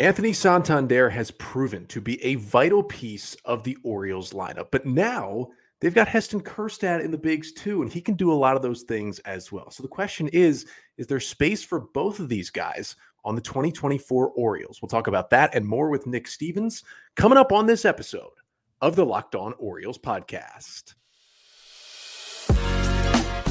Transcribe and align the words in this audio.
Anthony 0.00 0.32
Santander 0.32 1.10
has 1.10 1.30
proven 1.32 1.84
to 1.88 2.00
be 2.00 2.24
a 2.24 2.36
vital 2.36 2.82
piece 2.82 3.36
of 3.44 3.64
the 3.64 3.76
Orioles 3.84 4.32
lineup, 4.32 4.68
but 4.72 4.86
now 4.86 5.48
they've 5.80 5.94
got 5.94 6.08
Heston 6.08 6.40
Kjerstad 6.40 7.04
in 7.04 7.10
the 7.10 7.18
bigs 7.18 7.52
too, 7.52 7.82
and 7.82 7.92
he 7.92 8.00
can 8.00 8.14
do 8.14 8.32
a 8.32 8.34
lot 8.34 8.56
of 8.56 8.62
those 8.62 8.84
things 8.84 9.18
as 9.20 9.52
well. 9.52 9.70
So 9.70 9.82
the 9.82 9.90
question 9.90 10.28
is 10.28 10.64
is 10.96 11.06
there 11.06 11.20
space 11.20 11.62
for 11.62 11.80
both 11.92 12.18
of 12.18 12.30
these 12.30 12.48
guys 12.48 12.96
on 13.26 13.34
the 13.34 13.42
2024 13.42 14.30
Orioles? 14.30 14.80
We'll 14.80 14.88
talk 14.88 15.06
about 15.06 15.28
that 15.30 15.54
and 15.54 15.66
more 15.66 15.90
with 15.90 16.06
Nick 16.06 16.28
Stevens 16.28 16.82
coming 17.14 17.36
up 17.36 17.52
on 17.52 17.66
this 17.66 17.84
episode 17.84 18.32
of 18.80 18.96
the 18.96 19.04
Locked 19.04 19.34
On 19.34 19.52
Orioles 19.58 19.98
podcast. 19.98 20.94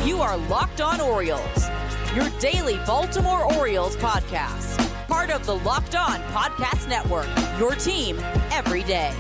You 0.04 0.20
are 0.20 0.36
Locked 0.36 0.82
On 0.82 1.00
Orioles, 1.00 1.70
your 2.16 2.28
daily 2.40 2.78
Baltimore 2.88 3.54
Orioles 3.54 3.96
podcast 3.98 4.89
part 5.10 5.32
of 5.32 5.44
the 5.46 5.56
Locked 5.56 5.96
On 5.96 6.20
Podcast 6.32 6.88
Network. 6.88 7.28
Your 7.58 7.74
team 7.74 8.20
every 8.52 8.84
day. 8.84 9.12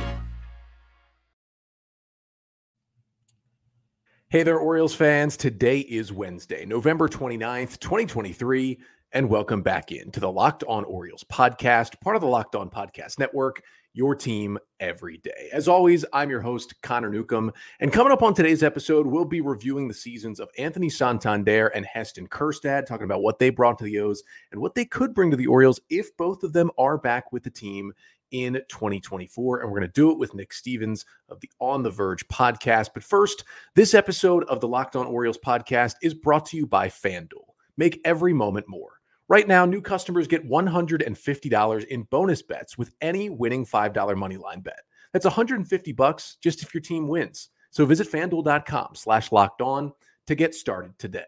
Hey 4.29 4.43
there, 4.43 4.59
Orioles 4.59 4.93
fans. 4.93 5.35
Today 5.35 5.79
is 5.79 6.13
Wednesday, 6.13 6.63
November 6.63 7.09
29th, 7.09 7.79
2023, 7.79 8.77
and 9.13 9.27
welcome 9.27 9.63
back 9.63 9.91
in 9.91 10.11
to 10.11 10.19
the 10.19 10.31
Locked 10.31 10.63
On 10.67 10.83
Orioles 10.83 11.23
podcast, 11.23 11.99
part 11.99 12.15
of 12.15 12.21
the 12.21 12.27
Locked 12.27 12.55
On 12.55 12.69
Podcast 12.69 13.17
Network 13.17 13.63
your 13.99 14.15
team 14.15 14.57
every 14.79 15.17
day. 15.17 15.49
As 15.51 15.67
always, 15.67 16.05
I'm 16.13 16.29
your 16.29 16.39
host, 16.39 16.81
Connor 16.81 17.09
Newcomb. 17.09 17.51
And 17.81 17.91
coming 17.91 18.13
up 18.13 18.23
on 18.23 18.33
today's 18.33 18.63
episode, 18.63 19.05
we'll 19.05 19.25
be 19.25 19.41
reviewing 19.41 19.89
the 19.89 19.93
seasons 19.93 20.39
of 20.39 20.49
Anthony 20.57 20.89
Santander 20.89 21.67
and 21.67 21.85
Heston 21.85 22.25
Kjerstad, 22.29 22.85
talking 22.85 23.03
about 23.03 23.21
what 23.21 23.39
they 23.39 23.49
brought 23.49 23.77
to 23.79 23.83
the 23.83 23.99
O's 23.99 24.23
and 24.53 24.61
what 24.61 24.73
they 24.73 24.85
could 24.85 25.13
bring 25.13 25.29
to 25.31 25.35
the 25.35 25.47
Orioles 25.47 25.81
if 25.89 26.15
both 26.15 26.43
of 26.43 26.53
them 26.53 26.71
are 26.77 26.97
back 26.97 27.33
with 27.33 27.43
the 27.43 27.49
team 27.49 27.91
in 28.31 28.53
2024. 28.69 29.59
And 29.59 29.69
we're 29.69 29.79
going 29.79 29.91
to 29.91 29.93
do 29.93 30.11
it 30.11 30.17
with 30.17 30.33
Nick 30.33 30.53
Stevens 30.53 31.05
of 31.27 31.41
the 31.41 31.51
On 31.59 31.83
the 31.83 31.91
Verge 31.91 32.25
podcast. 32.29 32.91
But 32.93 33.03
first, 33.03 33.43
this 33.75 33.93
episode 33.93 34.45
of 34.45 34.61
the 34.61 34.67
Locked 34.69 34.95
On 34.95 35.07
Orioles 35.07 35.39
podcast 35.45 35.95
is 36.01 36.13
brought 36.13 36.45
to 36.45 36.57
you 36.57 36.65
by 36.65 36.87
FanDuel. 36.87 37.49
Make 37.75 37.99
every 38.05 38.31
moment 38.31 38.65
more. 38.69 38.98
Right 39.29 39.47
now, 39.47 39.63
new 39.63 39.79
customers 39.79 40.27
get 40.27 40.49
$150 40.49 41.85
in 41.85 42.03
bonus 42.03 42.41
bets 42.41 42.79
with 42.79 42.95
any 42.99 43.29
winning 43.29 43.63
$5 43.63 44.17
money 44.17 44.37
line 44.37 44.61
bet. 44.61 44.79
That's 45.13 45.25
150 45.25 45.91
bucks 45.91 46.37
just 46.41 46.63
if 46.63 46.73
your 46.73 46.81
team 46.81 47.07
wins. 47.07 47.49
So 47.69 47.85
visit 47.85 48.11
fanduel.com 48.11 48.95
slash 48.95 49.31
locked 49.31 49.61
on 49.61 49.93
to 50.25 50.33
get 50.33 50.55
started 50.55 50.97
today. 50.97 51.21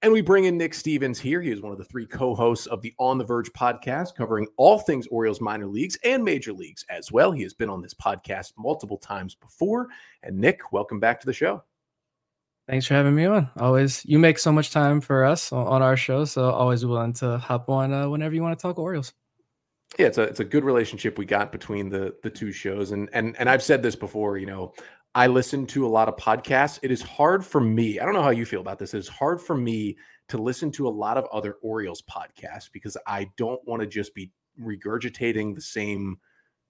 And 0.00 0.10
we 0.10 0.22
bring 0.22 0.44
in 0.44 0.56
Nick 0.56 0.72
Stevens 0.72 1.18
here. 1.18 1.42
He 1.42 1.50
is 1.50 1.60
one 1.60 1.72
of 1.72 1.76
the 1.76 1.84
three 1.84 2.06
co 2.06 2.34
hosts 2.34 2.66
of 2.66 2.80
the 2.80 2.94
On 2.98 3.18
the 3.18 3.24
Verge 3.24 3.52
podcast, 3.52 4.14
covering 4.14 4.46
all 4.56 4.78
things 4.78 5.06
Orioles 5.08 5.42
minor 5.42 5.66
leagues 5.66 5.98
and 6.04 6.24
major 6.24 6.54
leagues 6.54 6.86
as 6.88 7.12
well. 7.12 7.30
He 7.30 7.42
has 7.42 7.52
been 7.52 7.68
on 7.68 7.82
this 7.82 7.94
podcast 7.94 8.52
multiple 8.56 8.96
times 8.96 9.34
before. 9.34 9.88
And 10.22 10.38
Nick, 10.38 10.72
welcome 10.72 10.98
back 10.98 11.20
to 11.20 11.26
the 11.26 11.32
show. 11.34 11.62
Thanks 12.68 12.86
for 12.86 12.94
having 12.94 13.14
me 13.14 13.24
on. 13.24 13.48
Always, 13.58 14.04
you 14.04 14.18
make 14.18 14.38
so 14.38 14.52
much 14.52 14.70
time 14.70 15.00
for 15.00 15.24
us 15.24 15.52
on 15.52 15.80
our 15.80 15.96
show, 15.96 16.26
so 16.26 16.50
always 16.50 16.84
willing 16.84 17.14
to 17.14 17.38
hop 17.38 17.70
on 17.70 17.94
uh, 17.94 18.10
whenever 18.10 18.34
you 18.34 18.42
want 18.42 18.58
to 18.58 18.62
talk 18.62 18.78
Orioles. 18.78 19.14
Yeah, 19.98 20.08
it's 20.08 20.18
a 20.18 20.22
it's 20.24 20.40
a 20.40 20.44
good 20.44 20.64
relationship 20.64 21.16
we 21.16 21.24
got 21.24 21.50
between 21.50 21.88
the 21.88 22.14
the 22.22 22.28
two 22.28 22.52
shows, 22.52 22.90
and 22.90 23.08
and 23.14 23.34
and 23.38 23.48
I've 23.48 23.62
said 23.62 23.82
this 23.82 23.96
before. 23.96 24.36
You 24.36 24.44
know, 24.44 24.74
I 25.14 25.28
listen 25.28 25.66
to 25.68 25.86
a 25.86 25.88
lot 25.88 26.08
of 26.08 26.16
podcasts. 26.16 26.78
It 26.82 26.90
is 26.90 27.00
hard 27.00 27.42
for 27.42 27.62
me. 27.62 27.98
I 28.00 28.04
don't 28.04 28.12
know 28.12 28.22
how 28.22 28.30
you 28.30 28.44
feel 28.44 28.60
about 28.60 28.78
this. 28.78 28.92
It's 28.92 29.08
hard 29.08 29.40
for 29.40 29.56
me 29.56 29.96
to 30.28 30.36
listen 30.36 30.70
to 30.72 30.88
a 30.88 30.90
lot 30.90 31.16
of 31.16 31.24
other 31.32 31.56
Orioles 31.62 32.02
podcasts 32.02 32.70
because 32.70 32.98
I 33.06 33.30
don't 33.38 33.66
want 33.66 33.80
to 33.80 33.86
just 33.86 34.14
be 34.14 34.30
regurgitating 34.60 35.54
the 35.54 35.62
same 35.62 36.18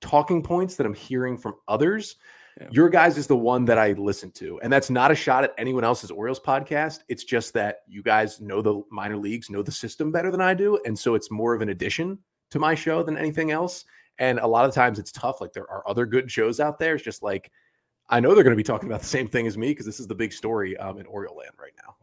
talking 0.01 0.45
points 0.45 0.77
that 0.77 0.87
I'm 0.87 0.95
hearing 0.95 1.37
from 1.37 1.55
others. 1.67 2.15
Yeah. 2.61 2.69
Your 2.71 2.89
guys 2.89 3.17
is 3.17 3.27
the 3.27 3.37
one 3.37 3.65
that 3.67 3.79
I 3.79 3.93
listen 3.93 4.31
to. 4.33 4.59
And 4.63 4.73
that's 4.73 4.91
not 4.91 5.11
a 5.11 5.15
shot 5.15 5.45
at 5.45 5.55
anyone 5.59 5.85
else's 5.85 6.11
Orioles 6.11 6.41
podcast. 6.41 7.01
It's 7.09 7.25
just 7.25 7.55
that 7.55 7.83
you 7.87 8.03
guys 8.03 8.41
know 8.41 8.63
the 8.63 8.83
minor 8.91 9.17
leagues, 9.17 9.49
know 9.49 9.63
the 9.63 9.73
system 9.73 10.11
better 10.11 10.31
than 10.31 10.41
I 10.41 10.55
do. 10.55 10.81
And 10.85 10.99
so 10.99 11.15
it's 11.15 11.31
more 11.31 11.55
of 11.55 11.63
an 11.63 11.69
addition 11.69 12.19
to 12.51 12.59
my 12.59 12.75
show 12.75 13.03
than 13.03 13.17
anything 13.17 13.53
else. 13.53 13.85
And 14.19 14.41
a 14.41 14.47
lot 14.47 14.65
of 14.65 14.75
times 14.75 14.99
it's 14.99 15.13
tough. 15.13 15.41
Like 15.41 15.53
there 15.53 15.71
are 15.71 15.89
other 15.89 16.05
good 16.05 16.31
shows 16.31 16.59
out 16.59 16.79
there. 16.79 16.97
It's 16.97 17.05
just 17.05 17.23
like, 17.23 17.53
I 18.09 18.19
know 18.19 18.35
they're 18.35 18.45
going 18.45 18.57
to 18.57 18.57
be 18.57 18.65
talking 18.65 18.89
about 18.89 19.01
the 19.01 19.07
same 19.07 19.29
thing 19.29 19.47
as 19.47 19.57
me 19.57 19.69
because 19.69 19.87
this 19.87 20.01
is 20.01 20.09
the 20.09 20.15
big 20.15 20.33
story 20.33 20.77
um, 20.79 20.99
in 20.99 21.07
Oriole 21.07 21.37
land 21.37 21.53
right 21.61 21.75
now. 21.85 21.95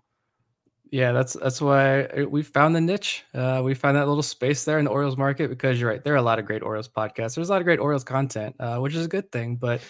Yeah, 0.92 1.12
that's 1.12 1.34
that's 1.34 1.60
why 1.60 2.08
we 2.30 2.44
found 2.44 2.76
the 2.76 2.80
niche. 2.80 3.26
Uh, 3.34 3.62
we 3.66 3.74
found 3.74 3.98
that 3.98 4.08
little 4.08 4.24
space 4.24 4.64
there 4.64 4.78
in 4.78 4.86
the 4.86 4.92
Orioles 4.92 5.18
market 5.18 5.50
because 5.50 5.82
you're 5.82 5.90
right. 5.90 6.02
There 6.02 6.14
are 6.14 6.18
a 6.18 6.22
lot 6.22 6.40
of 6.40 6.46
great 6.46 6.62
Orioles 6.62 6.88
podcasts. 6.88 7.36
There's 7.36 7.50
a 7.50 7.52
lot 7.52 7.60
of 7.60 7.66
great 7.66 7.80
Orioles 7.80 8.04
content, 8.04 8.56
uh, 8.60 8.78
which 8.78 8.96
is 8.96 9.04
a 9.04 9.10
good 9.10 9.32
thing. 9.32 9.56
But 9.56 9.82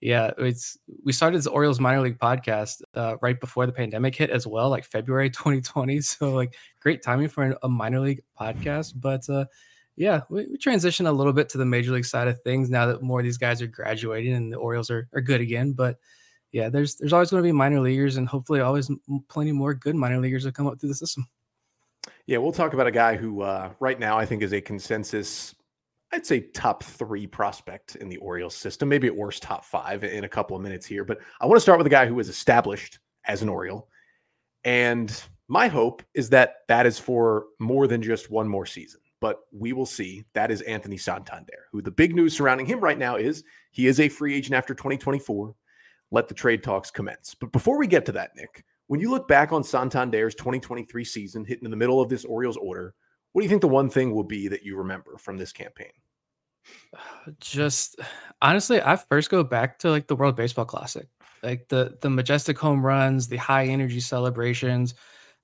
yeah, 0.00 0.30
it's 0.38 0.78
we 1.04 1.12
started 1.12 1.42
the 1.42 1.50
Orioles 1.50 1.80
minor 1.80 2.00
league 2.00 2.18
podcast 2.18 2.82
uh, 2.94 3.16
right 3.20 3.38
before 3.38 3.66
the 3.66 3.72
pandemic 3.72 4.14
hit 4.14 4.30
as 4.30 4.46
well, 4.46 4.70
like 4.70 4.84
February 4.84 5.30
2020. 5.30 6.00
So 6.00 6.32
like 6.32 6.54
great 6.80 7.02
timing 7.02 7.28
for 7.28 7.56
a 7.62 7.68
minor 7.68 8.00
league 8.00 8.22
podcast. 8.38 8.94
But 8.96 9.28
uh, 9.28 9.46
yeah, 9.96 10.20
we, 10.30 10.46
we 10.46 10.56
transition 10.56 11.06
a 11.06 11.12
little 11.12 11.32
bit 11.32 11.48
to 11.50 11.58
the 11.58 11.64
major 11.64 11.92
league 11.92 12.04
side 12.04 12.28
of 12.28 12.40
things 12.42 12.70
now 12.70 12.86
that 12.86 13.02
more 13.02 13.18
of 13.18 13.24
these 13.24 13.38
guys 13.38 13.60
are 13.60 13.66
graduating 13.66 14.34
and 14.34 14.52
the 14.52 14.56
Orioles 14.56 14.90
are, 14.90 15.08
are 15.14 15.20
good 15.20 15.40
again. 15.40 15.72
But 15.72 15.98
yeah, 16.52 16.68
there's 16.68 16.94
there's 16.94 17.12
always 17.12 17.30
going 17.30 17.42
to 17.42 17.46
be 17.46 17.52
minor 17.52 17.80
leaguers 17.80 18.16
and 18.16 18.28
hopefully 18.28 18.60
always 18.60 18.90
plenty 19.28 19.52
more 19.52 19.74
good 19.74 19.96
minor 19.96 20.20
leaguers 20.20 20.44
that 20.44 20.54
come 20.54 20.68
up 20.68 20.78
through 20.78 20.90
the 20.90 20.94
system. 20.94 21.26
Yeah, 22.26 22.38
we'll 22.38 22.52
talk 22.52 22.72
about 22.72 22.86
a 22.86 22.92
guy 22.92 23.16
who 23.16 23.42
uh, 23.42 23.72
right 23.80 23.98
now 23.98 24.16
I 24.16 24.26
think 24.26 24.42
is 24.42 24.52
a 24.52 24.60
consensus 24.60 25.54
I'd 26.12 26.26
say 26.26 26.40
top 26.40 26.82
three 26.82 27.26
prospect 27.26 27.96
in 27.96 28.08
the 28.08 28.16
Orioles 28.18 28.56
system, 28.56 28.88
maybe 28.88 29.06
at 29.06 29.16
worst 29.16 29.42
top 29.42 29.64
five 29.64 30.04
in 30.04 30.24
a 30.24 30.28
couple 30.28 30.56
of 30.56 30.62
minutes 30.62 30.86
here. 30.86 31.04
But 31.04 31.18
I 31.40 31.46
want 31.46 31.56
to 31.56 31.60
start 31.60 31.78
with 31.78 31.86
a 31.86 31.90
guy 31.90 32.06
who 32.06 32.18
is 32.18 32.28
established 32.28 32.98
as 33.26 33.42
an 33.42 33.48
Oriole. 33.48 33.88
And 34.64 35.22
my 35.48 35.68
hope 35.68 36.02
is 36.14 36.30
that 36.30 36.56
that 36.68 36.86
is 36.86 36.98
for 36.98 37.46
more 37.58 37.86
than 37.86 38.02
just 38.02 38.30
one 38.30 38.48
more 38.48 38.66
season. 38.66 39.00
But 39.20 39.40
we 39.52 39.72
will 39.72 39.86
see. 39.86 40.24
That 40.34 40.50
is 40.50 40.62
Anthony 40.62 40.96
Santander, 40.96 41.66
who 41.72 41.82
the 41.82 41.90
big 41.90 42.14
news 42.14 42.36
surrounding 42.36 42.66
him 42.66 42.80
right 42.80 42.98
now 42.98 43.16
is 43.16 43.44
he 43.72 43.86
is 43.86 44.00
a 44.00 44.08
free 44.08 44.34
agent 44.34 44.54
after 44.54 44.74
2024. 44.74 45.54
Let 46.10 46.28
the 46.28 46.34
trade 46.34 46.62
talks 46.62 46.90
commence. 46.90 47.34
But 47.34 47.52
before 47.52 47.78
we 47.78 47.86
get 47.86 48.06
to 48.06 48.12
that, 48.12 48.30
Nick, 48.34 48.64
when 48.86 49.00
you 49.00 49.10
look 49.10 49.28
back 49.28 49.52
on 49.52 49.62
Santander's 49.62 50.34
2023 50.36 51.04
season, 51.04 51.44
hitting 51.44 51.64
in 51.64 51.70
the 51.70 51.76
middle 51.76 52.00
of 52.00 52.08
this 52.08 52.24
Orioles 52.24 52.56
order, 52.56 52.94
what 53.32 53.42
do 53.42 53.44
you 53.44 53.48
think 53.48 53.62
the 53.62 53.68
one 53.68 53.90
thing 53.90 54.14
will 54.14 54.24
be 54.24 54.48
that 54.48 54.64
you 54.64 54.76
remember 54.76 55.16
from 55.18 55.36
this 55.36 55.52
campaign? 55.52 55.92
Just 57.40 57.96
honestly, 58.42 58.80
I 58.82 58.96
first 58.96 59.30
go 59.30 59.42
back 59.42 59.78
to 59.80 59.90
like 59.90 60.06
the 60.06 60.16
World 60.16 60.36
Baseball 60.36 60.64
Classic, 60.64 61.06
like 61.42 61.68
the 61.68 61.96
the 62.00 62.10
majestic 62.10 62.58
home 62.58 62.84
runs, 62.84 63.28
the 63.28 63.36
high 63.36 63.66
energy 63.66 64.00
celebrations, 64.00 64.94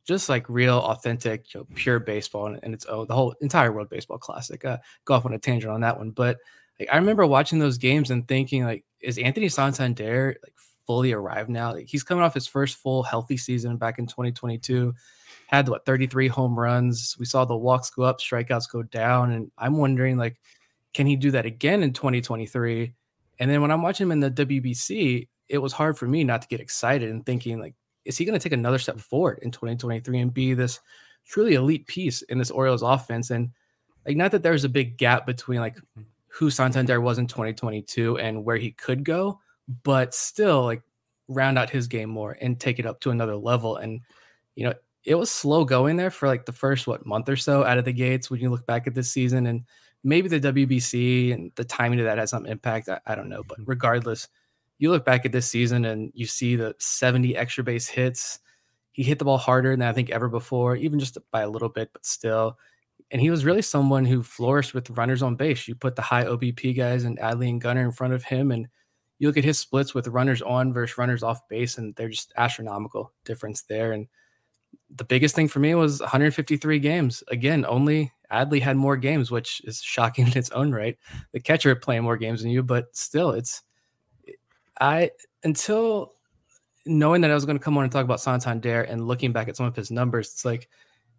just 0.07 0.29
like 0.29 0.49
real, 0.49 0.79
authentic, 0.79 1.53
you 1.55 1.61
know, 1.61 1.67
pure 1.75 1.99
baseball 1.99 2.47
and, 2.47 2.61
and 2.63 2.75
its 2.75 2.87
own. 2.87 3.07
The 3.07 3.15
whole 3.15 3.35
entire 3.41 3.73
World 3.73 3.89
Baseball 3.89 4.19
Classic. 4.19 4.63
Uh, 4.65 4.79
go 5.05 5.15
off 5.15 5.27
on 5.27 5.35
a 5.35 5.39
tangent 5.39 5.73
on 5.73 5.81
that 5.81 5.97
one, 5.99 6.11
but 6.11 6.39
like, 6.79 6.89
I 6.93 6.97
remember 6.97 7.27
watching 7.27 7.59
those 7.59 7.79
games 7.79 8.11
and 8.11 8.27
thinking, 8.27 8.65
like, 8.65 8.85
is 9.01 9.19
Anthony 9.19 9.49
Santander 9.49 10.37
like 10.43 10.55
fully 10.87 11.13
arrived 11.13 11.51
now? 11.51 11.73
Like, 11.73 11.89
he's 11.89 12.03
coming 12.03 12.25
off 12.25 12.35
his 12.35 12.47
first 12.47 12.77
full 12.77 13.03
healthy 13.03 13.37
season 13.37 13.77
back 13.77 13.99
in 13.99 14.07
2022 14.07 14.93
had 15.47 15.69
what 15.69 15.85
33 15.85 16.29
home 16.29 16.59
runs. 16.59 17.17
We 17.19 17.27
saw 17.27 17.45
the 17.45 17.57
walks 17.57 17.91
go 17.91 18.03
up, 18.03 18.21
strikeouts 18.21 18.71
go 18.71 18.83
down, 18.83 19.33
and 19.33 19.51
I'm 19.59 19.77
wondering 19.77 20.17
like, 20.17 20.41
can 20.93 21.07
he 21.07 21.17
do 21.17 21.31
that 21.33 21.47
again 21.47 21.83
in 21.83 21.93
2023? 21.93 22.95
And 23.39 23.51
then 23.51 23.61
when 23.61 23.71
I'm 23.71 23.83
watching 23.83 24.07
him 24.07 24.13
in 24.13 24.21
the 24.21 24.31
WBC, 24.31 25.29
it 25.49 25.59
was 25.59 25.73
hard 25.73 25.99
for 25.99 26.07
me 26.07 26.25
not 26.25 26.43
to 26.43 26.49
get 26.49 26.61
excited 26.61 27.11
and 27.11 27.25
thinking 27.27 27.61
like, 27.61 27.75
is 28.05 28.17
he 28.17 28.25
going 28.25 28.39
to 28.39 28.43
take 28.43 28.53
another 28.53 28.79
step 28.79 29.01
forward 29.01 29.41
in 29.43 29.51
2023 29.51 30.19
and 30.19 30.33
be 30.33 30.55
this 30.55 30.81
truly 31.27 31.55
elite 31.55 31.87
piece 31.87 32.23
in 32.23 32.39
this 32.39 32.51
Orioles 32.51 32.83
offense? 32.83 33.31
And 33.31 33.51
like, 34.07 34.17
not 34.17 34.31
that 34.33 34.43
there's 34.43 34.65
a 34.65 34.69
big 34.69 34.97
gap 34.97 35.27
between 35.27 35.61
like 35.61 35.77
mm-hmm. 35.77 36.03
who 36.29 36.51
Santander 36.51 37.01
was 37.01 37.19
in 37.19 37.27
2022 37.27 38.19
and 38.19 38.45
where 38.45 38.57
he 38.57 38.73
could 38.73 39.05
go, 39.05 39.41
but 39.83 40.15
still 40.15 40.65
like 40.65 40.83
round 41.29 41.59
out 41.59 41.71
his 41.71 41.89
game 41.89 42.11
more 42.11 42.37
and 42.41 42.61
take 42.61 42.79
it 42.79 42.87
up 42.87 43.01
to 43.01 43.11
another 43.11 43.37
level. 43.37 43.77
And 43.77 44.01
you 44.55 44.65
know, 44.65 44.75
it 45.05 45.15
was 45.17 45.31
slow 45.31 45.65
going 45.65 45.97
there 45.97 46.11
for 46.11 46.29
like 46.29 46.47
the 46.47 46.53
first 46.53 46.87
what 46.87 47.05
month 47.05 47.29
or 47.29 47.37
so 47.37 47.65
out 47.65 47.79
of 47.79 47.85
the 47.85 47.93
gates 47.93 48.31
when 48.31 48.41
you 48.41 48.51
look 48.51 48.67
back 48.67 48.87
at 48.87 48.95
this 48.95 49.11
season 49.11 49.47
and 49.47 49.65
maybe 50.03 50.29
the 50.29 50.41
WBC 50.41 51.33
and 51.33 51.51
the 51.57 51.65
timing 51.65 51.99
of 51.99 52.05
that 52.05 52.19
has 52.19 52.31
some 52.31 52.47
impact. 52.47 52.89
I, 52.89 53.01
I, 53.07 53.15
don't 53.15 53.29
know, 53.29 53.43
but 53.43 53.59
mm-hmm. 53.59 53.71
regardless, 53.71 54.29
you 54.79 54.91
look 54.91 55.05
back 55.05 55.25
at 55.25 55.33
this 55.33 55.49
season 55.49 55.85
and 55.85 56.11
you 56.15 56.27
see 56.27 56.57
the 56.57 56.75
70 56.79 57.37
extra 57.37 57.65
base 57.65 57.89
hits. 57.89 58.39
He 58.93 59.03
hit 59.03 59.19
the 59.19 59.25
ball 59.25 59.39
harder 59.39 59.71
than 59.71 59.83
I 59.83 59.93
think 59.93 60.11
ever 60.11 60.29
before, 60.29 60.77
even 60.77 60.99
just 60.99 61.19
by 61.33 61.43
a 61.43 61.49
little 61.49 61.69
bit, 61.69 61.91
but 61.93 62.07
still. 62.07 62.59
And 63.11 63.21
he 63.21 63.31
was 63.31 63.45
really 63.45 63.63
someone 63.63 64.05
who 64.05 64.23
flourished 64.23 64.75
with 64.75 64.91
runners 64.91 65.23
on 65.23 65.37
base. 65.37 65.67
You 65.67 65.75
put 65.75 65.97
the 65.97 66.03
high 66.03 66.25
OBP 66.25 66.77
guys 66.77 67.05
and 67.05 67.19
Adley 67.19 67.49
and 67.49 67.61
Gunnar 67.61 67.83
in 67.83 67.93
front 67.93 68.15
of 68.15 68.23
him, 68.23 68.51
and 68.51 68.69
you 69.19 69.29
look 69.29 69.37
at 69.37 69.45
his 69.45 69.59
splits 69.59 69.95
with 69.95 70.09
runners 70.09 70.43
on 70.43 70.73
versus 70.73 70.97
runners 70.97 71.23
off 71.23 71.47
base, 71.49 71.79
and 71.79 71.95
they're 71.95 72.09
just 72.09 72.33
astronomical 72.37 73.13
difference 73.25 73.63
there. 73.63 73.93
And 73.93 74.07
the 74.95 75.05
biggest 75.05 75.35
thing 75.35 75.49
for 75.49 75.59
me 75.61 75.75
was 75.75 76.01
153 76.01 76.79
games. 76.79 77.23
Again, 77.29 77.65
only 77.69 78.13
Adley 78.31 78.61
had 78.61 78.77
more 78.77 78.97
games, 78.97 79.31
which 79.31 79.61
is 79.65 79.81
shocking 79.83 80.27
in 80.29 80.37
its 80.37 80.51
own 80.51 80.73
right. 80.73 80.97
The 81.33 81.41
catcher 81.41 81.75
playing 81.75 82.03
more 82.03 82.17
games 82.17 82.43
than 82.43 82.51
you, 82.51 82.63
but 82.63 82.95
still, 82.97 83.31
it's 83.31 83.63
I 84.81 85.11
until 85.43 86.15
knowing 86.87 87.21
that 87.23 87.31
I 87.31 87.35
was 87.35 87.45
going 87.45 87.59
to 87.59 87.65
come 87.65 87.79
on 87.79 87.85
and 87.85 87.93
talk 87.93 88.05
about 88.05 88.21
Santander 88.21 88.83
and 88.83 89.07
looking 89.07 89.33
back 89.33 89.49
at 89.49 89.57
some 89.57 89.67
of 89.67 89.77
his 89.77 89.91
numbers, 89.91 90.29
it's 90.33 90.45
like 90.45 90.69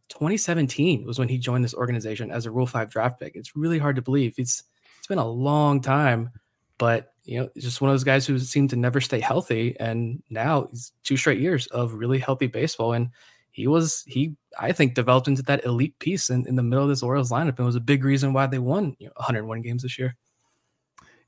2017 0.10 1.06
was 1.06 1.18
when 1.18 1.30
he 1.30 1.38
joined 1.38 1.63
this 1.63 1.74
organization 1.74 2.31
as 2.31 2.46
a 2.46 2.51
Rule 2.51 2.68
Five 2.68 2.90
draft 2.90 3.19
pick. 3.19 3.36
It's 3.36 3.56
really 3.56 3.80
hard 3.80 3.96
to 3.96 4.01
believe. 4.01 4.36
It's 4.38 4.63
it's 4.98 5.08
been 5.08 5.18
a 5.18 5.28
long 5.28 5.81
time, 5.81 6.31
but 6.78 7.13
you 7.24 7.40
know, 7.40 7.50
just 7.58 7.81
one 7.81 7.90
of 7.90 7.94
those 7.94 8.04
guys 8.04 8.25
who 8.25 8.38
seemed 8.40 8.69
to 8.72 8.75
never 8.75 9.01
stay 9.01 9.19
healthy, 9.19 9.75
and 9.80 10.22
now 10.30 10.68
he's 10.69 10.92
two 11.04 11.18
straight 11.18 11.40
years 11.40 11.68
of 11.68 11.94
really 11.94 12.19
healthy 12.19 12.48
baseball, 12.48 12.94
and 12.94 13.10
he 13.56 13.68
was 13.68 14.04
he 14.06 14.36
I 14.60 14.74
think 14.74 14.96
developed 14.96 15.30
into 15.30 15.42
that 15.44 15.63
elite 15.63 15.98
piece 16.00 16.30
in, 16.30 16.46
in 16.46 16.57
the 16.57 16.63
middle 16.63 16.84
of 16.84 16.90
this 16.90 17.02
Orioles 17.02 17.31
lineup, 17.31 17.57
and 17.57 17.66
was 17.66 17.78
a 17.78 17.80
big 17.80 18.04
reason 18.04 18.34
why 18.34 18.48
they 18.48 18.60
won 18.60 18.98
you 19.00 19.07
know 19.07 19.13
101 19.16 19.62
games 19.62 19.84
this 19.84 19.98
year. 19.98 20.13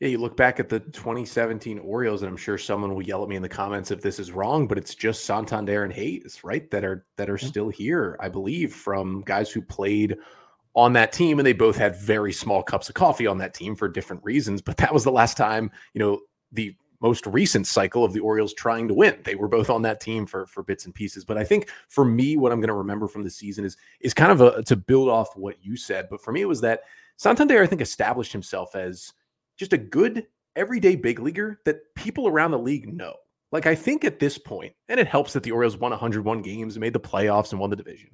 Yeah, 0.02 0.10
you 0.10 0.18
look 0.18 0.36
back 0.36 0.60
at 0.60 0.68
the 0.68 0.82
2017 0.82 1.80
Orioles, 1.80 2.22
and 2.22 2.30
I'm 2.30 2.38
sure 2.38 2.58
someone 2.58 2.94
will 2.94 3.02
yell 3.02 3.24
at 3.24 3.30
me 3.30 3.38
in 3.38 3.42
the 3.42 3.50
comments 3.50 3.92
if 3.92 4.02
this 4.02 4.20
is 4.20 4.34
wrong, 4.34 4.68
but 4.68 4.78
it's 4.78 4.94
just 4.94 5.24
Santander 5.24 5.86
and 5.86 5.94
Hayes, 5.94 6.42
right? 6.44 6.70
That 6.70 6.84
are 6.84 7.06
that 7.16 7.30
are 7.30 7.38
still 7.38 7.70
here, 7.70 8.18
I 8.20 8.28
believe, 8.28 8.74
from 8.74 9.22
guys 9.22 9.50
who 9.50 9.62
played 9.62 10.18
on 10.76 10.92
that 10.94 11.14
team, 11.14 11.40
and 11.40 11.48
they 11.48 11.54
both 11.54 11.78
had 11.78 11.96
very 11.96 12.34
small 12.34 12.62
cups 12.62 12.90
of 12.90 12.96
coffee 12.96 13.26
on 13.26 13.38
that 13.38 13.54
team 13.54 13.74
for 13.74 13.88
different 13.88 14.22
reasons. 14.26 14.62
But 14.62 14.76
that 14.78 14.94
was 14.94 15.06
the 15.06 15.12
last 15.12 15.38
time, 15.38 15.72
you 15.94 16.00
know, 16.00 16.20
the 16.52 16.76
most 17.02 17.26
recent 17.28 17.68
cycle 17.68 18.04
of 18.04 18.14
the 18.14 18.20
Orioles 18.20 18.54
trying 18.54 18.88
to 18.88 18.94
win. 18.94 19.20
They 19.24 19.36
were 19.36 19.48
both 19.48 19.70
on 19.70 19.82
that 19.84 20.02
team 20.02 20.26
for 20.26 20.48
for 20.48 20.64
bits 20.64 20.86
and 20.86 20.94
pieces. 20.94 21.26
But 21.26 21.38
I 21.38 21.44
think 21.44 21.70
for 21.90 22.04
me, 22.04 22.38
what 22.38 22.52
I'm 22.52 22.60
going 22.60 22.70
to 22.70 22.74
remember 22.74 23.08
from 23.08 23.24
the 23.24 23.30
season 23.30 23.66
is 23.66 23.78
is 24.02 24.14
kind 24.14 24.32
of 24.32 24.42
a, 24.42 24.64
to 24.64 24.76
build 24.76 25.10
off 25.10 25.36
what 25.36 25.64
you 25.64 25.78
said. 25.78 26.08
But 26.10 26.22
for 26.22 26.32
me, 26.32 26.42
it 26.42 26.48
was 26.48 26.62
that 26.62 26.82
Santander, 27.18 27.62
I 27.62 27.68
think, 27.68 27.82
established 27.82 28.32
himself 28.32 28.76
as 28.76 29.14
just 29.58 29.74
a 29.74 29.78
good 29.78 30.28
everyday 30.56 30.96
big 30.96 31.20
leaguer 31.20 31.60
that 31.66 31.94
people 31.96 32.28
around 32.28 32.52
the 32.52 32.60
league 32.60 32.92
know. 32.92 33.14
Like 33.52 33.66
I 33.66 33.76
think 33.76 34.04
at 34.04 34.20
this 34.20 34.38
point, 34.38 34.74
and 34.90 35.00
it 35.00 35.08
helps 35.08 35.34
that 35.34 35.44
the 35.44 35.52
Orioles 35.52 35.78
won 35.78 35.92
101 35.92 36.42
games 36.42 36.76
and 36.76 36.82
made 36.82 36.94
the 36.94 37.00
playoffs 37.00 37.52
and 37.52 37.60
won 37.60 37.70
the 37.70 37.76
division. 37.76 38.10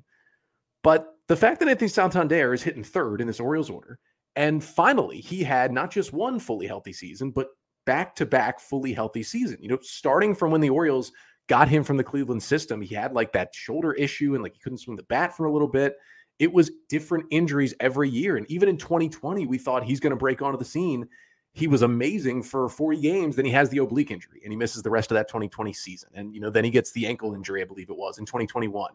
But 0.83 1.15
the 1.27 1.35
fact 1.35 1.59
that 1.59 1.69
Anthony 1.69 1.87
Santander 1.87 2.53
is 2.53 2.61
hitting 2.61 2.83
third 2.83 3.21
in 3.21 3.27
this 3.27 3.39
Orioles 3.39 3.69
order, 3.69 3.99
and 4.35 4.63
finally 4.63 5.19
he 5.19 5.43
had 5.43 5.71
not 5.71 5.89
just 5.89 6.13
one 6.13 6.39
fully 6.39 6.67
healthy 6.67 6.93
season, 6.93 7.31
but 7.31 7.47
back 7.85 8.15
to 8.15 8.25
back 8.25 8.59
fully 8.59 8.93
healthy 8.93 9.23
season. 9.23 9.57
You 9.61 9.69
know, 9.69 9.79
starting 9.81 10.35
from 10.35 10.51
when 10.51 10.61
the 10.61 10.69
Orioles 10.69 11.11
got 11.47 11.67
him 11.67 11.83
from 11.83 11.97
the 11.97 12.03
Cleveland 12.03 12.43
system, 12.43 12.81
he 12.81 12.95
had 12.95 13.13
like 13.13 13.33
that 13.33 13.53
shoulder 13.53 13.93
issue 13.93 14.33
and 14.33 14.43
like 14.43 14.53
he 14.53 14.59
couldn't 14.59 14.79
swing 14.79 14.97
the 14.97 15.03
bat 15.03 15.35
for 15.35 15.45
a 15.45 15.51
little 15.51 15.67
bit. 15.67 15.97
It 16.39 16.51
was 16.51 16.71
different 16.89 17.25
injuries 17.31 17.73
every 17.79 18.09
year. 18.09 18.37
And 18.37 18.49
even 18.49 18.69
in 18.69 18.77
2020, 18.77 19.45
we 19.45 19.57
thought 19.57 19.83
he's 19.83 19.99
going 19.99 20.11
to 20.11 20.17
break 20.17 20.41
onto 20.41 20.57
the 20.57 20.65
scene 20.65 21.07
he 21.53 21.67
was 21.67 21.83
amazing 21.83 22.41
for 22.43 22.67
40 22.67 22.99
games. 22.99 23.35
Then 23.35 23.45
he 23.45 23.51
has 23.51 23.69
the 23.69 23.77
oblique 23.77 24.11
injury 24.11 24.41
and 24.43 24.51
he 24.51 24.57
misses 24.57 24.81
the 24.81 24.89
rest 24.89 25.11
of 25.11 25.15
that 25.15 25.27
2020 25.27 25.71
season. 25.71 26.09
And, 26.13 26.33
you 26.33 26.41
know, 26.41 26.49
then 26.49 26.63
he 26.63 26.71
gets 26.71 26.91
the 26.91 27.05
ankle 27.05 27.35
injury, 27.35 27.61
I 27.61 27.65
believe 27.65 27.89
it 27.89 27.97
was 27.97 28.17
in 28.17 28.25
2021. 28.25 28.91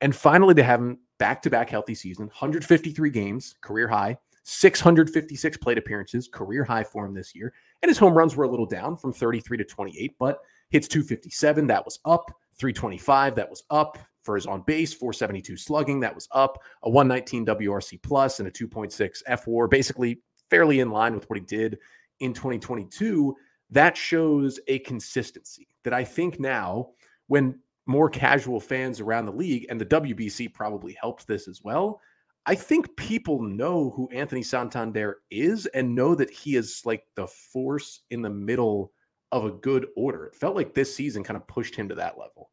And 0.00 0.14
finally, 0.14 0.54
to 0.54 0.62
have 0.62 0.80
him 0.80 0.98
back 1.18 1.42
to 1.42 1.50
back 1.50 1.68
healthy 1.68 1.94
season, 1.94 2.26
153 2.26 3.10
games, 3.10 3.54
career 3.60 3.88
high, 3.88 4.18
656 4.48 5.56
plate 5.56 5.76
appearances, 5.76 6.28
career 6.28 6.62
high 6.62 6.84
for 6.84 7.04
him 7.04 7.14
this 7.14 7.34
year. 7.34 7.52
And 7.82 7.90
his 7.90 7.98
home 7.98 8.14
runs 8.14 8.36
were 8.36 8.44
a 8.44 8.48
little 8.48 8.64
down 8.64 8.96
from 8.96 9.12
33 9.12 9.58
to 9.58 9.64
28, 9.64 10.14
but 10.20 10.38
hits 10.70 10.86
257, 10.86 11.66
that 11.66 11.84
was 11.84 11.98
up. 12.04 12.30
325, 12.58 13.34
that 13.34 13.50
was 13.50 13.64
up 13.70 13.98
for 14.22 14.36
his 14.36 14.46
on 14.46 14.62
base, 14.62 14.94
472 14.94 15.56
slugging, 15.56 16.00
that 16.00 16.14
was 16.14 16.28
up, 16.32 16.58
a 16.84 16.90
119 16.90 17.44
WRC 17.44 18.00
plus 18.02 18.38
and 18.38 18.48
a 18.48 18.50
2.6 18.50 19.22
fWAR, 19.28 19.68
basically 19.68 20.22
fairly 20.48 20.80
in 20.80 20.90
line 20.90 21.14
with 21.14 21.28
what 21.28 21.38
he 21.38 21.44
did 21.44 21.76
in 22.20 22.32
2022, 22.32 23.34
that 23.70 23.96
shows 23.96 24.58
a 24.68 24.78
consistency 24.80 25.68
that 25.82 25.92
I 25.92 26.04
think 26.04 26.40
now, 26.40 26.90
when 27.26 27.58
more 27.86 28.08
casual 28.08 28.60
fans 28.60 29.00
around 29.00 29.26
the 29.26 29.32
league, 29.32 29.66
and 29.68 29.80
the 29.80 29.86
WBC 29.86 30.54
probably 30.54 30.96
helps 31.00 31.24
this 31.24 31.46
as 31.46 31.62
well. 31.62 32.00
I 32.46 32.54
think 32.54 32.96
people 32.96 33.42
know 33.42 33.90
who 33.90 34.08
Anthony 34.10 34.42
Santander 34.42 35.18
is 35.30 35.66
and 35.66 35.94
know 35.94 36.14
that 36.14 36.30
he 36.30 36.54
is 36.54 36.82
like 36.84 37.04
the 37.16 37.26
force 37.26 38.02
in 38.10 38.22
the 38.22 38.30
middle 38.30 38.92
of 39.32 39.44
a 39.44 39.50
good 39.50 39.88
order. 39.96 40.26
It 40.26 40.36
felt 40.36 40.54
like 40.54 40.72
this 40.72 40.94
season 40.94 41.24
kind 41.24 41.36
of 41.36 41.48
pushed 41.48 41.74
him 41.74 41.88
to 41.88 41.96
that 41.96 42.18
level. 42.18 42.50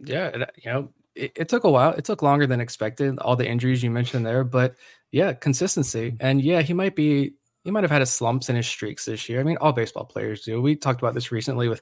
Yeah, 0.00 0.26
uh, 0.26 0.46
you 0.56 0.70
know, 0.70 0.90
it, 1.14 1.32
it, 1.34 1.48
took 1.48 1.64
a 1.64 1.70
while. 1.70 1.92
It 1.92 2.04
took 2.04 2.20
longer 2.20 2.46
than 2.46 2.60
expected. 2.60 3.18
All 3.20 3.36
the 3.36 3.48
injuries 3.48 3.82
you 3.82 3.90
mentioned 3.90 4.26
there, 4.26 4.44
but 4.44 4.74
yeah, 5.12 5.32
consistency. 5.32 6.16
And 6.20 6.42
yeah, 6.42 6.60
he 6.60 6.74
might 6.74 6.94
be. 6.94 7.34
He 7.62 7.70
might 7.70 7.84
have 7.84 7.90
had 7.90 8.02
his 8.02 8.10
slumps 8.10 8.50
in 8.50 8.56
his 8.56 8.66
streaks 8.66 9.06
this 9.06 9.26
year. 9.26 9.40
I 9.40 9.42
mean, 9.42 9.56
all 9.58 9.72
baseball 9.72 10.04
players 10.04 10.42
do. 10.42 10.60
We 10.60 10.76
talked 10.76 11.00
about 11.00 11.14
this 11.14 11.32
recently 11.32 11.66
with, 11.66 11.80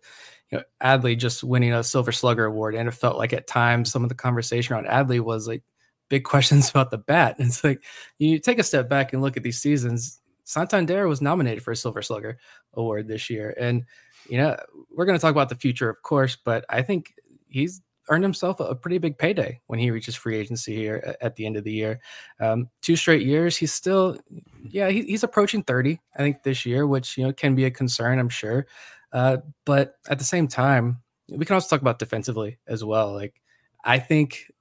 you 0.52 0.58
know, 0.58 0.64
Adley 0.80 1.18
just 1.18 1.42
winning 1.42 1.72
a 1.72 1.82
Silver 1.82 2.12
Slugger 2.12 2.44
award, 2.44 2.76
and 2.76 2.88
it 2.88 2.92
felt 2.92 3.18
like 3.18 3.32
at 3.32 3.48
times 3.48 3.90
some 3.90 4.04
of 4.04 4.08
the 4.08 4.14
conversation 4.14 4.74
around 4.76 4.86
Adley 4.86 5.18
was 5.18 5.48
like 5.48 5.64
big 6.12 6.24
questions 6.24 6.68
about 6.70 6.90
the 6.90 6.98
bat. 6.98 7.36
And 7.38 7.48
it's 7.48 7.64
like 7.64 7.82
you 8.18 8.38
take 8.38 8.58
a 8.58 8.62
step 8.62 8.88
back 8.88 9.12
and 9.12 9.22
look 9.22 9.38
at 9.38 9.42
these 9.42 9.60
seasons. 9.60 10.20
Santander 10.44 11.08
was 11.08 11.22
nominated 11.22 11.64
for 11.64 11.72
a 11.72 11.76
Silver 11.76 12.02
Slugger 12.02 12.38
award 12.74 13.08
this 13.08 13.30
year, 13.30 13.54
and 13.58 13.84
you 14.28 14.36
know 14.36 14.56
we're 14.94 15.06
going 15.06 15.18
to 15.18 15.22
talk 15.22 15.30
about 15.30 15.48
the 15.48 15.54
future, 15.54 15.88
of 15.88 16.02
course, 16.02 16.36
but 16.36 16.64
I 16.68 16.82
think 16.82 17.14
he's 17.48 17.80
earned 18.08 18.24
himself 18.24 18.58
a 18.60 18.74
pretty 18.74 18.98
big 18.98 19.16
payday 19.16 19.60
when 19.68 19.78
he 19.78 19.90
reaches 19.90 20.16
free 20.16 20.36
agency 20.36 20.74
here 20.74 21.16
at 21.20 21.36
the 21.36 21.46
end 21.46 21.56
of 21.56 21.64
the 21.64 21.72
year. 21.72 22.00
Um, 22.40 22.68
two 22.82 22.96
straight 22.96 23.24
years, 23.24 23.56
he's 23.56 23.72
still, 23.72 24.18
yeah, 24.64 24.90
he, 24.90 25.02
he's 25.02 25.22
approaching 25.22 25.62
30, 25.62 26.00
I 26.16 26.18
think, 26.18 26.42
this 26.42 26.66
year, 26.66 26.84
which, 26.86 27.16
you 27.16 27.24
know, 27.24 27.32
can 27.32 27.54
be 27.54 27.64
a 27.64 27.70
concern, 27.70 28.18
I'm 28.18 28.28
sure. 28.28 28.66
Uh, 29.12 29.38
but 29.64 29.94
at 30.08 30.18
the 30.18 30.24
same 30.24 30.48
time, 30.48 31.00
we 31.28 31.44
can 31.44 31.54
also 31.54 31.68
talk 31.68 31.80
about 31.80 32.00
defensively 32.00 32.58
as 32.66 32.82
well. 32.82 33.12
Like, 33.14 33.40
I 33.84 33.98
think 33.98 34.51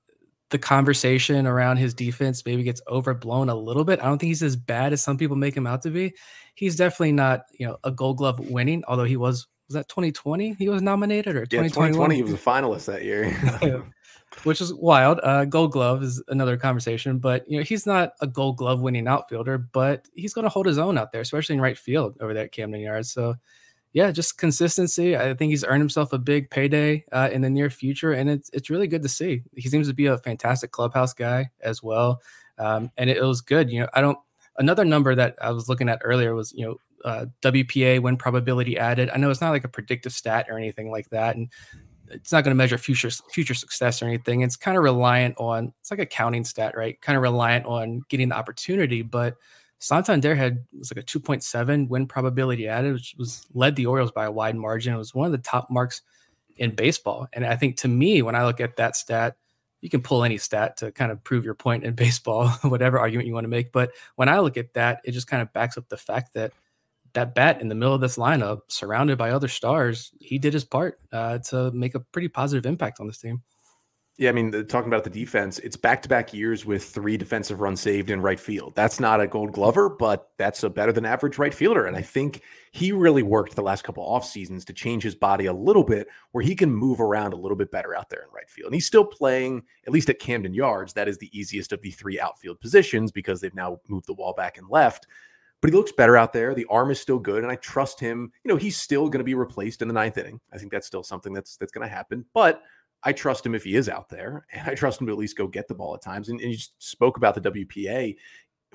the 0.51 0.59
conversation 0.59 1.47
around 1.47 1.77
his 1.77 1.93
defense 1.93 2.45
maybe 2.45 2.63
gets 2.63 2.81
overblown 2.87 3.49
a 3.49 3.55
little 3.55 3.85
bit. 3.85 3.99
I 3.99 4.05
don't 4.05 4.19
think 4.19 4.27
he's 4.27 4.43
as 4.43 4.55
bad 4.55 4.93
as 4.93 5.01
some 5.01 5.17
people 5.17 5.35
make 5.35 5.55
him 5.55 5.65
out 5.65 5.81
to 5.83 5.89
be. 5.89 6.13
He's 6.55 6.75
definitely 6.75 7.13
not, 7.13 7.45
you 7.57 7.65
know, 7.65 7.77
a 7.83 7.91
gold 7.91 8.17
glove 8.17 8.39
winning, 8.39 8.83
although 8.87 9.05
he 9.05 9.17
was 9.17 9.47
was 9.67 9.75
that 9.75 9.87
2020 9.87 10.55
he 10.55 10.67
was 10.67 10.81
nominated 10.81 11.37
or 11.37 11.45
2021? 11.45 11.63
Yeah, 11.63 11.93
2020 11.93 12.15
he 12.15 12.23
was 12.23 12.33
a 12.33 12.37
finalist 12.37 12.85
that 12.85 13.03
year. 13.03 13.85
Which 14.43 14.61
is 14.61 14.73
wild. 14.73 15.19
Uh, 15.23 15.45
gold 15.45 15.71
glove 15.71 16.03
is 16.03 16.23
another 16.29 16.55
conversation, 16.55 17.19
but 17.19 17.49
you 17.49 17.57
know 17.57 17.63
he's 17.63 17.85
not 17.85 18.13
a 18.21 18.27
gold 18.27 18.57
glove 18.57 18.81
winning 18.81 19.07
outfielder, 19.07 19.57
but 19.57 20.07
he's 20.13 20.33
going 20.33 20.43
to 20.43 20.49
hold 20.49 20.65
his 20.65 20.77
own 20.77 20.97
out 20.97 21.11
there, 21.11 21.21
especially 21.21 21.55
in 21.55 21.61
right 21.61 21.77
field 21.77 22.17
over 22.21 22.33
there 22.33 22.45
at 22.45 22.51
Camden 22.53 22.79
Yards. 22.79 23.11
So, 23.11 23.35
yeah, 23.93 24.11
just 24.11 24.37
consistency. 24.37 25.17
I 25.17 25.33
think 25.33 25.49
he's 25.49 25.65
earned 25.65 25.81
himself 25.81 26.13
a 26.13 26.17
big 26.17 26.49
payday 26.49 27.03
uh, 27.11 27.29
in 27.31 27.41
the 27.41 27.49
near 27.49 27.69
future, 27.69 28.13
and 28.13 28.29
it's 28.29 28.49
it's 28.53 28.69
really 28.69 28.87
good 28.87 29.03
to 29.03 29.09
see. 29.09 29.43
He 29.55 29.67
seems 29.67 29.87
to 29.87 29.93
be 29.93 30.05
a 30.05 30.17
fantastic 30.17 30.71
clubhouse 30.71 31.13
guy 31.13 31.49
as 31.61 31.83
well, 31.83 32.21
um, 32.57 32.89
and 32.97 33.09
it, 33.09 33.17
it 33.17 33.23
was 33.23 33.41
good. 33.41 33.69
You 33.69 33.81
know, 33.81 33.89
I 33.93 34.01
don't. 34.01 34.17
Another 34.57 34.85
number 34.85 35.15
that 35.15 35.35
I 35.41 35.51
was 35.51 35.67
looking 35.67 35.89
at 35.89 36.01
earlier 36.03 36.35
was 36.35 36.53
you 36.53 36.65
know 36.65 36.77
uh, 37.03 37.25
WPA 37.41 38.01
win 38.01 38.15
probability 38.15 38.77
added. 38.77 39.09
I 39.09 39.17
know 39.17 39.29
it's 39.29 39.41
not 39.41 39.51
like 39.51 39.65
a 39.65 39.69
predictive 39.69 40.13
stat 40.13 40.47
or 40.49 40.57
anything 40.57 40.89
like 40.89 41.09
that, 41.09 41.35
and 41.35 41.49
it's 42.09 42.31
not 42.31 42.43
going 42.45 42.51
to 42.51 42.57
measure 42.57 42.77
future 42.77 43.09
future 43.09 43.53
success 43.53 44.01
or 44.01 44.05
anything. 44.05 44.39
It's 44.41 44.55
kind 44.55 44.77
of 44.77 44.83
reliant 44.83 45.35
on 45.37 45.73
it's 45.81 45.91
like 45.91 45.99
a 45.99 46.05
counting 46.05 46.45
stat, 46.45 46.77
right? 46.77 46.99
Kind 47.01 47.17
of 47.17 47.23
reliant 47.23 47.65
on 47.65 48.03
getting 48.07 48.29
the 48.29 48.35
opportunity. 48.35 49.01
But 49.01 49.35
Santander 49.81 50.35
had 50.35 50.63
was 50.77 50.93
like 50.95 51.03
a 51.03 51.05
2.7 51.05 51.89
win 51.89 52.05
probability 52.05 52.67
added, 52.67 52.93
which 52.93 53.15
was 53.17 53.47
led 53.55 53.75
the 53.75 53.87
Orioles 53.87 54.11
by 54.11 54.25
a 54.25 54.31
wide 54.31 54.55
margin. 54.55 54.93
It 54.93 54.97
was 54.97 55.15
one 55.15 55.25
of 55.25 55.31
the 55.31 55.39
top 55.39 55.71
marks 55.71 56.03
in 56.57 56.75
baseball. 56.75 57.27
And 57.33 57.43
I 57.45 57.55
think 57.55 57.77
to 57.77 57.87
me, 57.87 58.21
when 58.21 58.35
I 58.35 58.45
look 58.45 58.61
at 58.61 58.75
that 58.75 58.95
stat, 58.95 59.37
you 59.81 59.89
can 59.89 60.03
pull 60.03 60.23
any 60.23 60.37
stat 60.37 60.77
to 60.77 60.91
kind 60.91 61.11
of 61.11 61.23
prove 61.23 61.43
your 61.43 61.55
point 61.55 61.83
in 61.83 61.93
baseball, 61.95 62.49
whatever 62.61 62.99
argument 62.99 63.27
you 63.27 63.33
want 63.33 63.45
to 63.45 63.49
make. 63.49 63.71
But 63.71 63.91
when 64.17 64.29
I 64.29 64.37
look 64.39 64.55
at 64.55 64.73
that, 64.75 65.01
it 65.03 65.11
just 65.13 65.27
kind 65.27 65.41
of 65.41 65.51
backs 65.51 65.77
up 65.77 65.89
the 65.89 65.97
fact 65.97 66.35
that 66.35 66.53
that 67.13 67.33
bat 67.33 67.59
in 67.59 67.67
the 67.67 67.75
middle 67.75 67.95
of 67.95 68.01
this 68.01 68.17
lineup, 68.17 68.59
surrounded 68.67 69.17
by 69.17 69.31
other 69.31 69.47
stars, 69.47 70.11
he 70.19 70.37
did 70.37 70.53
his 70.53 70.63
part 70.63 70.99
uh, 71.11 71.39
to 71.39 71.71
make 71.71 71.95
a 71.95 71.99
pretty 71.99 72.27
positive 72.27 72.67
impact 72.67 72.99
on 72.99 73.07
this 73.07 73.17
team. 73.17 73.41
Yeah, 74.17 74.29
I 74.29 74.33
mean, 74.33 74.51
the, 74.51 74.63
talking 74.63 74.89
about 74.89 75.03
the 75.03 75.09
defense, 75.09 75.57
it's 75.59 75.77
back 75.77 76.01
to 76.03 76.09
back 76.09 76.33
years 76.33 76.65
with 76.65 76.83
three 76.83 77.17
defensive 77.17 77.61
runs 77.61 77.81
saved 77.81 78.09
in 78.11 78.21
right 78.21 78.39
field. 78.39 78.73
That's 78.75 78.99
not 78.99 79.21
a 79.21 79.25
gold 79.25 79.53
glover, 79.53 79.89
but 79.89 80.31
that's 80.37 80.63
a 80.63 80.69
better 80.69 80.91
than 80.91 81.05
average 81.05 81.37
right 81.37 81.53
fielder. 81.53 81.87
And 81.87 81.95
I 81.95 82.01
think 82.01 82.41
he 82.71 82.91
really 82.91 83.23
worked 83.23 83.55
the 83.55 83.63
last 83.63 83.83
couple 83.83 84.03
off 84.03 84.25
seasons 84.25 84.65
to 84.65 84.73
change 84.73 85.01
his 85.01 85.15
body 85.15 85.45
a 85.45 85.53
little 85.53 85.83
bit 85.83 86.07
where 86.33 86.43
he 86.43 86.55
can 86.55 86.71
move 86.71 86.99
around 86.99 87.33
a 87.33 87.37
little 87.37 87.57
bit 87.57 87.71
better 87.71 87.95
out 87.95 88.09
there 88.09 88.21
in 88.21 88.27
right 88.35 88.49
field. 88.49 88.67
And 88.67 88.75
he's 88.75 88.85
still 88.85 89.05
playing, 89.05 89.63
at 89.87 89.93
least 89.93 90.09
at 90.09 90.19
Camden 90.19 90.53
Yards. 90.53 90.93
That 90.93 91.07
is 91.07 91.17
the 91.17 91.35
easiest 91.37 91.71
of 91.71 91.81
the 91.81 91.91
three 91.91 92.19
outfield 92.19 92.59
positions 92.59 93.11
because 93.11 93.39
they've 93.39 93.55
now 93.55 93.79
moved 93.87 94.07
the 94.07 94.13
wall 94.13 94.33
back 94.33 94.57
and 94.57 94.69
left 94.69 95.07
but 95.61 95.69
he 95.69 95.75
looks 95.75 95.91
better 95.91 96.17
out 96.17 96.33
there. 96.33 96.55
The 96.55 96.65
arm 96.71 96.89
is 96.89 96.99
still 96.99 97.19
good, 97.19 97.43
and 97.43 97.51
I 97.51 97.55
trust 97.55 97.99
him. 97.99 98.31
You 98.43 98.49
know, 98.49 98.57
he's 98.57 98.75
still 98.75 99.07
going 99.09 99.19
to 99.19 99.23
be 99.23 99.35
replaced 99.35 99.83
in 99.83 99.87
the 99.87 99.93
ninth 99.93 100.17
inning. 100.17 100.39
I 100.51 100.57
think 100.57 100.71
that's 100.71 100.87
still 100.87 101.03
something 101.03 101.33
that's 101.33 101.55
that's 101.55 101.71
going 101.71 101.87
to 101.87 101.93
happen. 101.93 102.25
But 102.33 102.63
I 103.03 103.13
trust 103.13 103.45
him 103.45 103.55
if 103.55 103.63
he 103.63 103.75
is 103.75 103.89
out 103.89 104.09
there, 104.09 104.45
and 104.53 104.69
I 104.69 104.75
trust 104.75 105.01
him 105.01 105.07
to 105.07 105.13
at 105.13 105.19
least 105.19 105.37
go 105.37 105.47
get 105.47 105.67
the 105.67 105.75
ball 105.75 105.95
at 105.95 106.01
times. 106.01 106.29
And, 106.29 106.39
and 106.41 106.51
you 106.51 106.57
spoke 106.77 107.17
about 107.17 107.35
the 107.35 107.51
WPA. 107.51 108.15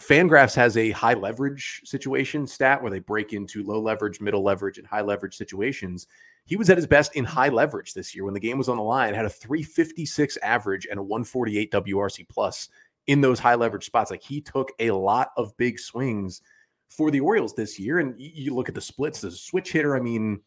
Fangraphs 0.01 0.55
has 0.55 0.77
a 0.77 0.91
high 0.91 1.15
leverage 1.15 1.81
situation 1.85 2.47
stat 2.47 2.83
where 2.83 2.91
they 2.91 2.99
break 2.99 3.33
into 3.33 3.63
low 3.63 3.81
leverage, 3.81 4.21
middle 4.21 4.43
leverage, 4.43 4.79
and 4.79 4.87
high 4.87 5.01
leverage 5.01 5.37
situations. 5.37 6.07
He 6.45 6.57
was 6.57 6.69
at 6.71 6.77
his 6.77 6.87
best 6.87 7.17
in 7.17 7.25
high 7.25 7.49
leverage 7.49 7.95
this 7.95 8.15
year 8.15 8.25
when 8.25 8.35
the 8.35 8.41
game 8.41 8.59
was 8.59 8.69
on 8.69 8.77
the 8.77 8.83
line, 8.83 9.15
had 9.15 9.25
a 9.25 9.31
356 9.31 10.37
average 10.39 10.87
and 10.91 10.99
a 10.99 11.03
148 11.03 11.73
WRC 11.73 12.29
plus 12.29 12.69
in 13.07 13.21
those 13.21 13.39
high 13.39 13.55
leverage 13.55 13.87
spots. 13.87 14.11
Like 14.11 14.23
he 14.23 14.41
took 14.41 14.71
a 14.79 14.91
lot 14.91 15.31
of 15.37 15.57
big 15.57 15.79
swings 15.79 16.43
for 16.89 17.11
the 17.11 17.21
Orioles 17.21 17.55
this 17.55 17.79
year. 17.79 17.99
And 17.99 18.15
you 18.19 18.55
look 18.55 18.69
at 18.69 18.75
the 18.75 18.81
splits, 18.81 19.21
the 19.21 19.31
switch 19.31 19.73
hitter, 19.73 19.97
I 19.97 20.01
mean, 20.01 20.41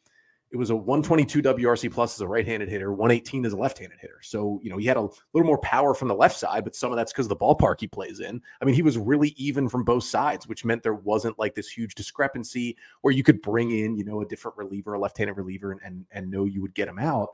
it 0.51 0.57
was 0.57 0.71
a 0.71 0.75
122 0.75 1.43
WRC 1.43 1.91
plus 1.91 2.15
as 2.15 2.21
a 2.21 2.27
right-handed 2.27 2.69
hitter, 2.69 2.91
118 2.91 3.45
as 3.45 3.53
a 3.53 3.57
left-handed 3.57 3.99
hitter. 3.99 4.19
So, 4.21 4.59
you 4.63 4.71
know, 4.71 4.77
he 4.77 4.87
had 4.87 4.97
a 4.97 5.01
little 5.01 5.45
more 5.45 5.59
power 5.59 5.93
from 5.93 6.07
the 6.07 6.15
left 6.15 6.37
side, 6.37 6.63
but 6.63 6.75
some 6.75 6.91
of 6.91 6.97
that's 6.97 7.11
because 7.11 7.27
of 7.27 7.29
the 7.29 7.35
ballpark 7.35 7.79
he 7.79 7.87
plays 7.87 8.19
in. 8.19 8.41
I 8.59 8.65
mean, 8.65 8.73
he 8.73 8.81
was 8.81 8.97
really 8.97 9.29
even 9.37 9.69
from 9.69 9.83
both 9.83 10.05
sides, 10.05 10.47
which 10.47 10.65
meant 10.65 10.81
there 10.81 10.95
wasn't 10.95 11.37
like 11.37 11.53
this 11.53 11.69
huge 11.69 11.93
discrepancy 11.93 12.75
where 13.01 13.13
you 13.13 13.21
could 13.21 13.41
bring 13.43 13.71
in, 13.71 13.95
you 13.95 14.03
know, 14.03 14.21
a 14.21 14.25
different 14.25 14.57
reliever, 14.57 14.95
a 14.95 14.99
left-handed 14.99 15.33
reliever, 15.33 15.71
and 15.71 15.81
and, 15.83 16.05
and 16.11 16.31
know 16.31 16.45
you 16.45 16.61
would 16.61 16.73
get 16.73 16.87
him 16.87 16.99
out. 16.99 17.29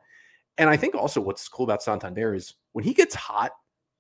And 0.58 0.70
I 0.70 0.78
think 0.78 0.96
also 0.96 1.22
what's 1.22 1.48
cool 1.48 1.66
about 1.66 1.84
Santander 1.84 2.34
is 2.34 2.56
when 2.74 2.84
he 2.84 2.94
gets 2.94 3.16
hot, 3.16 3.52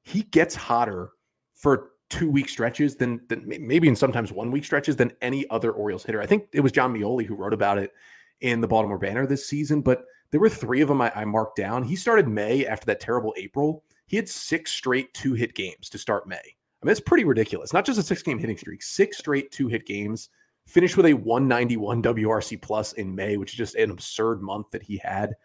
he 0.03 0.24
gets 0.24 0.55
hotter 0.55 1.12
for 1.53 1.91
two 2.10 2.29
week 2.29 2.50
stretches 2.50 2.95
than, 2.95 3.19
than 3.27 3.43
maybe 3.45 3.88
in 3.88 3.95
sometimes 3.95 4.31
one 4.31 4.51
week 4.51 4.63
stretches 4.63 4.95
than 4.95 5.12
any 5.22 5.50
other 5.50 5.72
Orioles 5.72 6.03
hitter. 6.03 6.22
I 6.22 6.25
think 6.25 6.48
it 6.53 6.60
was 6.60 6.72
Jon 6.72 6.93
Meoli 6.93 7.25
who 7.25 7.36
wrote 7.36 7.53
about 7.53 7.77
it 7.77 7.91
in 8.42 8.62
the 8.62 8.68
Baltimore 8.68 8.98
Banner 8.98 9.25
this 9.25 9.48
season, 9.48 9.82
but 9.82 10.06
there 10.32 10.39
were 10.39 10.50
three 10.50 10.82
of 10.82 10.88
them 10.88 11.01
I, 11.01 11.12
I 11.15 11.25
marked 11.25 11.56
down. 11.56 11.84
He 11.84 11.96
started 11.96 12.27
May 12.27 12.65
after 12.65 12.86
that 12.88 13.00
terrible 13.00 13.34
April. 13.38 13.84
He 14.08 14.18
had 14.18 14.30
six 14.30 14.72
straight 14.72 15.13
two 15.13 15.34
hit 15.34 15.56
games 15.56 15.89
to 15.89 15.98
start 15.98 16.27
May. 16.27 16.36
I 16.36 16.86
mean, 16.86 16.92
it's 16.92 17.00
pretty 17.00 17.24
ridiculous. 17.24 17.74
Not 17.74 17.86
just 17.86 18.00
a 18.00 18.04
six 18.04 18.22
game 18.22 18.38
hitting 18.38 18.58
streak, 18.58 18.84
six 18.84 19.18
straight 19.18 19.51
two 19.51 19.68
hit 19.68 19.86
games. 19.86 20.30
Finished 20.68 20.98
with 20.98 21.06
a 21.06 21.13
191 21.13 22.01
WRC 22.01 22.60
plus 22.60 22.94
in 22.94 23.13
May, 23.13 23.38
which 23.38 23.51
is 23.51 23.58
just 23.58 23.75
an 23.75 23.92
absurd 23.92 24.42
month 24.42 24.72
that 24.72 24.82
he 24.82 24.98
had. 24.98 25.36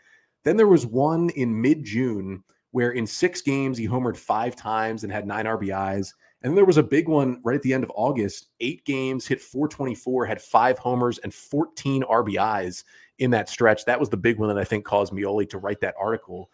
Then 0.44 0.56
there 0.56 0.66
was 0.66 0.86
one 0.86 1.28
in 1.30 1.60
mid 1.60 1.84
June 1.84 2.42
where 2.70 2.92
in 2.92 3.06
six 3.06 3.42
games 3.42 3.76
he 3.76 3.86
homered 3.86 4.16
five 4.16 4.56
times 4.56 5.04
and 5.04 5.12
had 5.12 5.26
nine 5.26 5.44
RBIs. 5.44 6.14
And 6.42 6.50
then 6.50 6.56
there 6.56 6.64
was 6.64 6.78
a 6.78 6.82
big 6.82 7.06
one 7.06 7.40
right 7.44 7.56
at 7.56 7.62
the 7.62 7.74
end 7.74 7.84
of 7.84 7.92
August, 7.94 8.48
eight 8.60 8.84
games, 8.86 9.26
hit 9.26 9.42
424, 9.42 10.24
had 10.24 10.40
five 10.40 10.78
homers 10.78 11.18
and 11.18 11.34
14 11.34 12.02
RBIs 12.04 12.84
in 13.18 13.30
that 13.32 13.50
stretch. 13.50 13.84
That 13.84 14.00
was 14.00 14.08
the 14.08 14.16
big 14.16 14.38
one 14.38 14.48
that 14.48 14.58
I 14.58 14.64
think 14.64 14.84
caused 14.84 15.12
Meoli 15.12 15.48
to 15.50 15.58
write 15.58 15.80
that 15.82 15.94
article. 16.00 16.50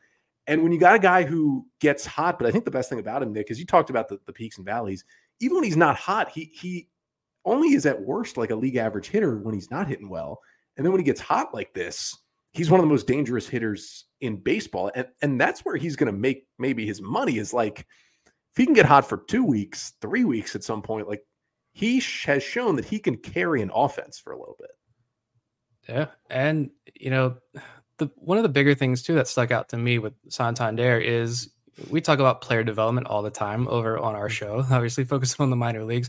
And 0.48 0.62
when 0.62 0.72
you 0.72 0.78
got 0.78 0.96
a 0.96 1.00
guy 1.00 1.24
who 1.24 1.66
gets 1.80 2.04
hot, 2.04 2.38
but 2.38 2.46
I 2.46 2.50
think 2.50 2.64
the 2.64 2.70
best 2.70 2.88
thing 2.88 2.98
about 2.98 3.22
him, 3.22 3.32
Nick, 3.32 3.50
is 3.50 3.58
you 3.58 3.66
talked 3.66 3.90
about 3.90 4.08
the, 4.08 4.18
the 4.26 4.32
peaks 4.32 4.56
and 4.56 4.66
valleys. 4.66 5.04
Even 5.40 5.56
when 5.56 5.64
he's 5.64 5.76
not 5.76 5.96
hot, 5.96 6.30
he 6.30 6.50
he 6.54 6.88
only 7.44 7.74
is 7.74 7.86
at 7.86 8.00
worst 8.00 8.36
like 8.36 8.50
a 8.50 8.56
league 8.56 8.76
average 8.76 9.08
hitter 9.08 9.38
when 9.38 9.54
he's 9.54 9.70
not 9.70 9.88
hitting 9.88 10.08
well. 10.08 10.40
And 10.76 10.84
then 10.84 10.92
when 10.92 11.00
he 11.00 11.04
gets 11.04 11.20
hot 11.20 11.54
like 11.54 11.72
this, 11.74 12.16
he's 12.52 12.70
one 12.70 12.80
of 12.80 12.84
the 12.84 12.90
most 12.90 13.06
dangerous 13.06 13.48
hitters 13.48 14.04
in 14.20 14.36
baseball. 14.36 14.90
And 14.94 15.06
and 15.22 15.40
that's 15.40 15.64
where 15.64 15.76
he's 15.76 15.96
gonna 15.96 16.12
make 16.12 16.46
maybe 16.58 16.86
his 16.86 17.00
money 17.00 17.38
is 17.38 17.52
like 17.52 17.86
if 18.56 18.60
he 18.60 18.64
can 18.64 18.74
get 18.74 18.86
hot 18.86 19.06
for 19.06 19.18
two 19.18 19.44
weeks, 19.44 19.92
three 20.00 20.24
weeks 20.24 20.56
at 20.56 20.64
some 20.64 20.80
point, 20.80 21.06
like 21.06 21.22
he 21.72 22.02
has 22.24 22.42
shown 22.42 22.76
that 22.76 22.86
he 22.86 22.98
can 22.98 23.18
carry 23.18 23.60
an 23.60 23.70
offense 23.74 24.18
for 24.18 24.32
a 24.32 24.38
little 24.38 24.56
bit. 24.58 24.70
Yeah, 25.86 26.06
and 26.30 26.70
you 26.98 27.10
know, 27.10 27.36
the 27.98 28.10
one 28.16 28.38
of 28.38 28.44
the 28.44 28.48
bigger 28.48 28.74
things 28.74 29.02
too 29.02 29.14
that 29.16 29.28
stuck 29.28 29.50
out 29.50 29.68
to 29.68 29.76
me 29.76 29.98
with 29.98 30.14
Santander 30.30 30.98
is 30.98 31.50
we 31.90 32.00
talk 32.00 32.18
about 32.18 32.40
player 32.40 32.64
development 32.64 33.08
all 33.08 33.20
the 33.20 33.30
time 33.30 33.68
over 33.68 33.98
on 33.98 34.14
our 34.14 34.30
show. 34.30 34.64
Obviously, 34.70 35.04
focusing 35.04 35.42
on 35.42 35.50
the 35.50 35.56
minor 35.56 35.84
leagues, 35.84 36.08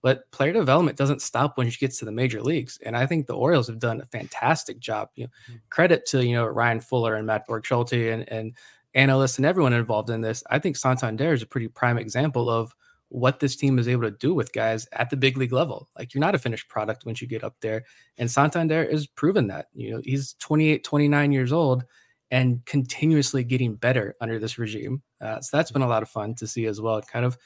but 0.00 0.30
player 0.30 0.52
development 0.52 0.96
doesn't 0.96 1.20
stop 1.20 1.58
when 1.58 1.68
she 1.68 1.80
gets 1.80 1.98
to 1.98 2.04
the 2.04 2.12
major 2.12 2.40
leagues. 2.40 2.78
And 2.86 2.96
I 2.96 3.06
think 3.06 3.26
the 3.26 3.34
Orioles 3.34 3.66
have 3.66 3.80
done 3.80 4.00
a 4.00 4.06
fantastic 4.06 4.78
job. 4.78 5.08
You 5.16 5.24
know, 5.24 5.30
mm-hmm. 5.50 5.56
credit 5.70 6.06
to 6.06 6.24
you 6.24 6.34
know 6.34 6.46
Ryan 6.46 6.78
Fuller 6.78 7.16
and 7.16 7.26
Matt 7.26 7.48
Borgschulte 7.48 8.14
and 8.14 8.28
and 8.28 8.56
analysts 8.98 9.38
and 9.38 9.46
everyone 9.46 9.72
involved 9.72 10.10
in 10.10 10.20
this, 10.20 10.42
I 10.50 10.58
think 10.58 10.76
Santander 10.76 11.32
is 11.32 11.42
a 11.42 11.46
pretty 11.46 11.68
prime 11.68 11.98
example 11.98 12.50
of 12.50 12.74
what 13.10 13.40
this 13.40 13.56
team 13.56 13.78
is 13.78 13.88
able 13.88 14.02
to 14.02 14.10
do 14.10 14.34
with 14.34 14.52
guys 14.52 14.86
at 14.92 15.08
the 15.08 15.16
big 15.16 15.38
league 15.38 15.52
level. 15.52 15.88
Like 15.96 16.12
you're 16.12 16.20
not 16.20 16.34
a 16.34 16.38
finished 16.38 16.68
product 16.68 17.06
once 17.06 17.22
you 17.22 17.28
get 17.28 17.44
up 17.44 17.56
there. 17.60 17.84
And 18.18 18.30
Santander 18.30 18.82
is 18.82 19.06
proven 19.06 19.46
that. 19.46 19.68
You 19.72 19.92
know, 19.92 20.00
he's 20.04 20.34
28, 20.34 20.84
29 20.84 21.32
years 21.32 21.52
old 21.52 21.84
and 22.30 22.62
continuously 22.66 23.44
getting 23.44 23.76
better 23.76 24.16
under 24.20 24.38
this 24.38 24.58
regime. 24.58 25.02
Uh, 25.20 25.40
so 25.40 25.56
that's 25.56 25.70
been 25.70 25.82
a 25.82 25.88
lot 25.88 26.02
of 26.02 26.10
fun 26.10 26.34
to 26.34 26.46
see 26.46 26.66
as 26.66 26.80
well. 26.80 27.00
Kind 27.00 27.24
of 27.24 27.38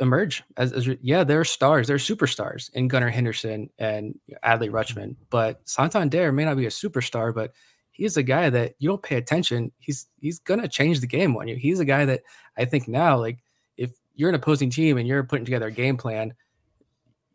emerge 0.00 0.42
as, 0.56 0.72
as 0.72 0.88
yeah, 1.00 1.24
they're 1.24 1.44
stars, 1.44 1.86
they're 1.86 1.96
superstars 1.96 2.68
in 2.74 2.88
Gunnar 2.88 3.10
Henderson 3.10 3.70
and 3.78 4.18
Adley 4.44 4.70
Rutschman. 4.70 5.16
But 5.30 5.66
Santander 5.68 6.32
may 6.32 6.44
not 6.44 6.56
be 6.56 6.66
a 6.66 6.70
superstar, 6.70 7.32
but 7.32 7.52
he's 7.94 8.16
a 8.16 8.22
guy 8.22 8.50
that 8.50 8.74
you 8.78 8.88
don't 8.88 9.02
pay 9.02 9.16
attention. 9.16 9.72
He's 9.78 10.06
he's 10.20 10.38
gonna 10.40 10.68
change 10.68 11.00
the 11.00 11.06
game 11.06 11.34
on 11.36 11.48
you. 11.48 11.56
He's 11.56 11.80
a 11.80 11.84
guy 11.84 12.04
that 12.04 12.22
I 12.58 12.66
think 12.66 12.86
now, 12.86 13.18
like 13.18 13.38
if 13.78 13.92
you're 14.14 14.28
an 14.28 14.34
opposing 14.34 14.68
team 14.68 14.98
and 14.98 15.08
you're 15.08 15.24
putting 15.24 15.46
together 15.46 15.68
a 15.68 15.72
game 15.72 15.96
plan, 15.96 16.34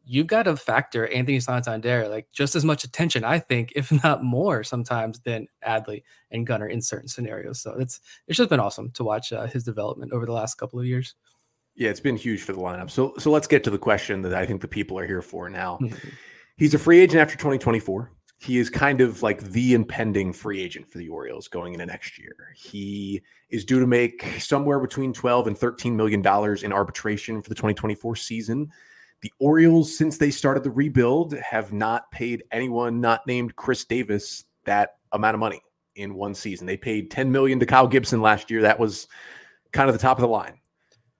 you've 0.05 0.27
got 0.27 0.43
to 0.43 0.57
factor 0.57 1.07
Anthony 1.07 1.39
Santander 1.39 2.07
like 2.07 2.27
just 2.31 2.55
as 2.55 2.65
much 2.65 2.83
attention, 2.83 3.23
I 3.23 3.39
think, 3.39 3.71
if 3.75 3.91
not 4.03 4.23
more 4.23 4.63
sometimes 4.63 5.19
than 5.21 5.47
Adley 5.65 6.03
and 6.29 6.45
Gunnar 6.45 6.67
in 6.67 6.81
certain 6.81 7.07
scenarios. 7.07 7.59
So 7.61 7.73
it's 7.79 8.01
it's 8.27 8.37
just 8.37 8.49
been 8.49 8.59
awesome 8.59 8.91
to 8.91 9.03
watch 9.03 9.33
uh, 9.33 9.47
his 9.47 9.63
development 9.63 10.11
over 10.13 10.25
the 10.25 10.33
last 10.33 10.55
couple 10.55 10.79
of 10.79 10.85
years. 10.85 11.15
Yeah, 11.75 11.89
it's 11.89 12.01
been 12.01 12.17
huge 12.17 12.41
for 12.41 12.51
the 12.51 12.59
lineup. 12.59 12.91
So 12.91 13.13
so 13.17 13.31
let's 13.31 13.47
get 13.47 13.63
to 13.63 13.69
the 13.69 13.79
question 13.79 14.21
that 14.23 14.33
I 14.33 14.45
think 14.45 14.59
the 14.59 14.67
people 14.67 14.99
are 14.99 15.07
here 15.07 15.21
for 15.21 15.49
now. 15.49 15.79
Mm-hmm. 15.81 16.09
He's 16.57 16.73
a 16.73 16.79
free 16.79 16.99
agent 16.99 17.21
after 17.21 17.37
2024 17.37 18.11
he 18.39 18.58
is 18.58 18.69
kind 18.69 19.01
of 19.01 19.22
like 19.22 19.41
the 19.41 19.74
impending 19.74 20.31
free 20.31 20.62
agent 20.62 20.89
for 20.89 20.98
the 20.98 21.10
Orioles 21.10 21.50
going 21.50 21.74
into 21.74 21.86
next 21.86 22.17
year. 22.17 22.36
He 22.55 23.22
is 23.50 23.65
due 23.65 23.81
to 23.81 23.88
make 23.88 24.24
somewhere 24.39 24.79
between 24.79 25.12
12 25.12 25.48
and 25.48 25.58
13 25.58 25.96
million 25.96 26.22
dollars 26.22 26.63
in 26.63 26.72
arbitration 26.72 27.41
for 27.41 27.50
the 27.50 27.55
2024 27.55 28.15
season. 28.15 28.72
The 29.22 29.34
Orioles, 29.39 29.96
since 29.96 30.17
they 30.17 30.31
started 30.31 30.63
the 30.63 30.72
rebuild, 30.72 31.34
have 31.34 31.74
not 31.74 32.10
paid 32.12 32.43
anyone 32.51 33.01
not 33.01 33.27
named 33.27 33.58
Chris 33.58 33.84
Davis 33.84 34.46
that 34.63 34.96
amount 35.12 35.34
of 35.34 35.41
money 35.41 35.62
in 35.96 36.15
one 36.15 36.34
season. 36.34 36.65
They 36.65 36.77
paid 36.77 37.12
10 37.12 37.29
million 37.29 37.60
to 37.60 37.65
Kyle 37.65 37.88
Gibson 37.88 38.22
last 38.22 38.50
year. 38.50 38.62
That 38.62 38.79
was 38.79 39.10
kind 39.74 39.89
of 39.89 39.96
the 39.96 40.01
top 40.01 40.17
of 40.17 40.22
the 40.22 40.29
line. 40.29 40.60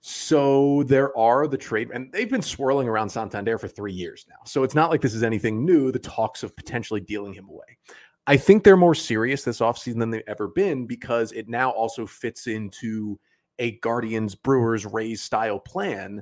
So 0.02 0.84
there 0.84 1.16
are 1.18 1.48
the 1.48 1.58
trade, 1.58 1.90
and 1.94 2.12
they've 2.12 2.30
been 2.30 2.42
swirling 2.42 2.88
around 2.88 3.10
Santander 3.10 3.58
for 3.58 3.68
three 3.68 3.92
years 3.92 4.26
now. 4.30 4.38
So 4.46 4.64
it's 4.64 4.76
not 4.76 4.90
like 4.90 5.02
this 5.02 5.14
is 5.14 5.24
anything 5.24 5.66
new, 5.66 5.92
the 5.92 6.00
talks 6.00 6.42
of 6.42 6.56
potentially 6.56 7.02
dealing 7.02 7.34
him 7.34 7.50
away. 7.50 7.78
I 8.26 8.38
think 8.38 8.64
they're 8.64 8.78
more 8.78 8.96
serious 8.96 9.44
this 9.44 9.60
offseason 9.60 10.00
than 10.00 10.12
they've 10.12 10.22
ever 10.28 10.48
been 10.48 10.86
because 10.86 11.32
it 11.32 11.50
now 11.50 11.72
also 11.72 12.06
fits 12.06 12.48
into 12.48 13.20
a 13.58 13.72
Guardians, 13.80 14.36
Brewers, 14.36 14.86
Rays 14.86 15.22
style 15.22 15.60
plan. 15.60 16.22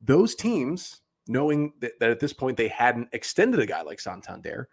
Those 0.00 0.34
teams, 0.34 1.00
knowing 1.26 1.72
that, 1.80 1.98
that 1.98 2.10
at 2.10 2.20
this 2.20 2.32
point 2.32 2.56
they 2.56 2.68
hadn't 2.68 3.08
extended 3.12 3.58
a 3.58 3.66
guy 3.66 3.82
like 3.82 4.00
Santander, 4.00 4.68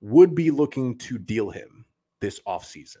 would 0.00 0.34
be 0.34 0.50
looking 0.50 0.98
to 0.98 1.18
deal 1.18 1.50
him 1.50 1.84
this 2.20 2.40
offseason 2.48 2.96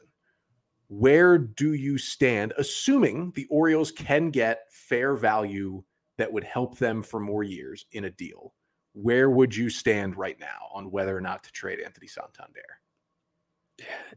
where 0.92 1.38
do 1.38 1.72
you 1.72 1.96
stand, 1.96 2.52
assuming 2.58 3.32
the 3.34 3.46
Orioles 3.48 3.90
can 3.90 4.28
get 4.28 4.64
fair 4.70 5.16
value 5.16 5.82
that 6.18 6.30
would 6.30 6.44
help 6.44 6.76
them 6.76 7.02
for 7.02 7.18
more 7.18 7.42
years 7.42 7.86
in 7.92 8.04
a 8.04 8.10
deal? 8.10 8.52
Where 8.92 9.30
would 9.30 9.56
you 9.56 9.70
stand 9.70 10.18
right 10.18 10.38
now 10.38 10.68
on 10.74 10.90
whether 10.90 11.16
or 11.16 11.22
not 11.22 11.44
to 11.44 11.52
trade 11.52 11.80
Anthony 11.80 12.08
Santander? 12.08 12.60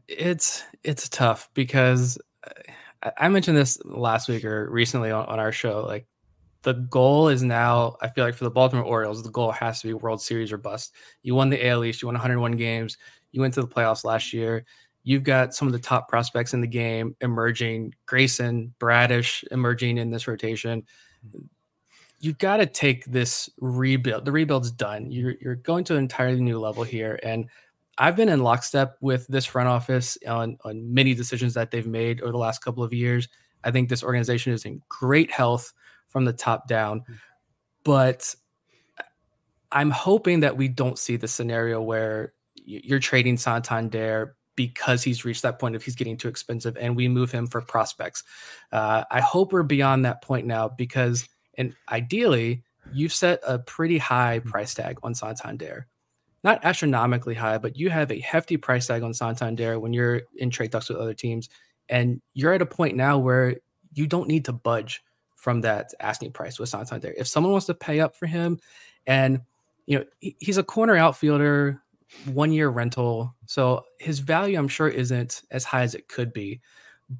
It's 0.06 0.64
it's 0.84 1.08
tough 1.08 1.48
because 1.54 2.18
uh, 2.46 3.10
I 3.16 3.30
mentioned 3.30 3.56
this 3.56 3.80
last 3.86 4.28
week 4.28 4.44
or 4.44 4.68
recently 4.70 5.10
on, 5.10 5.24
on 5.26 5.38
our 5.38 5.52
show. 5.52 5.82
Like 5.82 6.06
the 6.60 6.74
goal 6.74 7.28
is 7.28 7.42
now, 7.42 7.96
I 8.02 8.08
feel 8.08 8.24
like 8.24 8.34
for 8.34 8.44
the 8.44 8.50
Baltimore 8.50 8.84
Orioles, 8.84 9.22
the 9.22 9.30
goal 9.30 9.50
has 9.50 9.80
to 9.80 9.86
be 9.86 9.94
World 9.94 10.20
Series 10.20 10.52
or 10.52 10.58
bust. 10.58 10.94
You 11.22 11.34
won 11.34 11.48
the 11.48 11.66
AL 11.66 11.84
East, 11.84 12.02
you 12.02 12.08
won 12.08 12.16
101 12.16 12.52
games, 12.52 12.98
you 13.32 13.40
went 13.40 13.54
to 13.54 13.62
the 13.62 13.68
playoffs 13.68 14.04
last 14.04 14.34
year 14.34 14.66
you've 15.06 15.22
got 15.22 15.54
some 15.54 15.68
of 15.68 15.72
the 15.72 15.78
top 15.78 16.08
prospects 16.08 16.52
in 16.52 16.60
the 16.60 16.66
game 16.66 17.14
emerging 17.20 17.94
grayson 18.06 18.74
bradish 18.78 19.44
emerging 19.52 19.96
in 19.98 20.10
this 20.10 20.26
rotation. 20.26 20.82
You've 22.18 22.38
got 22.38 22.56
to 22.56 22.66
take 22.66 23.04
this 23.06 23.48
rebuild 23.58 24.24
the 24.24 24.32
rebuild's 24.32 24.72
done. 24.72 25.10
You're, 25.10 25.34
you're 25.40 25.54
going 25.54 25.84
to 25.84 25.94
an 25.94 26.00
entirely 26.00 26.40
new 26.40 26.58
level 26.58 26.82
here. 26.82 27.18
And 27.22 27.46
i've 27.98 28.16
been 28.16 28.28
in 28.28 28.42
lockstep 28.42 28.96
with 29.00 29.26
this 29.28 29.46
front 29.46 29.68
office 29.68 30.18
on, 30.28 30.58
on 30.64 30.92
many 30.92 31.14
decisions 31.14 31.54
that 31.54 31.70
they've 31.70 31.86
made 31.86 32.20
over 32.20 32.32
the 32.32 32.38
last 32.38 32.58
couple 32.58 32.82
of 32.82 32.92
years. 32.92 33.28
I 33.64 33.70
think 33.70 33.88
this 33.88 34.02
organization 34.02 34.52
is 34.52 34.64
in 34.64 34.82
great 34.88 35.30
health 35.30 35.72
from 36.08 36.24
the 36.24 36.32
top 36.32 36.68
down. 36.68 37.00
Mm-hmm. 37.00 37.14
But 37.84 38.34
i'm 39.72 39.90
hoping 39.90 40.40
that 40.40 40.56
we 40.56 40.68
don't 40.68 40.98
see 40.98 41.16
the 41.16 41.28
scenario 41.28 41.80
where 41.80 42.32
you're 42.64 43.00
trading 43.00 43.36
santander 43.36 44.36
because 44.56 45.02
he's 45.02 45.24
reached 45.24 45.42
that 45.42 45.58
point 45.58 45.76
of 45.76 45.82
he's 45.82 45.94
getting 45.94 46.16
too 46.16 46.28
expensive 46.28 46.76
and 46.76 46.96
we 46.96 47.08
move 47.08 47.30
him 47.30 47.46
for 47.46 47.60
prospects. 47.60 48.24
Uh, 48.72 49.04
I 49.10 49.20
hope 49.20 49.52
we're 49.52 49.62
beyond 49.62 50.04
that 50.04 50.22
point 50.22 50.46
now 50.46 50.68
because, 50.68 51.28
and 51.56 51.74
ideally, 51.90 52.64
you've 52.92 53.12
set 53.12 53.40
a 53.46 53.58
pretty 53.58 53.98
high 53.98 54.40
price 54.40 54.74
tag 54.74 54.98
on 55.02 55.14
Santander. 55.14 55.86
Not 56.42 56.64
astronomically 56.64 57.34
high, 57.34 57.58
but 57.58 57.76
you 57.76 57.90
have 57.90 58.10
a 58.10 58.20
hefty 58.20 58.56
price 58.56 58.86
tag 58.86 59.02
on 59.02 59.14
Santander 59.14 59.78
when 59.78 59.92
you're 59.92 60.22
in 60.36 60.50
trade 60.50 60.72
talks 60.72 60.88
with 60.88 60.98
other 60.98 61.14
teams. 61.14 61.48
And 61.88 62.20
you're 62.34 62.52
at 62.52 62.62
a 62.62 62.66
point 62.66 62.96
now 62.96 63.18
where 63.18 63.56
you 63.94 64.06
don't 64.06 64.28
need 64.28 64.44
to 64.46 64.52
budge 64.52 65.02
from 65.34 65.60
that 65.62 65.92
asking 66.00 66.32
price 66.32 66.58
with 66.58 66.68
Santander. 66.68 67.14
If 67.16 67.26
someone 67.26 67.52
wants 67.52 67.66
to 67.66 67.74
pay 67.74 68.00
up 68.00 68.16
for 68.16 68.26
him, 68.26 68.58
and 69.06 69.40
you 69.86 69.98
know 69.98 70.04
he's 70.18 70.58
a 70.58 70.64
corner 70.64 70.96
outfielder, 70.96 71.80
one 72.32 72.52
year 72.52 72.68
rental, 72.68 73.34
so 73.46 73.84
his 73.98 74.20
value 74.20 74.58
I'm 74.58 74.68
sure 74.68 74.88
isn't 74.88 75.42
as 75.50 75.64
high 75.64 75.82
as 75.82 75.94
it 75.94 76.08
could 76.08 76.32
be. 76.32 76.60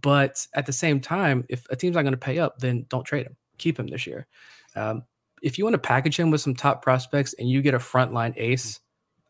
But 0.02 0.46
at 0.54 0.66
the 0.66 0.72
same 0.72 1.00
time, 1.00 1.44
if 1.48 1.66
a 1.70 1.76
team's 1.76 1.94
not 1.94 2.02
going 2.02 2.12
to 2.12 2.18
pay 2.18 2.38
up, 2.38 2.58
then 2.58 2.86
don't 2.88 3.04
trade 3.04 3.26
him. 3.26 3.36
Keep 3.58 3.78
him 3.78 3.86
this 3.86 4.06
year. 4.06 4.26
Um, 4.74 5.04
if 5.42 5.58
you 5.58 5.64
want 5.64 5.74
to 5.74 5.78
package 5.78 6.18
him 6.18 6.30
with 6.30 6.40
some 6.40 6.54
top 6.54 6.82
prospects 6.82 7.34
and 7.38 7.48
you 7.48 7.62
get 7.62 7.74
a 7.74 7.78
frontline 7.78 8.34
ace, 8.36 8.80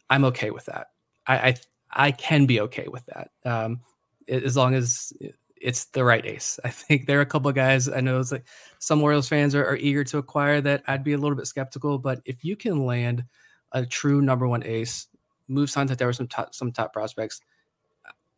I'm 0.09 0.25
okay 0.27 0.51
with 0.51 0.67
that. 0.67 0.89
I 1.27 1.37
I, 1.37 1.55
I 1.93 2.11
can 2.13 2.47
be 2.47 2.61
okay 2.63 2.87
with 2.89 3.05
that 3.07 3.31
um, 3.45 3.81
as 4.29 4.57
long 4.57 4.75
as 4.75 5.13
it's 5.61 5.87
the 5.87 6.05
right 6.05 6.25
ace. 6.25 6.59
I 6.65 6.71
think 6.71 7.07
there 7.07 7.19
are 7.19 7.23
a 7.23 7.27
couple 7.27 7.49
of 7.49 7.55
guys 7.55 7.89
I 7.89 8.01
know 8.01 8.21
it's 8.21 8.33
like 8.33 8.47
some 8.79 9.03
Orioles 9.03 9.29
fans 9.29 9.55
are, 9.55 9.65
are, 9.65 9.77
eager 9.77 10.05
to 10.05 10.19
acquire 10.19 10.61
that 10.61 10.83
I'd 10.87 11.05
be 11.05 11.15
a 11.15 11.19
little 11.19 11.37
bit 11.37 11.47
skeptical, 11.47 11.99
but 11.99 12.21
if 12.25 12.45
you 12.45 12.57
can 12.57 12.87
land 12.87 13.25
a 13.73 13.85
true 13.85 14.23
number 14.23 14.47
one 14.47 14.63
ace, 14.65 15.09
move 15.49 15.71
Santander 15.71 16.07
with 16.07 16.17
some 16.17 16.29
top 16.29 16.55
some 16.55 16.73
top 16.73 16.93
prospects, 16.93 17.41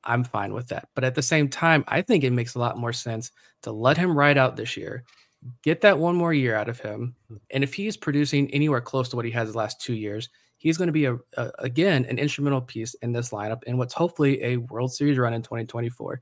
I'm 0.05 0.25
fine 0.25 0.53
with 0.53 0.69
that. 0.69 0.89
But 0.95 1.05
at 1.05 1.15
the 1.15 1.23
same 1.23 1.49
time, 1.49 1.85
I 1.89 2.03
think 2.03 2.25
it 2.25 2.33
makes 2.33 2.55
a 2.55 2.59
lot 2.59 2.79
more 2.79 2.93
sense 2.93 3.33
to 3.63 3.73
let 3.73 3.97
him 3.97 4.17
ride 4.17 4.39
out 4.39 4.57
this 4.57 4.77
year, 4.77 5.05
get 5.63 5.81
that 5.83 5.99
one 5.99 6.17
more 6.17 6.33
year 6.33 6.55
out 6.55 6.69
of 6.69 6.81
him, 6.81 7.15
hmm. 7.29 7.37
and 7.51 7.65
if 7.65 7.75
he's 7.75 7.97
producing 7.97 8.51
anywhere 8.53 8.81
close 8.81 9.09
to 9.11 9.17
what 9.17 9.25
he 9.25 9.31
has 9.33 9.53
the 9.53 9.59
last 9.59 9.81
two 9.81 9.95
years, 9.95 10.29
he's 10.57 10.77
going 10.77 10.89
to 10.89 10.93
be 10.93 11.07
a, 11.07 11.17
a 11.37 11.51
again 11.59 12.05
an 12.07 12.19
instrumental 12.19 12.61
piece 12.61 12.95
in 12.95 13.13
this 13.13 13.31
lineup 13.31 13.65
in 13.65 13.79
what's 13.79 13.95
hopefully 13.95 14.43
a 14.43 14.57
World 14.57 14.93
Series 14.93 15.19
run 15.19 15.35
in 15.35 15.43
2024 15.43 16.21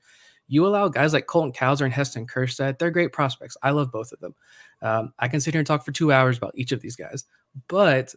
you 0.49 0.67
allow 0.67 0.89
guys 0.89 1.13
like 1.13 1.27
Colton 1.27 1.53
Cowser 1.53 1.83
and 1.83 1.93
Heston 1.93 2.27
Kjerstad, 2.27 2.79
they're 2.79 2.91
great 2.91 3.13
prospects. 3.13 3.57
I 3.63 3.71
love 3.71 3.91
both 3.91 4.13
of 4.13 4.21
them. 4.21 4.35
Um, 4.83 5.13
I 5.19 5.29
can 5.29 5.41
sit 5.41 5.55
here 5.55 5.61
and 5.61 5.67
talk 5.67 5.85
for 5.85 5.93
two 5.93 6.13
hours 6.13 6.37
about 6.37 6.53
each 6.55 6.73
of 6.73 6.81
these 6.81 6.97
guys, 6.97 7.25
but 7.69 8.15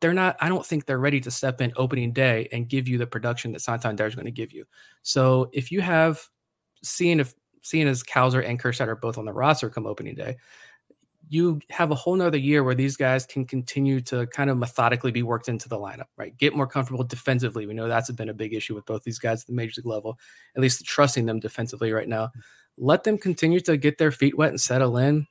they're 0.00 0.14
not, 0.14 0.36
I 0.40 0.48
don't 0.48 0.64
think 0.64 0.86
they're 0.86 0.98
ready 0.98 1.20
to 1.20 1.30
step 1.30 1.60
in 1.60 1.72
opening 1.76 2.12
day 2.12 2.48
and 2.52 2.68
give 2.68 2.86
you 2.86 2.98
the 2.98 3.06
production 3.06 3.52
that 3.52 3.62
Santander 3.62 4.06
is 4.06 4.14
going 4.14 4.26
to 4.26 4.30
give 4.30 4.52
you. 4.52 4.64
So 5.02 5.48
if 5.52 5.72
you 5.72 5.80
have 5.80 6.28
seeing 6.82 7.20
if 7.20 7.34
seeing 7.62 7.88
as 7.88 8.02
Cowser 8.02 8.46
and 8.46 8.62
Kjerstad 8.62 8.86
are 8.86 8.96
both 8.96 9.18
on 9.18 9.24
the 9.24 9.32
roster 9.32 9.68
come 9.68 9.86
opening 9.86 10.14
day, 10.14 10.36
you 11.28 11.60
have 11.70 11.90
a 11.90 11.94
whole 11.94 12.14
nother 12.14 12.38
year 12.38 12.62
where 12.62 12.74
these 12.74 12.96
guys 12.96 13.26
can 13.26 13.44
continue 13.44 14.00
to 14.00 14.26
kind 14.28 14.48
of 14.48 14.56
methodically 14.56 15.10
be 15.10 15.24
worked 15.24 15.48
into 15.48 15.68
the 15.68 15.76
lineup, 15.76 16.06
right? 16.16 16.36
Get 16.38 16.54
more 16.54 16.68
comfortable 16.68 17.02
defensively. 17.02 17.66
We 17.66 17.74
know 17.74 17.88
that's 17.88 18.10
been 18.12 18.28
a 18.28 18.34
big 18.34 18.54
issue 18.54 18.74
with 18.76 18.86
both 18.86 19.02
these 19.02 19.18
guys 19.18 19.40
at 19.40 19.46
the 19.48 19.52
major 19.52 19.80
league 19.80 19.86
level, 19.86 20.18
at 20.54 20.62
least 20.62 20.84
trusting 20.84 21.26
them 21.26 21.40
defensively 21.40 21.92
right 21.92 22.08
now. 22.08 22.30
Let 22.78 23.02
them 23.02 23.18
continue 23.18 23.58
to 23.60 23.76
get 23.76 23.98
their 23.98 24.12
feet 24.12 24.38
wet 24.38 24.50
and 24.50 24.60
settle 24.60 24.98
in. 24.98 25.26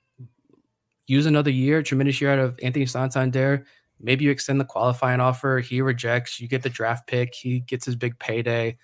Use 1.07 1.27
another 1.27 1.51
year, 1.51 1.81
tremendous 1.83 2.19
year 2.19 2.33
out 2.33 2.39
of 2.39 2.59
Anthony 2.61 2.87
Santander. 2.87 3.65
Maybe 3.99 4.25
you 4.25 4.31
extend 4.31 4.59
the 4.59 4.65
qualifying 4.65 5.19
offer. 5.19 5.59
He 5.59 5.81
rejects. 5.81 6.39
You 6.39 6.47
get 6.47 6.63
the 6.63 6.69
draft 6.69 7.07
pick. 7.07 7.33
He 7.33 7.61
gets 7.61 7.85
his 7.85 7.95
big 7.95 8.19
payday. 8.19 8.77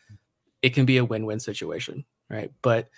It 0.62 0.74
can 0.74 0.86
be 0.86 0.98
a 0.98 1.06
win 1.06 1.26
win 1.26 1.40
situation, 1.40 2.06
right? 2.30 2.52
But 2.62 2.90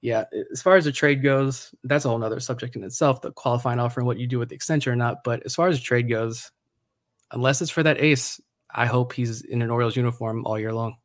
yeah, 0.00 0.24
as 0.52 0.62
far 0.62 0.76
as 0.76 0.84
the 0.84 0.92
trade 0.92 1.22
goes, 1.22 1.74
that's 1.84 2.04
a 2.04 2.08
whole 2.08 2.18
nother 2.18 2.40
subject 2.40 2.76
in 2.76 2.84
itself, 2.84 3.20
the 3.20 3.32
qualifying 3.32 3.78
offer 3.78 4.00
and 4.00 4.06
what 4.06 4.18
you 4.18 4.26
do 4.26 4.38
with 4.38 4.48
the 4.48 4.54
extension 4.54 4.92
or 4.92 4.96
not. 4.96 5.24
But 5.24 5.42
as 5.44 5.54
far 5.54 5.68
as 5.68 5.78
the 5.78 5.84
trade 5.84 6.08
goes, 6.08 6.52
unless 7.30 7.62
it's 7.62 7.70
for 7.70 7.82
that 7.82 8.00
ace, 8.00 8.40
I 8.70 8.86
hope 8.86 9.12
he's 9.12 9.42
in 9.42 9.62
an 9.62 9.70
Orioles 9.70 9.96
uniform 9.96 10.44
all 10.44 10.58
year 10.58 10.72
long. 10.72 10.96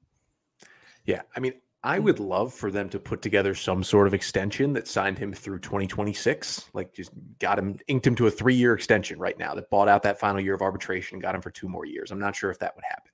Yeah. 1.06 1.22
I 1.36 1.40
mean, 1.40 1.54
I 1.84 1.98
would 1.98 2.20
love 2.20 2.54
for 2.54 2.70
them 2.70 2.90
to 2.90 3.00
put 3.00 3.24
together 3.24 3.56
some 3.56 3.84
sort 3.84 4.06
of 4.06 4.14
extension 4.14 4.72
that 4.74 4.88
signed 4.88 5.18
him 5.18 5.34
through 5.34 5.60
2026, 5.60 6.70
like 6.74 6.94
just 6.94 7.12
got 7.40 7.58
him 7.58 7.78
inked 7.88 8.06
him 8.06 8.16
to 8.16 8.28
a 8.28 8.32
three 8.32 8.54
year 8.54 8.74
extension 8.74 9.18
right 9.18 9.38
now 9.38 9.56
that 9.56 9.70
bought 9.72 9.88
out 9.88 10.04
that 10.04 10.20
final 10.20 10.40
year 10.40 10.54
of 10.54 10.62
arbitration, 10.62 11.16
and 11.16 11.24
got 11.24 11.34
him 11.34 11.42
for 11.42 11.50
two 11.50 11.68
more 11.68 11.86
years. 11.86 12.12
I'm 12.12 12.20
not 12.20 12.36
sure 12.36 12.52
if 12.52 12.60
that 12.60 12.76
would 12.76 12.86
happen. 12.88 13.12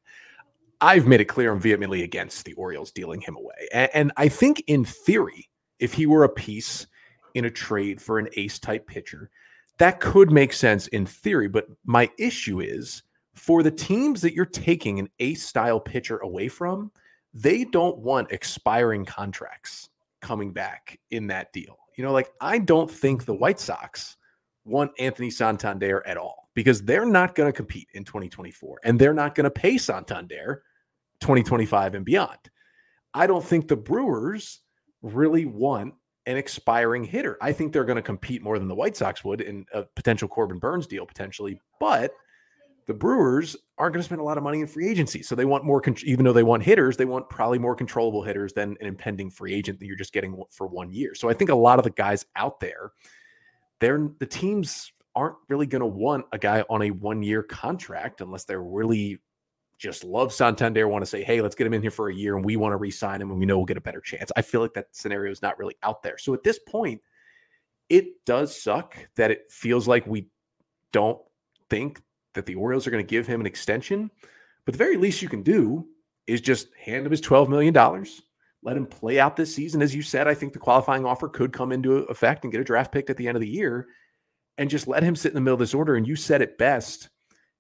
I've 0.82 1.08
made 1.08 1.22
it 1.22 1.26
clear 1.26 1.52
I'm 1.52 1.60
vehemently 1.60 2.04
against 2.04 2.46
the 2.46 2.54
Orioles 2.54 2.92
dealing 2.92 3.22
him 3.22 3.38
away. 3.38 3.68
And, 3.74 3.90
and 3.94 4.12
I 4.18 4.28
think 4.28 4.64
in 4.68 4.84
theory, 4.84 5.50
if 5.80 5.94
he 5.94 6.06
were 6.06 6.26
a 6.26 6.30
piece 6.30 6.88
in 7.36 7.46
a 7.46 7.50
trade 7.50 8.02
for 8.02 8.20
an 8.20 8.28
ace 8.36 8.60
type 8.60 8.86
pitcher, 8.86 9.30
that 9.78 10.00
could 10.02 10.32
make 10.32 10.52
sense 10.54 10.88
in 10.88 11.06
theory. 11.06 11.48
But 11.48 11.68
my 11.86 12.10
issue 12.20 12.60
is 12.60 13.04
for 13.34 13.64
the 13.64 13.72
teams 13.72 14.22
that 14.22 14.34
you're 14.34 14.46
taking 14.46 15.00
an 15.00 15.10
ace 15.20 15.44
style 15.44 15.80
pitcher 15.80 16.18
away 16.18 16.48
from, 16.48 16.92
they 17.38 17.64
don't 17.66 18.00
want 18.00 18.32
expiring 18.32 19.06
contracts 19.06 19.90
coming 20.22 20.52
back 20.52 21.00
in 21.12 21.28
that 21.28 21.54
deal. 21.54 21.78
You 21.96 22.04
know, 22.04 22.12
like 22.12 22.32
I 22.42 22.58
don't 22.58 22.90
think 22.90 23.26
the 23.26 23.34
White 23.34 23.60
Sox 23.60 24.18
want 24.66 24.92
Anthony 25.00 25.30
Santander 25.30 26.06
at 26.06 26.18
all 26.18 26.50
because 26.56 26.82
they're 26.82 27.06
not 27.06 27.36
going 27.36 27.48
to 27.48 27.56
compete 27.56 27.88
in 27.94 28.04
2024 28.04 28.80
and 28.84 29.00
they're 29.00 29.14
not 29.14 29.36
going 29.36 29.44
to 29.46 29.52
pay 29.52 29.78
Santander 29.78 30.64
2025 31.22 31.96
and 31.96 32.04
beyond. 32.04 32.40
I 33.14 33.28
don't 33.28 33.44
think 33.44 33.68
the 33.68 33.78
Brewers 33.78 34.62
really 35.02 35.46
want 35.46 35.94
an 36.26 36.38
expiring 36.38 37.04
hitter. 37.04 37.38
I 37.40 37.54
think 37.54 37.72
they're 37.72 37.86
going 37.86 37.98
to 37.98 38.02
compete 38.02 38.42
more 38.42 38.58
than 38.60 38.68
the 38.68 38.76
White 38.76 38.98
Sox 38.98 39.24
would 39.24 39.42
in 39.42 39.66
a 39.74 39.84
potential 39.96 40.28
Corbin 40.28 40.60
Burnes 40.60 40.88
deal 40.88 41.06
potentially, 41.06 41.60
but 41.80 42.12
the 42.88 42.94
Brewers 42.94 43.56
aren't 43.78 43.94
going 43.94 44.02
to 44.02 44.06
spend 44.06 44.22
a 44.22 44.24
lot 44.24 44.38
of 44.38 44.44
money 44.44 44.62
in 44.62 44.68
free 44.68 44.90
agency. 44.90 45.22
So 45.22 45.36
they 45.36 45.46
want 45.46 45.66
more, 45.66 45.84
even 46.04 46.26
though 46.26 46.34
they 46.34 46.44
want 46.44 46.64
hitters, 46.64 46.96
they 46.96 47.06
want 47.06 47.30
probably 47.30 47.60
more 47.60 47.76
controllable 47.76 48.24
hitters 48.24 48.54
than 48.54 48.78
an 48.80 48.88
impending 48.88 49.30
free 49.30 49.54
agent 49.54 49.80
that 49.80 49.86
you're 49.86 49.98
just 49.98 50.14
getting 50.14 50.42
for 50.50 50.68
one 50.68 50.92
year. 50.92 51.14
So 51.14 51.30
I 51.30 51.34
think 51.34 51.50
a 51.50 51.56
lot 51.56 51.80
of 51.80 51.84
the 51.84 51.92
guys 51.92 52.26
out 52.38 52.60
there, 52.62 52.92
they're 53.80 54.10
the 54.20 54.26
teams 54.26 54.92
aren't 55.16 55.36
really 55.50 55.66
going 55.68 55.82
to 55.82 55.88
want 55.88 56.26
a 56.32 56.38
guy 56.38 56.64
on 56.70 56.82
a 56.82 56.92
one 56.92 57.22
year 57.22 57.44
contract 57.44 58.22
unless 58.22 58.46
they're 58.46 58.62
really 58.62 59.20
just 59.78 60.04
love 60.04 60.32
Santander, 60.34 60.88
want 60.88 61.04
to 61.04 61.10
say, 61.10 61.24
hey, 61.24 61.42
let's 61.42 61.56
get 61.56 61.68
him 61.68 61.74
in 61.74 61.82
here 61.82 61.92
for 61.92 62.10
a 62.10 62.16
year 62.16 62.36
and 62.36 62.46
we 62.46 62.56
want 62.56 62.72
to 62.72 62.78
re 62.78 62.90
sign 62.90 63.22
him 63.22 63.30
and 63.30 63.40
we 63.40 63.46
know 63.46 63.58
we'll 63.58 63.66
get 63.66 63.78
a 63.78 63.82
better 63.82 64.02
chance. 64.02 64.32
I 64.36 64.42
feel 64.42 64.62
like 64.62 64.74
that 64.74 64.88
scenario 64.92 65.32
is 65.32 65.42
not 65.42 65.60
really 65.60 65.76
out 65.84 66.02
there. 66.04 66.18
So 66.18 66.34
at 66.34 66.44
this 66.44 66.60
point, 66.60 67.02
it 67.90 68.26
does 68.26 68.60
suck 68.60 68.96
that 69.18 69.30
it 69.30 69.52
feels 69.52 69.88
like 69.88 70.08
we 70.08 70.28
don't 70.94 71.20
think 71.70 72.02
that 72.38 72.46
the 72.46 72.56
Orioles 72.56 72.88
are 72.88 72.92
going 72.92 73.04
to 73.04 73.10
give 73.10 73.28
him 73.28 73.42
an 73.42 73.48
extension. 73.48 74.10
But 74.66 74.74
the 74.74 74.78
very 74.78 74.96
least 74.96 75.22
you 75.22 75.28
can 75.28 75.44
do 75.44 75.86
is 76.28 76.40
just 76.40 76.68
hand 76.80 77.06
him 77.06 77.12
his 77.12 77.22
$12 77.22 77.50
million, 77.50 77.74
let 78.64 78.78
him 78.78 78.86
play 78.86 79.20
out 79.20 79.36
this 79.36 79.54
season. 79.54 79.82
As 79.82 79.96
you 79.96 80.02
said, 80.02 80.28
I 80.28 80.34
think 80.34 80.54
the 80.54 80.60
qualifying 80.60 81.06
offer 81.06 81.28
could 81.28 81.54
come 81.54 81.72
into 81.72 81.98
effect 82.06 82.44
and 82.44 82.52
get 82.52 82.62
a 82.62 82.66
draft 82.66 82.92
pick 82.92 83.10
at 83.10 83.18
the 83.18 83.28
end 83.28 83.38
of 83.38 83.42
the 83.42 83.50
year 83.50 83.88
and 84.58 84.70
just 84.70 84.88
let 84.88 85.04
him 85.04 85.16
sit 85.16 85.30
in 85.30 85.36
the 85.36 85.42
middle 85.42 85.56
of 85.56 85.60
this 85.60 85.74
order. 85.74 85.96
And 85.96 86.08
you 86.08 86.16
said 86.16 86.42
it 86.42 86.58
best. 86.58 87.10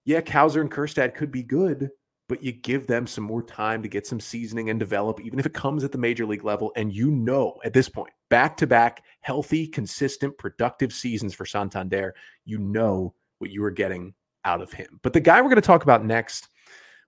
Yeah, 0.05 0.21
Cowser 0.21 0.61
and 0.61 0.71
Kjerstad 0.71 1.15
could 1.15 1.31
be 1.31 1.43
good, 1.43 1.89
but 2.29 2.43
you 2.43 2.51
give 2.51 2.87
them 2.87 3.07
some 3.07 3.23
more 3.23 3.43
time 3.43 3.81
to 3.83 3.89
get 3.89 4.07
some 4.07 4.19
seasoning 4.19 4.69
and 4.69 4.79
develop, 4.79 5.21
even 5.21 5.39
if 5.39 5.45
it 5.45 5.53
comes 5.53 5.83
at 5.83 5.91
the 5.91 5.97
major 5.97 6.25
league 6.25 6.43
level. 6.43 6.71
And 6.75 6.93
you 6.93 7.11
know, 7.11 7.57
at 7.63 7.73
this 7.73 7.89
point, 7.89 8.13
back 8.29 8.57
to 8.57 8.67
back, 8.67 9.03
healthy, 9.21 9.67
consistent, 9.67 10.37
productive 10.37 10.93
seasons 10.93 11.33
for 11.33 11.45
Santander, 11.45 12.15
you 12.45 12.57
know 12.57 13.13
what 13.39 13.51
you 13.51 13.63
are 13.63 13.71
getting 13.71 14.13
out 14.47 14.61
of 14.61 14.71
him. 14.71 14.99
But 15.03 15.11
the 15.13 15.19
guy 15.19 15.41
we're 15.41 15.49
going 15.49 15.55
to 15.55 15.61
talk 15.61 15.83
about 15.83 16.05
next, 16.05 16.47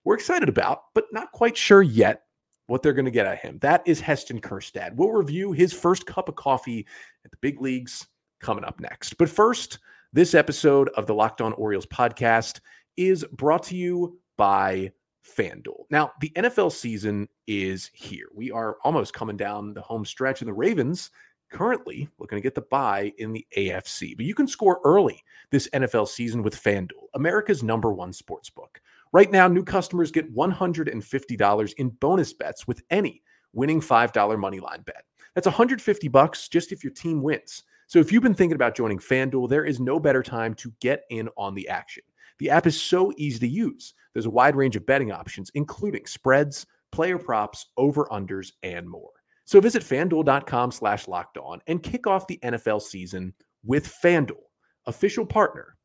we're 0.03 0.15
excited 0.15 0.49
about, 0.49 0.81
but 0.93 1.05
not 1.13 1.31
quite 1.31 1.55
sure 1.55 1.81
yet 1.81 2.23
what 2.67 2.83
they're 2.83 2.93
going 2.93 3.05
to 3.05 3.11
get 3.11 3.25
at 3.25 3.39
him. 3.39 3.57
That 3.61 3.81
is 3.87 4.01
Heston 4.01 4.41
Kjerstad. 4.41 4.95
We'll 4.95 5.11
review 5.11 5.53
his 5.53 5.73
first 5.73 6.05
cup 6.05 6.29
of 6.29 6.35
coffee 6.35 6.85
at 7.23 7.31
the 7.31 7.37
big 7.41 7.61
leagues 7.61 8.05
coming 8.41 8.65
up 8.65 8.79
next. 8.79 9.17
But 9.17 9.29
first, 9.29 9.79
this 10.11 10.35
episode 10.35 10.89
of 10.89 11.07
the 11.07 11.15
Locked 11.15 11.41
On 11.41 11.53
Orioles 11.53 11.85
podcast 11.85 12.59
is 12.97 13.23
brought 13.31 13.63
to 13.63 13.75
you 13.75 14.19
by 14.37 14.91
FanDuel. 15.37 15.85
Now, 15.89 16.11
the 16.19 16.31
NFL 16.35 16.73
season 16.73 17.29
is 17.47 17.89
here. 17.93 18.27
We 18.35 18.51
are 18.51 18.77
almost 18.83 19.13
coming 19.13 19.37
down 19.37 19.73
the 19.73 19.81
home 19.81 20.05
stretch, 20.05 20.41
and 20.41 20.47
the 20.49 20.53
Ravens 20.53 21.09
currently 21.49 22.09
looking 22.19 22.37
to 22.37 22.41
get 22.41 22.55
the 22.55 22.61
buy 22.61 23.13
in 23.17 23.33
the 23.33 23.45
AFC. 23.57 24.15
But 24.15 24.25
you 24.25 24.35
can 24.35 24.47
score 24.47 24.79
early 24.83 25.23
this 25.51 25.67
NFL 25.73 26.07
season 26.07 26.43
with 26.43 26.61
FanDuel, 26.61 27.07
America's 27.13 27.63
number 27.63 27.91
one 27.91 28.13
sports 28.13 28.49
book. 28.49 28.81
Right 29.11 29.31
now, 29.31 29.47
new 29.47 29.63
customers 29.63 30.11
get 30.11 30.33
$150 30.35 31.73
in 31.77 31.89
bonus 31.89 32.33
bets 32.33 32.67
with 32.67 32.81
any 32.89 33.23
winning 33.53 33.81
$5 33.81 34.11
moneyline 34.13 34.85
bet. 34.85 35.03
That's 35.33 35.47
150 35.47 36.07
bucks 36.07 36.47
just 36.47 36.71
if 36.71 36.83
your 36.83 36.93
team 36.93 37.21
wins. 37.21 37.63
So 37.87 37.99
if 37.99 38.11
you've 38.11 38.23
been 38.23 38.35
thinking 38.35 38.55
about 38.55 38.75
joining 38.75 38.99
FanDuel, 38.99 39.49
there 39.49 39.65
is 39.65 39.79
no 39.79 39.99
better 39.99 40.21
time 40.21 40.53
to 40.55 40.71
get 40.79 41.05
in 41.09 41.27
on 41.37 41.55
the 41.55 41.67
action. 41.67 42.03
The 42.37 42.51
app 42.51 42.67
is 42.67 42.79
so 42.79 43.11
easy 43.17 43.39
to 43.39 43.47
use. 43.47 43.95
There's 44.13 44.27
a 44.27 44.31
wide 44.31 44.55
range 44.55 44.75
of 44.75 44.85
betting 44.85 45.11
options, 45.11 45.51
including 45.55 46.05
spreads, 46.05 46.67
player 46.91 47.17
props, 47.17 47.67
over 47.77 48.05
unders, 48.05 48.51
and 48.63 48.87
more. 48.87 49.09
So 49.49 49.59
visit 49.59 49.81
fanduel.com 49.81 50.71
slash 50.71 51.07
locked 51.07 51.39
on 51.39 51.59
and 51.65 51.81
kick 51.81 52.05
off 52.05 52.27
the 52.27 52.37
NFL 52.43 52.83
season 52.83 53.33
with 53.65 53.91
FanDuel, 54.03 54.43
official 54.85 55.25
partner 55.25 55.75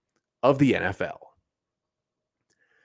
of 0.42 0.58
the 0.58 0.74
NFL. 0.74 1.16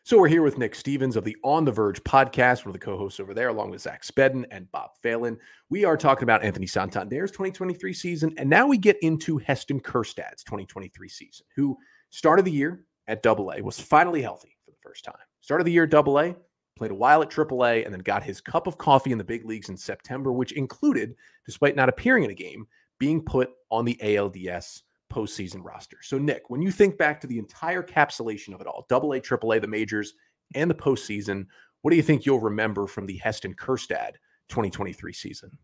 So 0.06 0.18
we're 0.18 0.30
here 0.30 0.42
with 0.42 0.58
Nick 0.58 0.76
Stevens 0.76 1.18
of 1.18 1.26
the 1.26 1.36
On 1.44 1.66
the 1.66 1.72
Verge 1.74 2.02
podcast. 2.06 2.64
one 2.64 2.74
of 2.74 2.80
the 2.80 2.86
co-hosts 2.86 3.20
over 3.20 3.34
there, 3.34 3.50
along 3.50 3.72
with 3.72 3.82
Zach 3.82 4.04
Spedden 4.04 4.46
and 4.52 4.72
Bob 4.72 4.92
Phelan. 5.04 5.38
We 5.70 5.84
are 5.84 5.98
talking 5.98 6.24
about 6.24 6.46
Anthony 6.46 6.66
Santander's 6.66 7.32
2023 7.32 7.92
season, 7.92 8.34
and 8.38 8.50
now 8.50 8.66
we 8.66 8.78
get 8.78 8.96
into 9.02 9.38
Heston 9.38 9.82
Kjerstad's 9.82 10.46
2023 10.46 11.10
season, 11.10 11.46
who 11.58 11.78
started 12.10 12.46
the 12.46 12.54
year 12.54 12.86
at 13.10 13.22
Double 13.22 13.52
A, 13.52 13.62
was 13.62 13.82
finally 13.82 14.22
healthy 14.22 14.56
for 14.64 14.72
the 14.72 14.78
first 14.82 15.04
time. 15.04 15.16
Started 15.42 15.66
the 15.66 15.74
year 15.74 15.84
at 15.84 15.90
Double 15.90 16.22
A, 16.22 16.38
played 16.80 16.92
a 16.92 16.96
while 16.96 17.22
at 17.22 17.30
AAA, 17.30 17.86
and 17.86 17.94
then 17.94 18.00
got 18.00 18.24
his 18.24 18.42
cup 18.42 18.66
of 18.66 18.78
coffee 18.78 19.12
in 19.12 19.18
the 19.18 19.24
big 19.24 19.46
leagues 19.46 19.70
in 19.70 19.78
September, 19.78 20.32
which 20.32 20.54
included, 20.54 21.16
despite 21.46 21.76
not 21.76 21.90
appearing 21.90 22.24
in 22.24 22.32
a 22.32 22.36
game, 22.36 22.66
being 22.98 23.22
put 23.22 23.52
on 23.70 23.86
the 23.86 24.00
ALDS 24.02 24.82
postseason 25.12 25.64
roster. 25.64 25.98
So, 26.02 26.18
Nick, 26.18 26.50
when 26.50 26.62
you 26.62 26.72
think 26.72 26.98
back 26.98 27.20
to 27.22 27.28
the 27.28 27.38
entire 27.38 27.84
capsulation 27.84 28.54
of 28.54 28.62
it 28.62 28.68
all, 28.68 28.86
double 28.90 29.14
A, 29.14 29.20
triple 29.20 29.54
A, 29.54 29.60
the 29.60 29.68
majors, 29.68 30.14
and 30.56 30.70
the 30.70 30.76
postseason, 30.76 31.46
what 31.82 31.92
do 31.92 31.98
you 31.98 32.04
think 32.04 32.26
you'll 32.26 32.40
remember 32.40 32.88
from 32.88 33.06
the 33.06 33.18
Heston 33.18 33.54
Kjerstad 33.54 34.14
2023 34.50 35.14
season? 35.14 35.58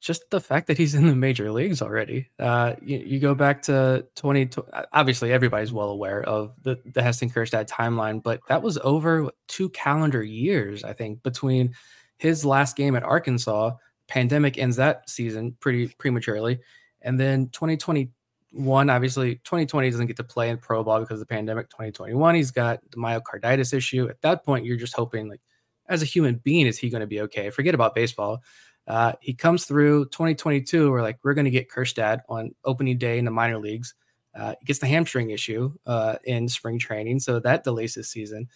Just 0.00 0.30
the 0.30 0.40
fact 0.40 0.66
that 0.66 0.78
he's 0.78 0.94
in 0.94 1.06
the 1.06 1.16
major 1.16 1.50
leagues 1.50 1.80
already. 1.80 2.28
Uh, 2.38 2.74
you, 2.82 2.98
you, 2.98 3.18
go 3.18 3.34
back 3.34 3.62
to 3.62 4.06
20, 4.16 4.50
obviously 4.92 5.32
everybody's 5.32 5.72
well 5.72 5.88
aware 5.88 6.22
of 6.22 6.52
the, 6.62 6.78
the 6.84 7.02
Heston 7.02 7.30
Kjerstad 7.30 7.66
timeline, 7.68 8.22
but 8.22 8.40
that 8.48 8.62
was 8.62 8.78
over 8.78 9.30
two 9.48 9.70
calendar 9.70 10.22
years, 10.22 10.84
I 10.84 10.92
think, 10.92 11.22
between 11.22 11.74
his 12.18 12.44
last 12.44 12.76
game 12.76 12.94
at 12.94 13.02
Arkansas, 13.02 13.72
pandemic 14.06 14.58
ends 14.58 14.76
that 14.76 15.08
season 15.08 15.56
pretty 15.60 15.88
prematurely, 15.98 16.60
and 17.02 17.18
then 17.18 17.48
2021, 17.50 18.90
obviously, 18.90 19.36
2020 19.36 19.90
doesn't 19.90 20.06
get 20.06 20.16
to 20.16 20.24
play 20.24 20.50
in 20.50 20.58
pro 20.58 20.82
ball 20.82 21.00
because 21.00 21.20
of 21.20 21.28
the 21.28 21.34
pandemic. 21.34 21.68
2021, 21.70 22.34
he's 22.34 22.50
got 22.50 22.80
the 22.90 22.96
myocarditis 22.96 23.72
issue. 23.72 24.08
At 24.08 24.20
that 24.22 24.44
point, 24.44 24.64
you're 24.64 24.76
just 24.76 24.94
hoping, 24.94 25.28
like, 25.28 25.40
as 25.88 26.02
a 26.02 26.06
human 26.06 26.36
being, 26.36 26.66
is 26.66 26.78
he 26.78 26.90
going 26.90 27.00
to 27.00 27.06
be 27.06 27.20
okay? 27.22 27.50
Forget 27.50 27.74
about 27.74 27.94
baseball. 27.94 28.42
Uh, 28.86 29.12
he 29.20 29.34
comes 29.34 29.64
through 29.64 30.06
2022. 30.06 30.90
We're 30.90 31.02
like, 31.02 31.18
we're 31.22 31.34
going 31.34 31.46
to 31.46 31.50
get 31.50 31.70
Kjerstad 31.70 32.20
on 32.28 32.54
opening 32.64 32.98
day 32.98 33.18
in 33.18 33.24
the 33.24 33.30
minor 33.30 33.58
leagues. 33.58 33.94
Uh, 34.34 34.54
he 34.60 34.66
gets 34.66 34.78
the 34.78 34.86
hamstring 34.86 35.30
issue 35.30 35.72
uh, 35.86 36.16
in 36.24 36.48
spring 36.48 36.78
training, 36.78 37.20
so 37.20 37.40
that 37.40 37.64
delays 37.64 37.94
his 37.94 38.08
season. 38.08 38.48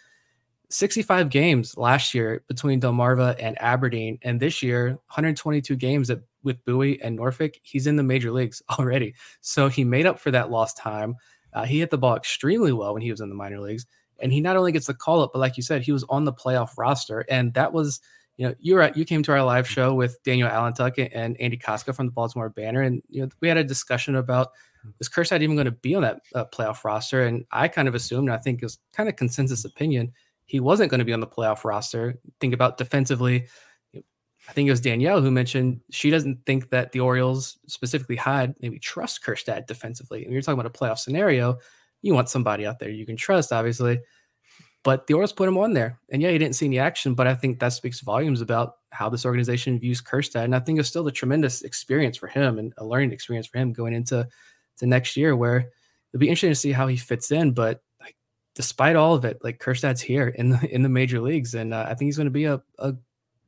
65 0.68 1.30
games 1.30 1.76
last 1.76 2.14
year 2.14 2.44
between 2.46 2.80
Delmarva 2.80 3.34
and 3.40 3.60
Aberdeen, 3.60 4.18
and 4.22 4.38
this 4.38 4.62
year 4.62 4.90
122 4.90 5.74
games 5.76 6.10
at 6.10 6.20
with 6.42 6.64
Bowie 6.64 7.00
and 7.02 7.16
Norfolk, 7.16 7.54
he's 7.62 7.86
in 7.86 7.96
the 7.96 8.02
major 8.02 8.30
leagues 8.30 8.62
already. 8.78 9.14
So 9.40 9.68
he 9.68 9.84
made 9.84 10.06
up 10.06 10.18
for 10.18 10.30
that 10.30 10.50
lost 10.50 10.76
time. 10.76 11.16
Uh, 11.52 11.64
he 11.64 11.80
hit 11.80 11.90
the 11.90 11.98
ball 11.98 12.16
extremely 12.16 12.72
well 12.72 12.92
when 12.92 13.02
he 13.02 13.10
was 13.10 13.20
in 13.20 13.28
the 13.28 13.34
minor 13.34 13.60
leagues. 13.60 13.86
And 14.20 14.32
he 14.32 14.40
not 14.40 14.56
only 14.56 14.72
gets 14.72 14.86
the 14.86 14.94
call 14.94 15.22
up, 15.22 15.30
but 15.32 15.38
like 15.38 15.56
you 15.56 15.62
said, 15.62 15.82
he 15.82 15.92
was 15.92 16.04
on 16.08 16.24
the 16.24 16.32
playoff 16.32 16.76
roster. 16.76 17.24
And 17.28 17.54
that 17.54 17.72
was, 17.72 18.00
you 18.40 18.48
know, 18.48 18.54
you 18.58 18.74
were 18.74 18.80
at, 18.80 18.96
you 18.96 19.04
came 19.04 19.22
to 19.24 19.32
our 19.32 19.44
live 19.44 19.68
show 19.68 19.92
with 19.92 20.18
Danielle 20.22 20.50
Allentuck 20.50 21.10
and 21.12 21.38
Andy 21.38 21.58
Kostka 21.58 21.94
from 21.94 22.06
the 22.06 22.12
Baltimore 22.12 22.48
Banner. 22.48 22.80
And, 22.80 23.02
you 23.10 23.20
know, 23.20 23.28
we 23.40 23.48
had 23.48 23.58
a 23.58 23.64
discussion 23.64 24.16
about 24.16 24.52
is 24.98 25.10
Kjerstad 25.10 25.42
even 25.42 25.56
going 25.56 25.66
to 25.66 25.72
be 25.72 25.94
on 25.94 26.00
that 26.00 26.22
uh, 26.34 26.46
playoff 26.46 26.82
roster? 26.82 27.26
And 27.26 27.44
I 27.52 27.68
kind 27.68 27.86
of 27.86 27.94
assumed, 27.94 28.30
I 28.30 28.38
think 28.38 28.62
it 28.62 28.64
was 28.64 28.78
kind 28.94 29.10
of 29.10 29.16
consensus 29.16 29.66
opinion, 29.66 30.14
he 30.46 30.58
wasn't 30.58 30.90
going 30.90 31.00
to 31.00 31.04
be 31.04 31.12
on 31.12 31.20
the 31.20 31.26
playoff 31.26 31.64
roster. 31.64 32.18
Think 32.40 32.54
about 32.54 32.78
defensively, 32.78 33.46
I 33.94 34.52
think 34.52 34.68
it 34.68 34.72
was 34.72 34.80
Danielle 34.80 35.20
who 35.20 35.30
mentioned 35.30 35.82
she 35.90 36.08
doesn't 36.08 36.46
think 36.46 36.70
that 36.70 36.92
the 36.92 37.00
Orioles, 37.00 37.58
specifically 37.66 38.16
had 38.16 38.54
maybe 38.62 38.78
trust 38.78 39.22
Kjerstad 39.22 39.66
defensively. 39.66 40.24
And 40.24 40.32
you're 40.32 40.40
talking 40.40 40.58
about 40.58 40.74
a 40.74 40.78
playoff 40.78 40.96
scenario, 40.96 41.58
you 42.00 42.14
want 42.14 42.30
somebody 42.30 42.64
out 42.64 42.78
there 42.78 42.88
you 42.88 43.04
can 43.04 43.16
trust, 43.16 43.52
obviously. 43.52 44.00
But 44.82 45.06
the 45.06 45.14
Orioles 45.14 45.32
put 45.32 45.48
him 45.48 45.58
on 45.58 45.74
there. 45.74 45.98
And 46.10 46.22
yeah, 46.22 46.30
he 46.30 46.38
didn't 46.38 46.56
see 46.56 46.66
any 46.66 46.78
action, 46.78 47.14
but 47.14 47.26
I 47.26 47.34
think 47.34 47.60
that 47.60 47.74
speaks 47.74 48.00
volumes 48.00 48.40
about 48.40 48.76
how 48.92 49.10
this 49.10 49.26
organization 49.26 49.78
views 49.78 50.00
Kjerstad. 50.00 50.44
And 50.44 50.56
I 50.56 50.60
think 50.60 50.78
it's 50.78 50.88
still 50.88 51.06
a 51.06 51.12
tremendous 51.12 51.62
experience 51.62 52.16
for 52.16 52.28
him 52.28 52.58
and 52.58 52.72
a 52.78 52.84
learning 52.84 53.12
experience 53.12 53.46
for 53.46 53.58
him 53.58 53.72
going 53.72 53.92
into 53.92 54.26
the 54.78 54.86
next 54.86 55.16
year 55.16 55.36
where 55.36 55.68
it'll 56.12 56.20
be 56.20 56.28
interesting 56.28 56.50
to 56.50 56.54
see 56.54 56.72
how 56.72 56.86
he 56.86 56.96
fits 56.96 57.30
in. 57.30 57.52
But 57.52 57.82
like, 58.00 58.16
despite 58.54 58.96
all 58.96 59.14
of 59.14 59.26
it, 59.26 59.38
like 59.44 59.58
Kjerstad's 59.58 60.00
here 60.00 60.28
in 60.28 60.50
the 60.50 60.74
in 60.74 60.82
the 60.82 60.88
major 60.88 61.20
leagues. 61.20 61.54
And 61.54 61.74
uh, 61.74 61.84
I 61.86 61.94
think 61.94 62.08
he's 62.08 62.16
going 62.16 62.24
to 62.24 62.30
be 62.30 62.46
a, 62.46 62.62
a 62.78 62.94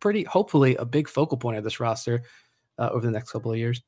pretty 0.00 0.24
hopefully 0.24 0.76
a 0.76 0.84
big 0.84 1.08
focal 1.08 1.38
point 1.38 1.56
of 1.56 1.64
this 1.64 1.80
roster 1.80 2.24
uh, 2.78 2.90
over 2.92 3.06
the 3.06 3.12
next 3.12 3.30
couple 3.30 3.50
of 3.50 3.56
years. 3.56 3.80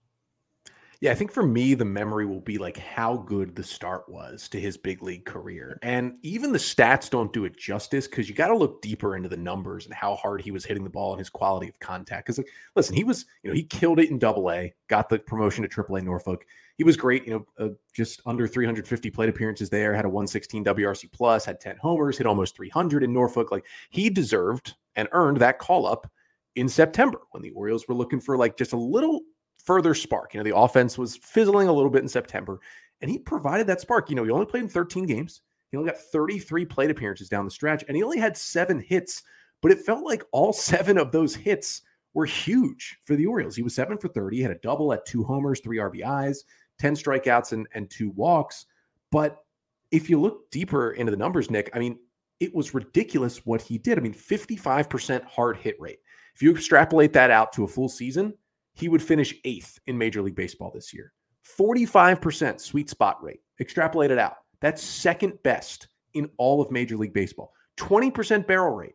Yeah, 1.05 1.11
I 1.11 1.17
think 1.17 1.33
for 1.33 1.43
me, 1.43 1.75
the 1.75 1.85
memory 1.85 2.25
will 2.25 2.41
be 2.41 2.57
like 2.57 2.79
how 2.79 3.19
good 3.19 3.55
the 3.55 3.63
start 3.63 4.09
was 4.09 4.49
to 4.49 4.59
his 4.59 4.79
big 4.79 5.03
league 5.03 5.27
career. 5.27 5.79
And 5.83 6.15
even 6.23 6.51
the 6.51 6.59
stats 6.59 7.11
don't 7.11 7.31
do 7.31 7.45
it 7.45 7.59
justice 7.59 8.09
because 8.09 8.27
you 8.27 8.35
got 8.35 8.49
to 8.49 8.57
look 8.57 8.81
deeper 8.81 9.15
into 9.15 9.29
the 9.29 9.37
numbers 9.37 9.85
and 9.85 9.95
how 9.95 10.15
hard 10.15 10.41
he 10.41 10.51
was 10.51 10.65
hitting 10.65 10.83
the 10.83 10.89
ball 10.89 11.13
and 11.13 11.19
his 11.19 11.29
quality 11.29 11.69
of 11.69 11.79
contact. 11.79 12.25
Because, 12.25 12.39
like, 12.39 12.49
listen, 12.75 12.97
he 12.97 13.05
was, 13.05 13.27
you 13.43 13.51
know, 13.51 13.55
he 13.55 13.65
killed 13.65 13.99
it 13.99 14.09
in 14.09 14.19
double 14.19 14.51
A, 14.51 14.73
got 14.89 15.11
the 15.11 15.19
promotion 15.19 15.61
to 15.61 15.69
triple 15.69 15.97
A 15.97 16.01
Norfolk. 16.01 16.47
He 16.79 16.85
was 16.85 16.97
great, 16.97 17.27
you 17.27 17.35
know, 17.35 17.47
uh, 17.59 17.75
just 17.93 18.23
under 18.25 18.49
350 18.49 19.11
plate 19.11 19.29
appearances 19.29 19.69
there, 19.69 19.93
had 19.93 20.07
a 20.07 20.09
116 20.09 20.65
WRC 20.65 21.13
plus, 21.13 21.45
had 21.45 21.61
10 21.61 21.77
homers, 21.77 22.17
hit 22.17 22.27
almost 22.27 22.57
300 22.57 23.05
in 23.05 23.13
Norfolk. 23.13 23.53
Like, 23.53 23.67
he 23.91 24.09
deserved 24.09 24.75
and 24.97 25.07
earned 25.13 25.37
that 25.37 25.59
call 25.59 25.85
up 25.85 26.11
in 26.57 26.67
September 26.67 27.21
when 27.33 27.43
the 27.43 27.51
Orioles 27.51 27.87
were 27.89 27.95
looking 27.95 28.21
for 28.21 28.39
like 28.39 28.57
just 28.57 28.73
a 28.73 28.79
little 28.79 29.21
further 29.65 29.95
spark. 29.95 30.35
You 30.35 30.41
know, 30.41 30.45
the 30.45 30.57
offense 30.57 30.97
was 30.97 31.17
fizzling 31.17 31.69
a 31.69 31.73
little 31.73 31.91
bit 31.91 32.03
in 32.03 32.09
September, 32.09 32.61
and 33.01 33.11
he 33.11 33.19
provided 33.19 33.67
that 33.67 33.81
spark. 33.81 34.09
You 34.09 34.17
know, 34.17 34.25
he 34.25 34.31
only 34.31 34.47
played 34.47 34.65
in 34.65 34.69
13 34.69 35.07
games. 35.07 35.43
He 35.71 35.77
only 35.77 35.91
got 35.91 36.01
33 36.01 36.65
plate 36.67 36.91
appearances 36.91 37.29
down 37.29 37.45
the 37.45 37.51
stretch, 37.51 37.85
and 37.89 37.97
he 37.97 38.03
only 38.03 38.19
had 38.19 38.37
seven 38.37 38.79
hits, 38.79 39.23
but 39.61 39.73
it 39.73 39.81
felt 39.81 40.05
like 40.05 40.23
all 40.33 40.53
seven 40.53 40.99
of 40.99 41.13
those 41.13 41.35
hits 41.35 41.83
were 42.13 42.27
huge 42.27 42.97
for 43.05 43.17
the 43.17 43.27
Orioles. 43.27 43.57
He 43.57 43.63
was 43.63 43.75
seven 43.75 43.99
for 43.99 44.09
30, 44.09 44.37
he 44.37 44.43
had 44.43 44.53
a 44.53 44.57
double 44.57 44.93
at 44.93 45.05
two 45.05 45.25
homers, 45.25 45.61
three 45.61 45.79
RBIs, 45.79 46.39
10 46.79 46.95
strikeouts, 46.95 47.53
and, 47.53 47.67
and 47.75 47.91
two 47.91 48.11
walks. 48.11 48.67
But 49.11 49.45
if 49.91 50.09
you 50.09 50.21
look 50.21 50.51
deeper 50.51 50.93
into 50.93 51.11
the 51.11 51.17
numbers, 51.17 51.51
Nick, 51.51 51.71
I 51.75 51.79
mean, 51.79 51.99
it 52.41 52.55
was 52.55 52.75
ridiculous 52.75 53.45
what 53.47 53.63
he 53.63 53.79
did. 53.79 53.99
I 53.99 54.01
mean, 54.01 54.15
55% 54.15 55.25
hard 55.25 55.57
hit 55.57 55.81
rate. 55.81 55.99
If 56.35 56.43
you 56.43 56.51
extrapolate 56.53 57.13
that 57.13 57.31
out 57.31 57.53
to 57.55 57.65
a 57.65 57.69
full 57.69 57.89
season, 57.89 58.35
he 58.75 58.89
would 58.89 59.03
finish 59.03 59.35
eighth 59.45 59.79
in 59.87 59.97
Major 59.97 60.23
League 60.23 60.35
Baseball 60.35 60.71
this 60.75 60.93
year. 60.93 61.13
45% 61.59 62.61
sweet 62.61 62.91
spot 62.91 63.23
rate. 63.23 63.41
Extrapolate 63.61 64.11
it 64.11 64.19
out. 64.19 64.37
That's 64.61 64.83
second 64.83 65.43
best 65.43 65.89
in 66.15 66.29
all 66.39 66.61
of 66.61 66.71
Major 66.71 66.97
League 66.97 67.13
Baseball. 67.13 67.53
20% 67.79 68.47
barrel 68.47 68.75
rate. 68.75 68.95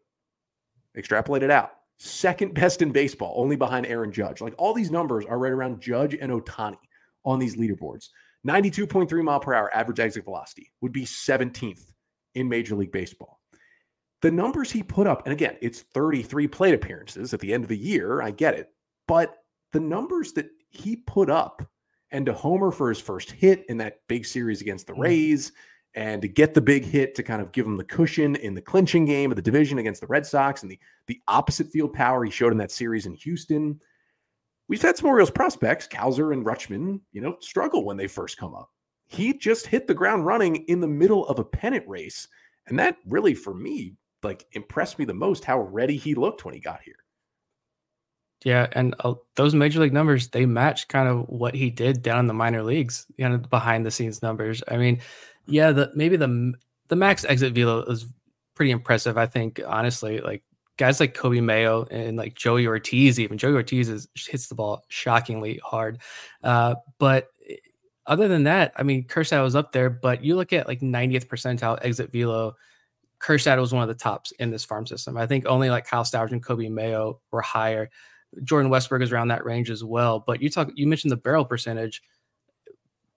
Extrapolate 0.98 1.44
it 1.44 1.52
out. 1.52 1.72
Second 1.98 2.54
best 2.54 2.82
in 2.82 2.92
baseball, 2.92 3.34
only 3.38 3.56
behind 3.56 3.86
Aaron 3.86 4.12
Judge. 4.12 4.42
Like 4.42 4.56
all 4.58 4.74
these 4.74 4.92
numbers 4.92 5.26
are 5.26 5.38
right 5.38 5.52
around 5.52 5.82
Judge 5.82 6.16
and 6.16 6.32
Ohtani 6.32 6.78
on 7.26 7.40
these 7.40 7.58
leaderboards. 7.58 8.08
92.3 8.48 9.24
mile 9.24 9.40
per 9.40 9.54
hour 9.54 9.74
average 9.76 10.00
exit 10.00 10.24
velocity 10.24 10.72
would 10.82 10.94
be 10.94 11.06
17th 11.06 11.92
in 12.36 12.48
Major 12.48 12.76
League 12.76 12.92
Baseball. 12.92 13.40
The 14.22 14.32
numbers 14.32 14.72
he 14.72 14.84
put 14.84 15.08
up, 15.08 15.24
and 15.26 15.34
again, 15.34 15.58
it's 15.62 15.82
33 15.94 16.48
plate 16.48 16.74
appearances 16.74 17.34
at 17.34 17.40
the 17.40 17.54
end 17.54 17.64
of 17.64 17.70
the 17.70 17.78
year. 17.78 18.22
I 18.22 18.32
get 18.32 18.54
it. 18.54 18.70
But 19.08 19.36
the 19.72 19.80
numbers 19.80 20.34
that 20.34 20.50
he 20.70 20.96
put 20.96 21.30
up 21.30 21.62
and 22.12 22.26
to 22.26 22.34
homer 22.34 22.72
for 22.72 22.90
his 22.90 23.00
first 23.00 23.32
hit 23.32 23.66
in 23.70 23.78
that 23.78 24.00
big 24.08 24.26
series 24.26 24.62
against 24.62 24.88
the 24.88 24.94
mm. 24.94 25.00
Rays 25.00 25.52
and 25.96 26.22
to 26.22 26.28
get 26.28 26.54
the 26.54 26.62
big 26.62 26.86
hit 26.86 27.16
to 27.16 27.24
kind 27.24 27.42
of 27.42 27.52
give 27.52 27.66
him 27.66 27.78
the 27.78 27.84
cushion 27.84 28.36
in 28.36 28.54
the 28.54 28.62
clinching 28.62 29.06
game 29.06 29.32
of 29.32 29.36
the 29.36 29.42
division 29.42 29.80
against 29.80 30.02
the 30.02 30.08
Red 30.08 30.26
Sox 30.26 30.62
and 30.62 30.72
the, 30.72 30.80
the 31.08 31.20
opposite 31.28 31.68
field 31.68 31.94
power 31.94 32.24
he 32.24 32.32
showed 32.32 32.52
in 32.52 32.58
that 32.60 32.72
series 32.72 33.06
in 33.06 33.16
Houston. 33.16 33.80
We've 34.68 34.82
had 34.82 34.98
some 34.98 35.10
Orioles 35.10 35.32
prospects, 35.32 35.88
Cowser 35.88 36.32
and 36.32 36.46
Rutschman, 36.46 37.02
you 37.12 37.22
know, 37.22 37.38
struggle 37.40 37.86
when 37.86 37.98
they 37.98 38.08
first 38.08 38.38
come 38.38 38.54
up. 38.54 38.70
He 39.08 39.34
just 39.34 39.66
hit 39.66 39.88
the 39.88 39.96
ground 39.96 40.28
running 40.28 40.58
in 40.68 40.80
the 40.80 40.88
middle 40.88 41.26
of 41.28 41.40
a 41.40 41.44
pennant 41.44 41.88
race. 41.88 42.28
And 42.68 42.78
that 42.78 42.98
really, 43.08 43.34
for 43.34 43.56
me, 43.56 43.96
like 44.22 44.46
impressed 44.52 45.00
me 45.00 45.06
the 45.06 45.14
most 45.14 45.44
how 45.44 45.62
ready 45.62 45.98
he 45.98 46.14
looked 46.14 46.46
when 46.46 46.54
he 46.54 46.60
got 46.60 46.82
here. 46.82 46.99
Yeah, 48.46 48.68
and 48.72 48.96
uh, 49.02 49.16
those 49.36 49.54
major 49.54 49.82
league 49.82 49.94
numbers 49.94 50.30
they 50.30 50.46
match 50.46 50.88
kind 50.88 51.10
of 51.10 51.28
what 51.28 51.54
he 51.54 51.70
did 51.70 52.02
down 52.02 52.20
in 52.20 52.28
the 52.28 52.34
minor 52.34 52.64
leagues, 52.64 53.06
you 53.18 53.28
know, 53.28 53.38
behind 53.38 53.86
the 53.86 53.92
scenes 53.92 54.22
numbers. 54.22 54.64
I 54.68 54.78
mean, 54.78 55.02
yeah, 55.46 55.72
the 55.72 55.92
maybe 55.94 56.16
the 56.16 56.54
the 56.88 56.96
max 56.96 57.26
exit 57.26 57.54
velo 57.54 57.82
is 57.84 58.06
pretty 58.56 58.72
impressive. 58.72 59.18
I 59.18 59.26
think 59.26 59.60
honestly, 59.68 60.22
like 60.22 60.44
guys 60.78 61.00
like 61.02 61.14
Coby 61.16 61.44
Mayo 61.44 61.86
and 61.92 62.18
like 62.18 62.36
Joey 62.36 62.66
Ortiz, 62.66 63.20
even 63.20 63.38
Joey 63.38 63.54
Ortiz 63.54 63.90
is, 63.90 64.08
hits 64.16 64.48
the 64.48 64.56
ball 64.56 64.84
shockingly 64.88 65.60
hard. 65.64 66.00
Uh, 66.42 66.76
but 66.98 67.28
eh, 67.50 67.56
other 68.06 68.30
than 68.30 68.44
that, 68.44 68.72
I 68.78 68.84
mean, 68.84 69.06
Kjerstad 69.06 69.44
was 69.44 69.56
up 69.56 69.74
there, 69.74 69.90
but 69.90 70.24
you 70.24 70.38
look 70.38 70.54
at 70.54 70.68
like 70.68 70.80
90th 70.80 71.28
percentile 71.28 71.78
exit 71.82 72.12
velo 72.14 72.56
Kjerstad 73.20 73.60
was 73.60 73.74
one 73.74 73.84
of 73.84 73.90
the 73.90 73.96
tops 73.96 74.32
in 74.34 74.50
this 74.50 74.66
farm 74.66 74.88
system. 74.88 75.18
I 75.18 75.28
think 75.28 75.46
only 75.46 75.70
like 75.70 75.86
Kyle 75.86 76.04
Stowers 76.04 76.32
and 76.32 76.44
Coby 76.44 76.72
Mayo 76.72 77.20
were 77.32 77.42
higher. 77.42 77.90
Jordan 78.44 78.72
Westburg 78.72 79.04
is 79.04 79.12
around 79.12 79.30
that 79.30 79.46
range 79.46 79.70
as 79.70 79.84
well. 79.84 80.24
But 80.26 80.42
you 80.42 80.50
talk, 80.50 80.70
you 80.76 80.88
mentioned 80.88 81.12
the 81.12 81.18
barrel 81.18 81.46
percentage. 81.46 82.02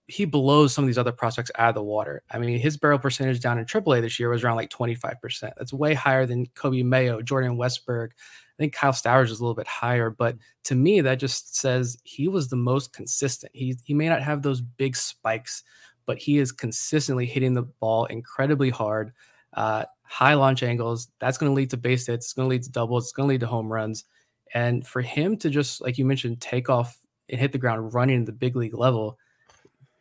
He 0.07 0.25
blows 0.25 0.73
some 0.73 0.83
of 0.83 0.87
these 0.87 0.97
other 0.97 1.11
prospects 1.11 1.51
out 1.57 1.69
of 1.69 1.75
the 1.75 1.83
water. 1.83 2.23
I 2.29 2.37
mean, 2.37 2.59
his 2.59 2.77
barrel 2.77 2.99
percentage 2.99 3.39
down 3.39 3.57
in 3.57 3.65
AAA 3.65 4.01
this 4.01 4.19
year 4.19 4.29
was 4.29 4.43
around 4.43 4.57
like 4.57 4.69
25%. 4.69 5.51
That's 5.57 5.71
way 5.71 5.93
higher 5.93 6.25
than 6.25 6.47
Coby 6.47 6.83
Mayo, 6.83 7.21
Jordan 7.21 7.57
Westburg. 7.57 8.09
I 8.11 8.55
think 8.57 8.73
Kyle 8.73 8.91
Stowers 8.91 9.31
is 9.31 9.39
a 9.39 9.43
little 9.43 9.55
bit 9.55 9.67
higher, 9.67 10.09
but 10.09 10.37
to 10.65 10.75
me, 10.75 11.01
that 11.01 11.15
just 11.15 11.55
says 11.55 11.97
he 12.03 12.27
was 12.27 12.49
the 12.49 12.55
most 12.55 12.93
consistent. 12.93 13.51
He 13.55 13.75
he 13.83 13.95
may 13.95 14.07
not 14.07 14.21
have 14.21 14.43
those 14.43 14.61
big 14.61 14.95
spikes, 14.95 15.63
but 16.05 16.19
he 16.19 16.37
is 16.37 16.51
consistently 16.51 17.25
hitting 17.25 17.53
the 17.53 17.63
ball 17.63 18.05
incredibly 18.05 18.69
hard, 18.69 19.11
uh, 19.53 19.85
high 20.03 20.35
launch 20.35 20.61
angles. 20.61 21.09
That's 21.19 21.37
going 21.37 21.51
to 21.51 21.55
lead 21.55 21.71
to 21.71 21.77
base 21.77 22.05
hits. 22.05 22.27
It's 22.27 22.33
going 22.33 22.47
to 22.47 22.51
lead 22.51 22.63
to 22.63 22.71
doubles. 22.71 23.05
It's 23.05 23.11
going 23.11 23.27
to 23.27 23.31
lead 23.31 23.41
to 23.41 23.47
home 23.47 23.71
runs. 23.71 24.05
And 24.53 24.85
for 24.85 25.01
him 25.01 25.37
to 25.37 25.49
just, 25.49 25.81
like 25.81 25.97
you 25.97 26.05
mentioned, 26.05 26.39
take 26.39 26.69
off 26.69 26.97
and 27.29 27.39
hit 27.39 27.51
the 27.51 27.57
ground 27.57 27.93
running 27.93 28.21
at 28.21 28.25
the 28.25 28.31
big 28.31 28.55
league 28.55 28.77
level, 28.77 29.17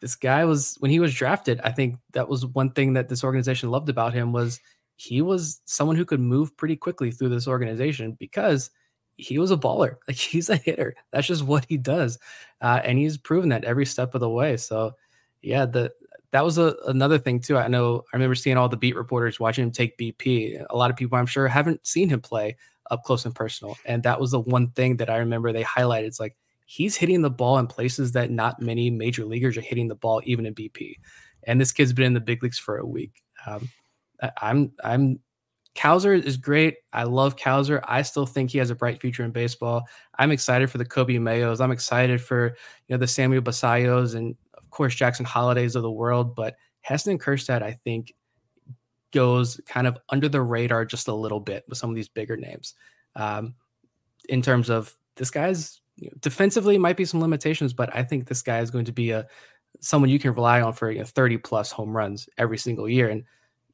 this 0.00 0.14
guy 0.14 0.44
was 0.44 0.76
when 0.80 0.90
he 0.90 1.00
was 1.00 1.14
drafted. 1.14 1.60
I 1.64 1.70
think 1.70 1.96
that 2.12 2.28
was 2.28 2.44
one 2.44 2.70
thing 2.70 2.92
that 2.94 3.08
this 3.08 3.24
organization 3.24 3.70
loved 3.70 3.88
about 3.88 4.12
him 4.12 4.32
was 4.32 4.60
he 4.96 5.22
was 5.22 5.60
someone 5.64 5.96
who 5.96 6.04
could 6.04 6.20
move 6.20 6.56
pretty 6.56 6.76
quickly 6.76 7.10
through 7.10 7.30
this 7.30 7.48
organization 7.48 8.16
because 8.18 8.70
he 9.16 9.38
was 9.38 9.50
a 9.50 9.56
baller. 9.56 9.96
Like 10.08 10.16
he's 10.16 10.50
a 10.50 10.56
hitter. 10.56 10.94
That's 11.12 11.26
just 11.26 11.44
what 11.44 11.64
he 11.68 11.76
does, 11.76 12.18
uh, 12.60 12.80
and 12.84 12.98
he's 12.98 13.16
proven 13.16 13.48
that 13.50 13.64
every 13.64 13.86
step 13.86 14.14
of 14.14 14.20
the 14.20 14.28
way. 14.28 14.56
So, 14.56 14.92
yeah, 15.40 15.66
the 15.66 15.92
that 16.32 16.44
was 16.44 16.58
a, 16.58 16.74
another 16.86 17.18
thing 17.18 17.40
too. 17.40 17.56
I 17.56 17.68
know 17.68 18.04
I 18.12 18.16
remember 18.16 18.34
seeing 18.34 18.56
all 18.56 18.68
the 18.68 18.76
beat 18.76 18.96
reporters 18.96 19.38
watching 19.38 19.64
him 19.64 19.70
take 19.70 19.98
BP. 19.98 20.64
A 20.68 20.76
lot 20.76 20.90
of 20.90 20.96
people, 20.96 21.16
I'm 21.16 21.26
sure, 21.26 21.46
haven't 21.46 21.86
seen 21.86 22.08
him 22.08 22.20
play 22.20 22.56
up 22.92 23.02
close 23.02 23.24
and 23.24 23.34
personal, 23.34 23.76
and 23.84 24.02
that 24.04 24.20
was 24.20 24.30
the 24.30 24.40
one 24.40 24.68
thing 24.70 24.98
that 24.98 25.10
I 25.10 25.16
remember 25.16 25.52
they 25.52 25.64
highlighted. 25.64 26.04
It's 26.04 26.20
like 26.20 26.36
he's 26.66 26.94
hitting 26.96 27.22
the 27.22 27.30
ball 27.30 27.58
in 27.58 27.66
places 27.66 28.12
that 28.12 28.30
not 28.30 28.60
many 28.62 28.90
major 28.90 29.24
leaguers 29.24 29.56
are 29.56 29.62
hitting 29.62 29.88
the 29.88 29.94
ball, 29.94 30.20
even 30.24 30.46
in 30.46 30.54
BP. 30.54 30.94
And 31.44 31.60
this 31.60 31.72
kid's 31.72 31.92
been 31.92 32.06
in 32.06 32.14
the 32.14 32.20
big 32.20 32.42
leagues 32.42 32.58
for 32.58 32.78
a 32.78 32.86
week. 32.86 33.22
Um, 33.46 33.68
I'm 34.40 34.72
I'm 34.84 35.18
Cowser 35.74 36.22
is 36.22 36.36
great. 36.36 36.76
I 36.92 37.04
love 37.04 37.36
Cowser. 37.36 37.82
I 37.84 38.02
still 38.02 38.26
think 38.26 38.50
he 38.50 38.58
has 38.58 38.70
a 38.70 38.74
bright 38.74 39.00
future 39.00 39.24
in 39.24 39.30
baseball. 39.30 39.84
I'm 40.18 40.30
excited 40.30 40.70
for 40.70 40.78
the 40.78 40.84
Coby 40.84 41.18
Mayos. 41.18 41.60
I'm 41.60 41.70
excited 41.70 42.20
for 42.20 42.56
you 42.88 42.94
know 42.94 42.98
the 42.98 43.06
Samuel 43.06 43.42
Basallos 43.42 44.14
and 44.14 44.36
of 44.56 44.68
course 44.70 44.94
Jackson 44.94 45.24
Holliday's 45.24 45.74
of 45.74 45.82
the 45.82 45.90
world. 45.90 46.34
But 46.34 46.56
Heston 46.82 47.18
Kjerstad, 47.18 47.62
I 47.62 47.72
think, 47.84 48.12
goes 49.12 49.60
kind 49.66 49.86
of 49.86 49.98
under 50.08 50.28
the 50.28 50.40
radar 50.40 50.84
just 50.84 51.08
a 51.08 51.14
little 51.14 51.40
bit 51.40 51.64
with 51.68 51.78
some 51.78 51.90
of 51.90 51.96
these 51.96 52.08
bigger 52.08 52.36
names. 52.36 52.74
Um, 53.14 53.54
in 54.28 54.42
terms 54.42 54.70
of 54.70 54.96
this 55.16 55.30
guy's 55.30 55.80
you 55.96 56.08
know, 56.08 56.16
defensively 56.20 56.78
might 56.78 56.96
be 56.96 57.04
some 57.04 57.20
limitations, 57.20 57.72
but 57.72 57.94
I 57.94 58.02
think 58.02 58.26
this 58.26 58.42
guy 58.42 58.60
is 58.60 58.70
going 58.70 58.86
to 58.86 58.92
be 58.92 59.10
a 59.10 59.26
someone 59.80 60.10
you 60.10 60.18
can 60.18 60.32
rely 60.34 60.60
on 60.60 60.72
for 60.72 60.90
you 60.90 61.00
know, 61.00 61.04
30 61.04 61.38
plus 61.38 61.70
home 61.70 61.96
runs 61.96 62.28
every 62.38 62.58
single 62.58 62.88
year. 62.88 63.08
And 63.08 63.24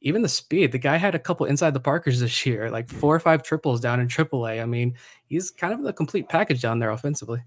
even 0.01 0.21
the 0.21 0.29
speed, 0.29 0.71
the 0.71 0.77
guy 0.77 0.97
had 0.97 1.13
a 1.13 1.19
couple 1.19 1.45
inside 1.45 1.73
the 1.73 1.79
Parkers 1.79 2.19
this 2.19 2.45
year, 2.45 2.71
like 2.71 2.87
four 2.87 3.13
or 3.13 3.19
five 3.19 3.43
triples 3.43 3.81
down 3.81 3.99
in 3.99 4.07
AAA. 4.07 4.61
I 4.61 4.65
mean, 4.65 4.95
he's 5.25 5.51
kind 5.51 5.73
of 5.73 5.83
the 5.83 5.93
complete 5.93 6.29
package 6.29 6.61
down 6.61 6.79
there 6.79 6.91
offensively. 6.91 7.41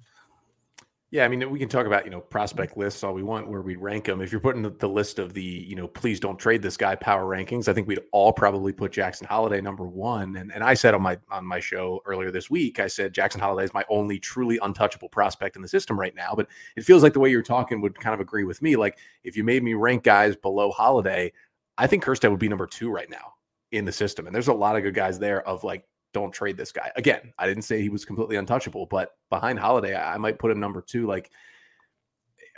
Yeah, 1.12 1.26
I 1.26 1.28
mean, 1.28 1.50
we 1.50 1.58
can 1.58 1.68
talk 1.68 1.86
about 1.86 2.06
you 2.06 2.10
know 2.10 2.22
prospect 2.22 2.74
lists 2.78 3.04
all 3.04 3.12
we 3.12 3.22
want 3.22 3.46
where 3.46 3.60
we 3.60 3.76
rank 3.76 4.06
them. 4.06 4.22
If 4.22 4.32
you're 4.32 4.40
putting 4.40 4.62
the, 4.62 4.70
the, 4.70 4.88
list 4.88 5.18
of 5.18 5.34
the 5.34 5.42
you 5.42 5.76
know 5.76 5.86
please 5.86 6.18
don't 6.18 6.38
trade 6.38 6.62
this 6.62 6.78
guy 6.78 6.94
power 6.94 7.26
rankings, 7.26 7.68
I 7.68 7.74
think 7.74 7.86
we'd 7.86 8.00
all 8.12 8.32
probably 8.32 8.72
put 8.72 8.92
Jackson 8.92 9.26
Holliday 9.26 9.60
number 9.60 9.84
one. 9.84 10.36
And 10.36 10.50
and 10.50 10.64
I 10.64 10.72
said 10.72 10.94
on 10.94 11.02
my 11.02 11.18
on 11.30 11.44
my 11.44 11.60
show 11.60 12.00
earlier 12.06 12.30
this 12.30 12.48
week, 12.48 12.80
I 12.80 12.86
said 12.86 13.12
Jackson 13.12 13.42
Holliday 13.42 13.66
is 13.66 13.74
my 13.74 13.84
only 13.90 14.18
truly 14.18 14.58
untouchable 14.62 15.10
prospect 15.10 15.54
in 15.54 15.60
the 15.60 15.68
system 15.68 16.00
right 16.00 16.14
now. 16.14 16.32
But 16.34 16.48
it 16.76 16.84
feels 16.84 17.02
like 17.02 17.12
the 17.12 17.20
way 17.20 17.30
you're 17.30 17.42
talking 17.42 17.82
would 17.82 18.00
kind 18.00 18.14
of 18.14 18.20
agree 18.20 18.44
with 18.44 18.62
me. 18.62 18.76
Like 18.76 18.96
if 19.22 19.36
you 19.36 19.44
made 19.44 19.62
me 19.62 19.74
rank 19.74 20.04
guys 20.04 20.34
below 20.34 20.70
Holliday, 20.70 21.32
I 21.76 21.88
think 21.88 22.04
Kjerstad 22.04 22.30
would 22.30 22.40
be 22.40 22.48
number 22.48 22.66
two 22.66 22.90
right 22.90 23.10
now 23.10 23.34
in 23.70 23.84
the 23.84 23.92
system. 23.92 24.26
And 24.26 24.34
there's 24.34 24.48
a 24.48 24.54
lot 24.54 24.76
of 24.76 24.82
good 24.82 24.94
guys 24.94 25.18
there 25.18 25.46
of 25.46 25.62
like, 25.62 25.84
don't 26.12 26.32
trade 26.32 26.56
this 26.56 26.72
guy. 26.72 26.90
Again, 26.96 27.32
I 27.38 27.46
didn't 27.46 27.62
say 27.62 27.80
he 27.80 27.88
was 27.88 28.04
completely 28.04 28.36
untouchable, 28.36 28.86
but 28.86 29.10
behind 29.30 29.58
Holliday, 29.58 29.96
I 29.96 30.16
might 30.18 30.38
put 30.38 30.50
him 30.50 30.60
number 30.60 30.82
two. 30.82 31.06
Like, 31.06 31.30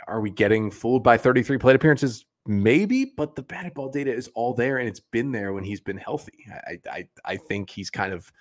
are 0.07 0.21
we 0.21 0.29
getting 0.29 0.71
fooled 0.71 1.03
by 1.03 1.17
33 1.17 1.57
plate 1.57 1.75
appearances? 1.75 2.25
Maybe, 2.47 3.05
but 3.17 3.35
the 3.35 3.41
batted 3.41 3.73
ball 3.73 3.89
data 3.89 4.13
is 4.13 4.29
all 4.35 4.53
there 4.53 4.77
and 4.77 4.87
it's 4.87 4.99
been 4.99 5.31
there 5.31 5.53
when 5.53 5.63
he's 5.63 5.81
been 5.81 5.97
healthy. 5.97 6.45
I 6.51 6.79
I, 6.91 7.07
I 7.25 7.37
think 7.37 7.69
he's 7.69 7.89
kind 7.89 8.13
of 8.13 8.31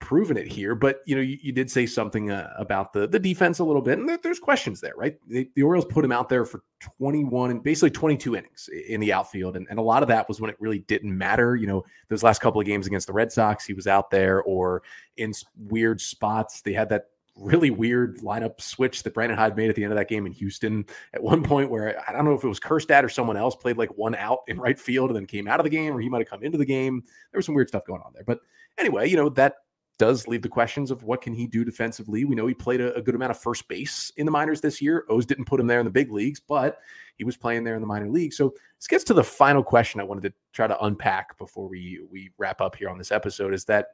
proven 0.00 0.36
it 0.36 0.50
here. 0.50 0.74
But 0.74 1.00
you 1.06 1.14
know, 1.14 1.22
you, 1.22 1.38
you 1.40 1.52
did 1.52 1.70
say 1.70 1.86
something 1.86 2.30
uh, 2.30 2.52
about 2.58 2.92
the 2.92 3.06
the 3.06 3.18
defense 3.18 3.60
a 3.60 3.64
little 3.64 3.82
bit, 3.82 3.98
and 3.98 4.08
there, 4.08 4.18
there's 4.22 4.40
questions 4.40 4.80
there, 4.80 4.94
right? 4.96 5.16
the 5.28 5.62
Orioles 5.62 5.84
put 5.84 6.04
him 6.04 6.12
out 6.12 6.28
there 6.28 6.44
for 6.44 6.62
21 6.98 7.50
and 7.50 7.62
basically 7.62 7.90
22 7.90 8.36
innings 8.36 8.68
in 8.88 9.00
the 9.00 9.12
outfield, 9.12 9.56
and, 9.56 9.66
and 9.70 9.78
a 9.78 9.82
lot 9.82 10.02
of 10.02 10.08
that 10.08 10.26
was 10.28 10.40
when 10.40 10.50
it 10.50 10.56
really 10.58 10.80
didn't 10.80 11.16
matter. 11.16 11.54
You 11.54 11.66
know, 11.66 11.84
those 12.08 12.22
last 12.22 12.40
couple 12.40 12.60
of 12.60 12.66
games 12.66 12.86
against 12.86 13.06
the 13.06 13.12
Red 13.12 13.30
Sox, 13.30 13.64
he 13.64 13.74
was 13.74 13.86
out 13.86 14.10
there 14.10 14.42
or 14.42 14.82
in 15.16 15.32
weird 15.56 16.00
spots. 16.00 16.62
They 16.62 16.72
had 16.72 16.88
that 16.88 17.06
really 17.36 17.70
weird 17.70 18.18
lineup 18.18 18.60
switch 18.60 19.02
that 19.02 19.14
Brandon 19.14 19.38
Hyde 19.38 19.56
made 19.56 19.70
at 19.70 19.76
the 19.76 19.82
end 19.82 19.92
of 19.92 19.98
that 19.98 20.08
game 20.08 20.26
in 20.26 20.32
Houston 20.32 20.84
at 21.14 21.22
one 21.22 21.42
point 21.42 21.70
where 21.70 22.02
I 22.06 22.12
don't 22.12 22.24
know 22.24 22.34
if 22.34 22.44
it 22.44 22.48
was 22.48 22.60
Kjerstad 22.60 23.02
or 23.02 23.08
someone 23.08 23.36
else 23.36 23.54
played 23.56 23.78
like 23.78 23.96
one 23.96 24.14
out 24.14 24.40
in 24.48 24.58
right 24.58 24.78
field 24.78 25.10
and 25.10 25.16
then 25.16 25.26
came 25.26 25.48
out 25.48 25.60
of 25.60 25.64
the 25.64 25.70
game 25.70 25.94
or 25.94 26.00
he 26.00 26.08
might 26.08 26.18
have 26.18 26.28
come 26.28 26.42
into 26.42 26.58
the 26.58 26.64
game. 26.64 27.02
There 27.32 27.38
was 27.38 27.46
some 27.46 27.54
weird 27.54 27.68
stuff 27.68 27.86
going 27.86 28.02
on 28.04 28.12
there. 28.12 28.24
But 28.26 28.40
anyway, 28.78 29.08
you 29.08 29.16
know, 29.16 29.28
that 29.30 29.54
does 30.00 30.26
leave 30.26 30.40
the 30.40 30.48
questions 30.48 30.90
of 30.90 31.02
what 31.02 31.20
can 31.20 31.34
he 31.34 31.46
do 31.46 31.62
defensively. 31.62 32.24
We 32.24 32.34
know 32.34 32.46
he 32.46 32.54
played 32.54 32.80
a, 32.80 32.94
a, 32.94 33.02
good 33.02 33.14
amount 33.14 33.32
of 33.32 33.38
first 33.38 33.68
base 33.68 34.10
in 34.16 34.24
the 34.24 34.32
minors 34.32 34.62
this 34.62 34.80
year. 34.80 35.04
O's 35.10 35.26
didn't 35.26 35.44
put 35.44 35.60
him 35.60 35.66
there 35.66 35.78
in 35.78 35.84
the 35.84 35.90
big 35.90 36.10
leagues, 36.10 36.40
but 36.40 36.78
he 37.16 37.24
was 37.24 37.36
playing 37.36 37.64
there 37.64 37.74
in 37.74 37.82
the 37.82 37.86
minor 37.86 38.08
league. 38.08 38.32
So 38.32 38.54
this 38.78 38.86
gets 38.86 39.04
to 39.04 39.14
the 39.14 39.22
final 39.22 39.62
question 39.62 40.00
I 40.00 40.04
wanted 40.04 40.22
to 40.22 40.32
try 40.54 40.66
to 40.66 40.84
unpack 40.84 41.36
before 41.36 41.68
we 41.68 42.00
we 42.10 42.30
wrap 42.38 42.62
up 42.62 42.76
here 42.76 42.88
on 42.88 42.96
this 42.96 43.12
episode 43.12 43.52
is 43.52 43.66
that 43.66 43.88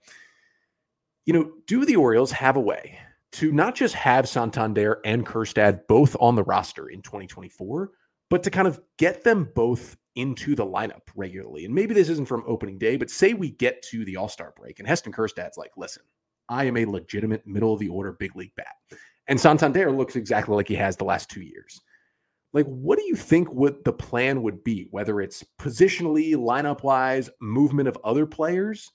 you 1.25 1.33
know, 1.33 1.51
do 1.67 1.85
the 1.85 1.97
Orioles 1.97 2.31
have 2.31 2.57
a 2.57 2.61
way 2.61 3.01
to 3.33 3.51
not 3.51 3.75
just 3.75 3.97
have 3.97 4.29
Santander 4.29 5.01
and 5.05 5.27
Kjerstad 5.27 5.89
both 5.89 6.17
on 6.21 6.37
the 6.37 6.45
roster 6.45 6.87
in 6.87 7.03
2024, 7.03 7.91
but 8.31 8.45
to 8.45 8.51
kind 8.51 8.69
of 8.69 8.81
get 8.97 9.25
them 9.25 9.51
both 9.57 9.97
into 10.17 10.55
the 10.55 10.67
lineup 10.67 11.03
regularly. 11.15 11.65
And 11.65 11.75
maybe 11.75 11.95
this 11.95 12.09
isn't 12.09 12.27
from 12.27 12.43
opening 12.47 12.79
day, 12.79 12.97
but 12.97 13.11
say 13.11 13.35
we 13.35 13.51
get 13.51 13.83
to 13.85 14.05
the 14.05 14.17
All 14.17 14.29
Star 14.29 14.53
break 14.59 14.79
and 14.79 14.89
Heston 14.89 15.13
Kjerstad's 15.13 15.59
like, 15.59 15.73
listen, 15.77 16.03
I 16.49 16.65
am 16.65 16.77
a 16.77 16.85
legitimate 16.85 17.47
middle 17.47 17.73
of 17.73 17.81
the 17.81 17.89
order 17.89 18.13
big 18.13 18.35
league 18.35 18.55
bat. 18.57 18.75
And 19.29 19.41
Santander 19.41 19.91
looks 19.91 20.17
exactly 20.17 20.55
like 20.55 20.69
he 20.69 20.75
has 20.77 20.97
the 20.97 21.05
last 21.05 21.31
two 21.31 21.43
years. 21.43 21.81
Like, 22.53 22.67
what 22.67 22.99
do 22.99 23.05
you 23.05 23.17
think 23.17 23.53
what 23.53 23.85
the 23.85 23.93
plan 23.93 24.43
would 24.43 24.65
be, 24.65 24.89
whether 24.91 25.21
it's 25.21 25.45
positionally, 25.61 26.35
lineup 26.35 26.83
wise, 26.83 27.29
movement 27.41 27.89
of 27.89 27.99
other 28.03 28.25
players 28.25 28.91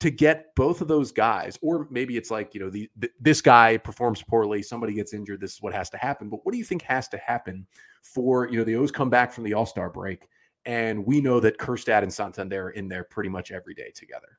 to 0.00 0.10
get 0.10 0.54
both 0.56 0.82
of 0.82 0.88
those 0.88 1.12
guys? 1.12 1.58
Or 1.62 1.86
maybe 1.90 2.16
it's 2.16 2.30
like, 2.30 2.52
you 2.52 2.60
know, 2.60 2.68
the, 2.68 2.90
the 2.96 3.08
this 3.20 3.40
guy 3.40 3.78
performs 3.78 4.22
poorly, 4.22 4.60
somebody 4.62 4.92
gets 4.92 5.14
injured, 5.14 5.40
this 5.40 5.54
is 5.54 5.62
what 5.62 5.72
has 5.72 5.88
to 5.90 5.96
happen. 5.96 6.28
But 6.28 6.44
what 6.44 6.52
do 6.52 6.58
you 6.58 6.64
think 6.64 6.82
has 6.82 7.08
to 7.08 7.18
happen 7.18 7.66
for, 8.02 8.50
you 8.50 8.58
know, 8.58 8.64
the 8.64 8.76
O's 8.76 8.90
come 8.90 9.08
back 9.08 9.32
from 9.32 9.44
the 9.44 9.54
All 9.54 9.66
Star 9.66 9.88
break 9.88 10.28
and 10.66 11.06
we 11.06 11.20
know 11.20 11.40
that 11.40 11.58
Kjerstad 11.58 12.02
and 12.02 12.12
Santander 12.12 12.66
are 12.66 12.70
in 12.70 12.88
there 12.88 13.04
pretty 13.04 13.30
much 13.30 13.52
every 13.52 13.74
day 13.74 13.92
together. 13.94 14.38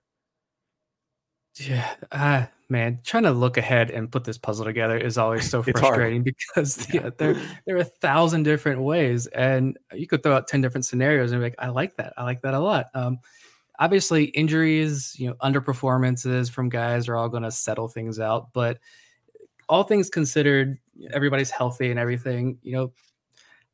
Yeah, 1.56 1.90
uh, 2.12 2.46
man, 2.70 3.00
trying 3.04 3.24
to 3.24 3.32
look 3.32 3.58
ahead 3.58 3.90
and 3.90 4.12
put 4.12 4.24
this 4.24 4.38
puzzle 4.38 4.66
together 4.66 4.98
is 4.98 5.18
always 5.18 5.50
so 5.50 5.64
frustrating 5.64 6.22
because 6.22 6.88
yeah, 6.94 7.10
there 7.18 7.36
there 7.66 7.78
are 7.78 7.80
a 7.80 7.86
thousand 7.86 8.44
different 8.44 8.82
ways, 8.82 9.26
and 9.28 9.78
you 9.94 10.06
could 10.06 10.22
throw 10.22 10.36
out 10.36 10.48
ten 10.48 10.62
different 10.62 10.86
scenarios 10.86 11.32
and 11.32 11.42
be 11.42 11.46
like, 11.46 11.56
I 11.58 11.70
like 11.70 11.96
that, 11.98 12.14
I 12.18 12.24
like 12.24 12.42
that 12.42 12.54
a 12.54 12.60
lot. 12.60 12.88
Um, 12.94 13.20
obviously, 13.80 14.26
injuries, 14.26 15.16
you 15.18 15.30
know, 15.30 15.36
underperformances 15.36 16.52
from 16.52 16.70
guys 16.70 17.08
are 17.08 17.16
all 17.16 17.30
going 17.30 17.44
to 17.44 17.52
settle 17.52 17.88
things 17.88 18.20
out, 18.20 18.54
but 18.54 18.78
all 19.70 19.84
things 19.84 20.10
considered, 20.10 20.78
everybody's 21.12 21.50
healthy 21.50 21.90
and 21.90 22.00
everything. 22.00 22.60
You 22.62 22.74
know, 22.74 22.94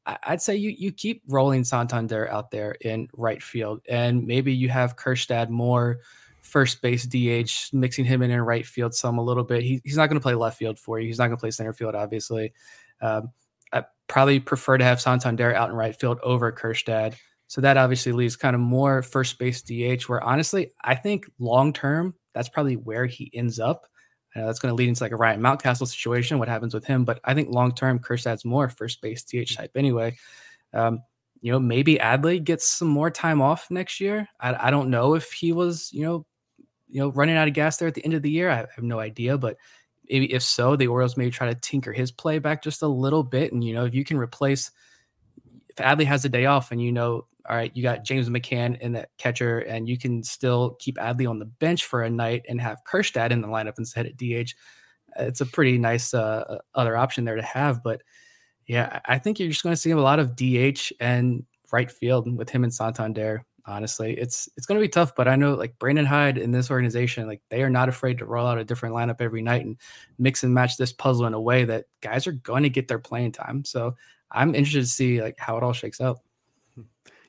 I'd 0.05 0.41
say 0.41 0.55
you 0.55 0.69
you 0.69 0.91
keep 0.91 1.23
rolling 1.27 1.63
Santander 1.63 2.29
out 2.29 2.51
there 2.51 2.75
in 2.81 3.07
right 3.13 3.41
field, 3.41 3.81
and 3.89 4.25
maybe 4.27 4.53
you 4.53 4.69
have 4.69 4.95
Kjerstad 4.97 5.49
more 5.49 5.99
first 6.41 6.81
base 6.81 7.05
DH, 7.05 7.73
mixing 7.73 8.05
him 8.05 8.21
in 8.21 8.29
in 8.29 8.41
right 8.41 8.65
field 8.65 8.93
some 8.93 9.17
a 9.17 9.23
little 9.23 9.43
bit. 9.43 9.63
He, 9.63 9.81
he's 9.83 9.95
not 9.97 10.07
going 10.07 10.19
to 10.19 10.23
play 10.23 10.35
left 10.35 10.57
field 10.57 10.77
for 10.77 10.99
you. 10.99 11.07
He's 11.07 11.17
not 11.17 11.27
going 11.27 11.37
to 11.37 11.41
play 11.41 11.51
center 11.51 11.73
field, 11.73 11.95
obviously. 11.95 12.53
Um, 13.01 13.31
I 13.71 13.85
probably 14.07 14.39
prefer 14.39 14.77
to 14.77 14.83
have 14.83 15.01
Santander 15.01 15.55
out 15.55 15.69
in 15.69 15.75
right 15.75 15.97
field 15.97 16.19
over 16.21 16.51
Kjerstad. 16.51 17.15
So 17.47 17.61
that 17.61 17.77
obviously 17.77 18.11
leaves 18.11 18.35
kind 18.35 18.55
of 18.55 18.61
more 18.61 19.01
first 19.01 19.39
base 19.39 19.61
DH. 19.61 20.03
Where 20.03 20.23
honestly, 20.23 20.73
I 20.83 20.95
think 20.95 21.29
long 21.39 21.71
term, 21.71 22.13
that's 22.33 22.49
probably 22.49 22.75
where 22.75 23.05
he 23.05 23.31
ends 23.33 23.59
up. 23.59 23.87
Uh, 24.35 24.45
that's 24.45 24.59
going 24.59 24.71
to 24.71 24.75
lead 24.75 24.89
into 24.89 25.03
like 25.03 25.11
a 25.11 25.15
Ryan 25.15 25.41
Mountcastle 25.41 25.87
situation. 25.87 26.39
What 26.39 26.47
happens 26.47 26.73
with 26.73 26.85
him? 26.85 27.05
But 27.05 27.19
I 27.23 27.33
think 27.33 27.49
long 27.49 27.73
term, 27.73 27.99
Kjerstad's 27.99 28.45
more 28.45 28.69
first 28.69 29.01
base 29.01 29.23
DH 29.23 29.55
type 29.55 29.71
anyway. 29.75 30.17
Um, 30.73 31.03
you 31.41 31.51
know, 31.51 31.59
maybe 31.59 31.97
Adley 31.97 32.43
gets 32.43 32.67
some 32.67 32.87
more 32.87 33.11
time 33.11 33.41
off 33.41 33.69
next 33.69 33.99
year. 33.99 34.27
I, 34.39 34.67
I 34.67 34.71
don't 34.71 34.89
know 34.89 35.13
if 35.13 35.31
he 35.31 35.51
was, 35.51 35.91
you 35.91 36.03
know, 36.03 36.25
you 36.89 37.01
know, 37.01 37.09
running 37.09 37.35
out 37.35 37.47
of 37.47 37.53
gas 37.53 37.77
there 37.77 37.87
at 37.87 37.95
the 37.95 38.05
end 38.05 38.13
of 38.13 38.21
the 38.21 38.29
year. 38.29 38.49
I 38.49 38.57
have 38.57 38.81
no 38.81 38.99
idea, 38.99 39.37
but 39.37 39.57
maybe 40.09 40.33
if 40.33 40.41
so, 40.41 40.75
the 40.75 40.87
Orioles 40.87 41.17
may 41.17 41.29
try 41.29 41.47
to 41.47 41.55
tinker 41.59 41.91
his 41.91 42.11
play 42.11 42.39
back 42.39 42.63
just 42.63 42.81
a 42.81 42.87
little 42.87 43.23
bit. 43.23 43.51
And 43.51 43.63
you 43.63 43.73
know, 43.73 43.85
if 43.85 43.93
you 43.93 44.03
can 44.03 44.17
replace 44.17 44.71
if 45.69 45.75
Adley 45.77 46.05
has 46.05 46.23
a 46.23 46.29
day 46.29 46.45
off 46.45 46.71
and 46.71 46.81
you 46.81 46.91
know, 46.91 47.25
all 47.49 47.55
right, 47.55 47.71
you 47.75 47.83
got 47.83 48.05
James 48.05 48.29
McCann 48.29 48.79
in 48.79 48.93
that 48.93 49.09
catcher, 49.17 49.59
and 49.59 49.87
you 49.87 49.97
can 49.97 50.23
still 50.23 50.77
keep 50.79 50.97
Adley 50.97 51.29
on 51.29 51.39
the 51.39 51.45
bench 51.45 51.85
for 51.85 52.03
a 52.03 52.09
night 52.09 52.43
and 52.47 52.61
have 52.61 52.79
Kjerstad 52.89 53.31
in 53.31 53.41
the 53.41 53.47
lineup 53.47 53.77
instead 53.77 54.05
at 54.05 54.17
DH. 54.17 54.53
It's 55.17 55.41
a 55.41 55.45
pretty 55.45 55.77
nice 55.77 56.13
uh, 56.13 56.59
other 56.73 56.97
option 56.97 57.25
there 57.25 57.35
to 57.35 57.41
have. 57.41 57.83
But 57.83 58.01
yeah, 58.65 58.99
I 59.05 59.19
think 59.19 59.39
you're 59.39 59.49
just 59.49 59.63
going 59.63 59.75
to 59.75 59.81
see 59.81 59.91
a 59.91 59.97
lot 59.97 60.19
of 60.19 60.35
DH 60.35 60.91
and 60.99 61.45
right 61.71 61.91
field 61.91 62.35
with 62.37 62.49
him 62.49 62.63
and 62.63 62.73
Santander 62.73 63.45
honestly. 63.65 64.17
It's 64.17 64.49
it's 64.57 64.65
going 64.65 64.79
to 64.79 64.83
be 64.83 64.89
tough, 64.89 65.15
but 65.15 65.27
I 65.27 65.35
know 65.35 65.53
like 65.53 65.77
Brandon 65.79 66.05
Hyde 66.05 66.37
in 66.37 66.51
this 66.51 66.69
organization, 66.71 67.27
like 67.27 67.41
they 67.49 67.63
are 67.63 67.69
not 67.69 67.89
afraid 67.89 68.17
to 68.19 68.25
roll 68.25 68.47
out 68.47 68.57
a 68.57 68.65
different 68.65 68.95
lineup 68.95 69.21
every 69.21 69.41
night 69.41 69.65
and 69.65 69.77
mix 70.17 70.43
and 70.43 70.53
match 70.53 70.77
this 70.77 70.93
puzzle 70.93 71.25
in 71.25 71.33
a 71.33 71.41
way 71.41 71.65
that 71.65 71.85
guys 72.01 72.27
are 72.27 72.33
going 72.33 72.63
to 72.63 72.69
get 72.69 72.87
their 72.87 72.99
playing 72.99 73.31
time. 73.31 73.63
So 73.65 73.95
I'm 74.31 74.55
interested 74.55 74.81
to 74.81 74.87
see 74.87 75.21
like 75.21 75.35
how 75.39 75.57
it 75.57 75.63
all 75.63 75.73
shakes 75.73 76.01
out. 76.01 76.19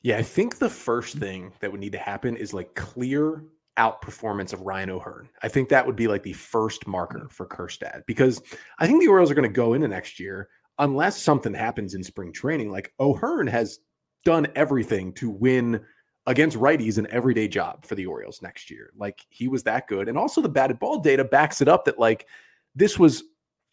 Yeah, 0.04 0.18
I 0.18 0.22
think 0.22 0.58
the 0.58 0.68
first 0.68 1.16
thing 1.16 1.50
that 1.60 1.72
would 1.72 1.80
need 1.80 1.92
to 1.92 1.98
happen 1.98 2.36
is 2.36 2.52
like 2.52 2.74
clear 2.74 3.42
outperformance 3.78 4.52
of 4.52 4.60
Ryan 4.60 4.90
O'Hearn. 4.90 5.30
I 5.42 5.48
think 5.48 5.70
that 5.70 5.84
would 5.84 5.96
be 5.96 6.08
like 6.08 6.22
the 6.22 6.34
first 6.34 6.86
marker 6.86 7.26
for 7.30 7.46
Kjerstad 7.46 8.02
because 8.06 8.42
I 8.78 8.86
think 8.86 9.00
the 9.00 9.08
Orioles 9.08 9.30
are 9.30 9.34
going 9.34 9.48
to 9.48 9.54
go 9.54 9.72
into 9.72 9.88
next 9.88 10.20
year 10.20 10.50
unless 10.78 11.20
something 11.20 11.54
happens 11.54 11.94
in 11.94 12.04
spring 12.04 12.34
training. 12.34 12.70
Like 12.70 12.92
O'Hearn 13.00 13.46
has 13.46 13.78
done 14.26 14.46
everything 14.54 15.10
to 15.14 15.30
win 15.30 15.80
against 16.26 16.58
righties 16.58 16.98
an 16.98 17.06
everyday 17.10 17.48
job 17.48 17.86
for 17.86 17.94
the 17.94 18.04
Orioles 18.04 18.42
next 18.42 18.70
year. 18.70 18.92
Like 18.98 19.24
he 19.30 19.48
was 19.48 19.62
that 19.62 19.88
good. 19.88 20.10
And 20.10 20.18
also 20.18 20.42
the 20.42 20.50
batted 20.50 20.78
ball 20.78 20.98
data 20.98 21.24
backs 21.24 21.62
it 21.62 21.68
up 21.68 21.86
that 21.86 21.98
like 21.98 22.26
this 22.74 22.98
was 22.98 23.24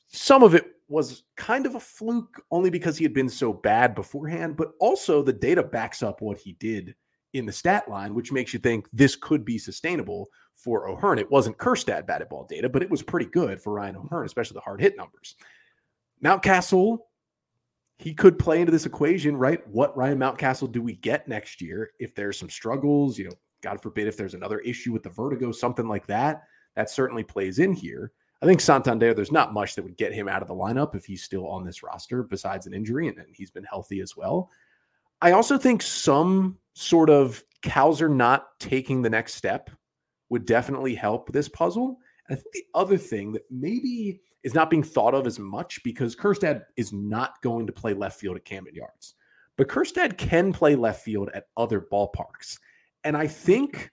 some 0.08 0.44
of 0.44 0.56
it 0.56 0.66
was 0.92 1.24
kind 1.38 1.66
of 1.66 1.76
a 1.76 1.80
fluke 1.80 2.44
only 2.52 2.70
because 2.70 2.98
he 2.98 3.04
had 3.04 3.14
been 3.14 3.30
so 3.30 3.54
bad 3.54 3.96
beforehand, 3.96 4.58
but 4.58 4.74
also 4.80 5.22
the 5.22 5.34
data 5.34 5.64
backs 5.64 6.04
up 6.04 6.22
what 6.22 6.38
he 6.38 6.54
did 6.54 6.96
in 7.34 7.46
the 7.46 7.52
stat 7.52 7.90
line, 7.90 8.14
which 8.14 8.32
makes 8.32 8.54
you 8.54 8.60
think 8.60 8.88
this 8.92 9.16
could 9.16 9.46
be 9.46 9.58
sustainable 9.58 10.28
for 10.56 10.88
O'Hearn. 10.88 11.18
It 11.18 11.32
wasn't 11.32 11.58
Kjerstad 11.58 12.06
batted 12.06 12.30
ball 12.30 12.46
data, 12.48 12.68
but 12.68 12.84
it 12.84 12.90
was 12.90 13.02
pretty 13.02 13.28
good 13.28 13.62
for 13.62 13.74
Ryan 13.74 13.96
O'Hearn, 13.96 14.26
especially 14.26 14.56
the 14.56 14.62
hard 14.62 14.82
hit 14.82 14.98
numbers. 14.98 15.36
Mountcastle 16.24 17.00
he 18.02 18.16
could 18.16 18.40
play 18.40 18.60
into 18.60 18.72
this 18.72 18.88
equation, 18.88 19.38
right? 19.38 19.66
What 19.68 19.96
Ryan 19.96 20.18
Mountcastle 20.18 20.72
do 20.72 20.82
we 20.82 20.96
get 20.96 21.28
next 21.28 21.62
year 21.62 21.92
if 22.00 22.16
there's 22.16 22.38
some 22.38 22.50
struggles? 22.50 23.18
You 23.18 23.26
know, 23.26 23.36
God 23.62 23.80
forbid 23.80 24.08
if 24.08 24.18
there's 24.18 24.34
another 24.34 24.58
issue 24.60 24.92
with 24.92 25.04
the 25.04 25.10
vertigo, 25.10 25.52
something 25.52 25.88
like 25.88 26.08
that. 26.08 26.42
That 26.76 26.90
certainly 26.90 27.24
plays 27.24 27.60
in 27.60 27.74
here. 27.74 28.12
I 28.42 28.48
think 28.48 28.60
Santander, 28.60 29.14
there's 29.14 29.32
not 29.32 29.54
much 29.54 29.76
that 29.76 29.84
would 29.84 29.98
get 29.98 30.14
him 30.14 30.28
out 30.28 30.42
of 30.42 30.48
the 30.48 30.56
lineup 30.56 30.96
if 30.96 31.06
he's 31.06 31.24
still 31.24 31.48
on 31.48 31.64
this 31.64 31.84
roster 31.84 32.24
besides 32.24 32.66
an 32.66 32.74
injury, 32.74 33.08
and, 33.08 33.18
and 33.20 33.36
he's 33.36 33.52
been 33.52 33.64
healthy 33.64 34.02
as 34.02 34.18
well. 34.18 34.50
I 35.22 35.34
also 35.34 35.58
think 35.58 35.84
some 35.84 36.58
sort 36.74 37.10
of 37.10 37.44
Cowser 37.62 38.10
not 38.12 38.60
taking 38.60 39.02
the 39.02 39.10
next 39.10 39.36
step 39.36 39.70
would 40.30 40.46
definitely 40.46 40.96
help 40.96 41.32
this 41.32 41.48
puzzle. 41.48 42.00
And 42.28 42.38
I 42.38 42.42
think 42.42 42.54
the 42.54 42.66
other 42.74 42.98
thing 42.98 43.34
that 43.34 43.44
maybe 43.52 44.22
is 44.44 44.56
not 44.56 44.72
being 44.72 44.82
thought 44.82 45.14
of 45.14 45.28
as 45.28 45.38
much 45.38 45.84
because 45.84 46.16
Kjerstad 46.16 46.64
is 46.78 46.92
not 46.92 47.40
going 47.44 47.68
to 47.68 47.74
play 47.74 47.94
left 47.94 48.20
field 48.20 48.38
at 48.38 48.46
Camden 48.46 48.74
Yards. 48.74 49.14
But 49.58 49.68
Kjerstad 49.68 50.18
can 50.18 50.52
play 50.52 50.76
left 50.76 51.04
field 51.04 51.30
at 51.36 51.46
other 51.58 51.86
ballparks. 51.92 52.58
And 53.04 53.16
I 53.16 53.28
think 53.28 53.92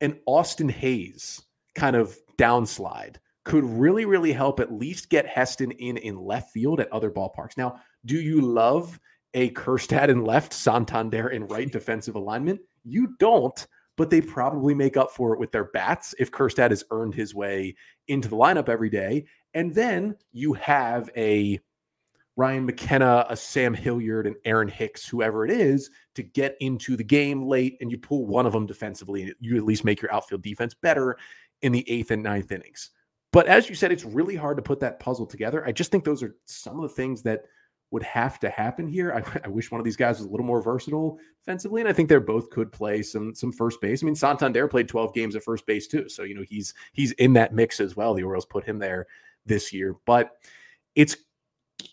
an 0.00 0.18
Austin 0.24 0.70
Hays 0.70 1.42
kind 1.74 1.96
of 1.96 2.16
downslide 2.38 3.16
could 3.50 3.64
really, 3.64 4.04
really 4.04 4.30
help 4.30 4.60
at 4.60 4.72
least 4.72 5.10
get 5.10 5.26
Heston 5.26 5.72
in 5.72 5.96
in 5.96 6.16
left 6.16 6.52
field 6.52 6.78
at 6.78 6.92
other 6.92 7.10
ballparks. 7.10 7.56
Now, 7.56 7.80
do 8.06 8.14
you 8.20 8.40
love 8.40 9.00
a 9.34 9.50
Kjerstad 9.50 10.08
in 10.08 10.24
left, 10.24 10.52
Santander 10.52 11.30
in 11.30 11.48
right 11.48 11.68
defensive 11.72 12.14
alignment? 12.14 12.60
You 12.84 13.16
don't, 13.18 13.66
but 13.96 14.08
they 14.08 14.20
probably 14.20 14.72
make 14.72 14.96
up 14.96 15.10
for 15.10 15.34
it 15.34 15.40
with 15.40 15.50
their 15.50 15.64
bats 15.64 16.14
if 16.20 16.30
Kjerstad 16.30 16.70
has 16.70 16.84
earned 16.92 17.12
his 17.12 17.34
way 17.34 17.74
into 18.06 18.28
the 18.28 18.36
lineup 18.36 18.68
every 18.68 18.88
day. 18.88 19.24
And 19.52 19.74
then 19.74 20.14
you 20.30 20.52
have 20.52 21.10
a 21.16 21.58
Ryan 22.36 22.66
McKenna, 22.66 23.26
a 23.28 23.36
Sam 23.36 23.74
Hilliard, 23.74 24.28
and 24.28 24.36
Aaron 24.44 24.68
Hicks, 24.68 25.08
whoever 25.08 25.44
it 25.44 25.50
is, 25.50 25.90
to 26.14 26.22
get 26.22 26.54
into 26.60 26.96
the 26.96 27.02
game 27.02 27.48
late, 27.48 27.78
and 27.80 27.90
you 27.90 27.98
pull 27.98 28.26
one 28.26 28.46
of 28.46 28.52
them 28.52 28.66
defensively, 28.66 29.22
and 29.22 29.34
you 29.40 29.56
at 29.56 29.64
least 29.64 29.84
make 29.84 30.00
your 30.00 30.14
outfield 30.14 30.42
defense 30.42 30.72
better 30.72 31.18
in 31.62 31.72
the 31.72 31.84
eighth 31.90 32.12
and 32.12 32.22
ninth 32.22 32.52
innings. 32.52 32.90
But 33.32 33.46
as 33.46 33.68
you 33.68 33.74
said, 33.74 33.92
it's 33.92 34.04
really 34.04 34.36
hard 34.36 34.56
to 34.56 34.62
put 34.62 34.80
that 34.80 34.98
puzzle 34.98 35.26
together. 35.26 35.64
I 35.66 35.72
just 35.72 35.92
think 35.92 36.04
those 36.04 36.22
are 36.22 36.34
some 36.46 36.76
of 36.76 36.82
the 36.82 36.94
things 36.94 37.22
that 37.22 37.44
would 37.92 38.02
have 38.02 38.38
to 38.40 38.50
happen 38.50 38.86
here. 38.86 39.12
I, 39.12 39.40
I, 39.44 39.48
wish 39.48 39.70
one 39.70 39.80
of 39.80 39.84
these 39.84 39.96
guys 39.96 40.18
was 40.18 40.26
a 40.26 40.30
little 40.30 40.46
more 40.46 40.62
versatile 40.62 41.18
defensively, 41.40 41.80
and 41.80 41.88
I 41.88 41.92
think 41.92 42.08
they're 42.08 42.20
both 42.20 42.50
could 42.50 42.72
play 42.72 43.02
some 43.02 43.34
some 43.34 43.52
first 43.52 43.80
base. 43.80 44.02
I 44.02 44.06
mean, 44.06 44.14
Santander 44.14 44.68
played 44.68 44.88
12 44.88 45.14
games 45.14 45.36
at 45.36 45.44
first 45.44 45.66
base 45.66 45.86
too, 45.86 46.08
so 46.08 46.22
you 46.22 46.34
know 46.34 46.44
he's 46.48 46.74
he's 46.92 47.12
in 47.12 47.32
that 47.34 47.54
mix 47.54 47.80
as 47.80 47.96
well. 47.96 48.14
The 48.14 48.22
Orioles 48.22 48.46
put 48.46 48.64
him 48.64 48.78
there 48.78 49.06
this 49.46 49.72
year. 49.72 49.96
But 50.06 50.32
it's, 50.94 51.16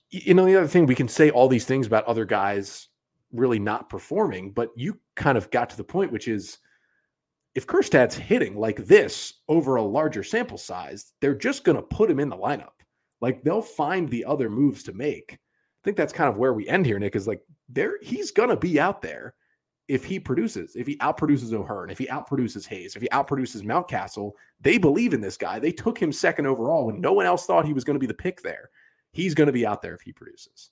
you 0.09 0.33
know, 0.33 0.45
the 0.45 0.57
other 0.57 0.67
thing 0.67 0.85
we 0.85 0.95
can 0.95 1.07
say 1.07 1.29
all 1.29 1.47
these 1.47 1.65
things 1.65 1.87
about 1.87 2.05
other 2.05 2.25
guys 2.25 2.87
really 3.33 3.59
not 3.59 3.89
performing, 3.89 4.51
but 4.51 4.69
you 4.75 4.99
kind 5.15 5.37
of 5.37 5.49
got 5.51 5.69
to 5.69 5.77
the 5.77 5.83
point, 5.83 6.11
which 6.11 6.27
is 6.27 6.59
if 7.57 7.65
Kjerstad's 7.65 8.13
hitting 8.13 8.55
like 8.55 8.85
this 8.85 9.33
over 9.47 9.77
a 9.77 9.81
larger 9.81 10.23
sample 10.23 10.59
size, 10.59 11.13
they're 11.21 11.33
just 11.33 11.63
going 11.63 11.75
to 11.75 11.81
put 11.81 12.07
him 12.09 12.19
in 12.19 12.29
the 12.29 12.37
lineup. 12.37 12.83
Like 13.19 13.41
they'll 13.41 13.63
find 13.63 14.07
the 14.07 14.23
other 14.25 14.47
moves 14.47 14.83
to 14.83 14.93
make. 14.93 15.33
I 15.33 15.81
think 15.83 15.97
that's 15.97 16.13
kind 16.13 16.29
of 16.29 16.37
where 16.37 16.53
we 16.53 16.67
end 16.67 16.85
here, 16.85 16.99
Nick, 16.99 17.15
is 17.15 17.27
like 17.27 17.41
there 17.67 17.97
he's 18.03 18.29
gonna 18.29 18.55
be 18.55 18.79
out 18.79 19.01
there 19.01 19.33
if 19.87 20.05
he 20.05 20.19
produces, 20.19 20.75
if 20.75 20.85
he 20.85 20.97
outproduces 20.97 21.51
O'Hearn, 21.51 21.89
if 21.89 21.97
he 21.97 22.05
outproduces 22.05 22.67
Hays, 22.67 22.95
if 22.95 23.01
he 23.01 23.09
outproduces 23.09 23.63
Mountcastle, 23.63 24.33
they 24.61 24.77
believe 24.77 25.15
in 25.15 25.21
this 25.21 25.37
guy. 25.37 25.57
They 25.57 25.71
took 25.71 25.97
him 25.99 26.11
second 26.11 26.45
overall 26.45 26.85
when 26.85 27.01
no 27.01 27.13
one 27.13 27.25
else 27.25 27.47
thought 27.47 27.65
he 27.65 27.73
was 27.73 27.83
going 27.83 27.95
to 27.95 27.99
be 27.99 28.05
the 28.05 28.13
pick 28.13 28.43
there. 28.43 28.69
He's 29.13 29.33
going 29.33 29.47
to 29.47 29.53
be 29.53 29.65
out 29.65 29.81
there 29.81 29.95
if 29.95 30.01
he 30.01 30.11
produces. 30.11 30.69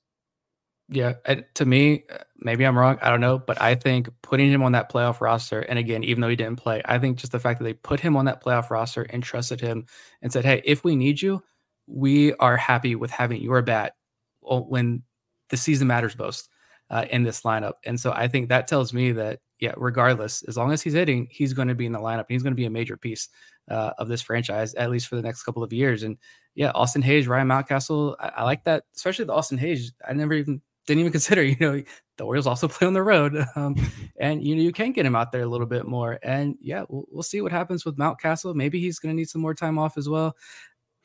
Yeah, 0.87 1.13
to 1.55 1.65
me, 1.65 2.03
maybe 2.37 2.63
I'm 2.63 2.77
wrong. 2.77 2.99
I 3.01 3.09
don't 3.09 3.19
know, 3.19 3.39
but 3.39 3.59
I 3.59 3.73
think 3.73 4.07
putting 4.21 4.51
him 4.51 4.61
on 4.61 4.73
that 4.73 4.91
playoff 4.91 5.19
roster, 5.19 5.61
and 5.61 5.79
again, 5.79 6.03
even 6.03 6.21
though 6.21 6.29
he 6.29 6.35
didn't 6.35 6.57
play, 6.57 6.83
I 6.85 6.99
think 6.99 7.17
just 7.17 7.31
the 7.31 7.39
fact 7.39 7.57
that 7.59 7.63
they 7.65 7.73
put 7.73 7.99
him 7.99 8.15
on 8.15 8.25
that 8.25 8.43
playoff 8.43 8.69
roster 8.69 9.01
and 9.01 9.23
trusted 9.23 9.59
him 9.61 9.87
and 10.21 10.31
said, 10.31 10.45
"Hey, 10.45 10.61
if 10.63 10.83
we 10.83 10.95
need 10.95 11.21
you, 11.23 11.41
we 11.87 12.33
are 12.35 12.55
happy 12.55 12.95
with 12.95 13.09
having 13.09 13.41
your 13.41 13.63
bat 13.63 13.93
when 14.41 15.01
the 15.49 15.57
season 15.57 15.87
matters 15.87 16.17
most." 16.17 16.49
uh, 16.91 17.03
in 17.09 17.23
this 17.23 17.41
lineup. 17.41 17.73
And 17.83 17.99
so 17.99 18.11
I 18.11 18.27
think 18.27 18.49
that 18.49 18.67
tells 18.67 18.93
me 18.93 19.11
that, 19.13 19.39
yeah, 19.59 19.73
regardless, 19.75 20.43
as 20.43 20.55
long 20.55 20.71
as 20.71 20.83
he's 20.83 20.93
hitting, 20.93 21.27
he's 21.31 21.51
going 21.51 21.67
to 21.67 21.73
be 21.73 21.87
in 21.87 21.91
the 21.93 21.99
lineup. 21.99 22.25
He's 22.29 22.43
going 22.43 22.51
to 22.53 22.55
be 22.55 22.65
a 22.65 22.69
major 22.69 22.95
piece 22.95 23.27
uh, 23.71 23.93
of 23.97 24.07
this 24.07 24.21
franchise, 24.21 24.75
at 24.75 24.91
least 24.91 25.07
for 25.07 25.15
the 25.15 25.23
next 25.23 25.41
couple 25.43 25.63
of 25.63 25.73
years. 25.73 26.03
And 26.03 26.17
yeah, 26.53 26.71
Austin 26.75 27.01
Hays, 27.01 27.27
Ryan 27.27 27.47
Mountcastle, 27.47 28.15
I, 28.19 28.33
I 28.37 28.43
like 28.43 28.65
that, 28.65 28.83
especially 28.95 29.25
the 29.25 29.33
Austin 29.33 29.57
Hays. 29.57 29.93
I 30.07 30.13
never 30.13 30.33
even 30.35 30.61
didn't 30.85 30.99
even 30.99 31.11
consider, 31.11 31.43
you 31.43 31.57
know, 31.59 31.81
the 32.17 32.23
Orioles 32.23 32.47
also 32.47 32.67
play 32.67 32.87
on 32.87 32.93
the 32.93 33.03
road. 33.03 33.35
Um, 33.55 33.75
and, 34.19 34.43
you 34.43 34.55
know, 34.55 34.61
you 34.61 34.71
can 34.71 34.91
get 34.91 35.05
him 35.05 35.15
out 35.15 35.31
there 35.31 35.41
a 35.41 35.47
little 35.47 35.67
bit 35.67 35.87
more. 35.87 36.19
And 36.23 36.57
yeah, 36.59 36.83
we'll, 36.89 37.05
we'll 37.09 37.23
see 37.23 37.41
what 37.41 37.51
happens 37.51 37.85
with 37.85 37.97
Mountcastle. 37.97 38.53
Maybe 38.53 38.79
he's 38.79 38.99
going 38.99 39.15
to 39.15 39.15
need 39.15 39.29
some 39.29 39.41
more 39.41 39.53
time 39.53 39.77
off 39.77 39.97
as 39.97 40.09
well. 40.09 40.35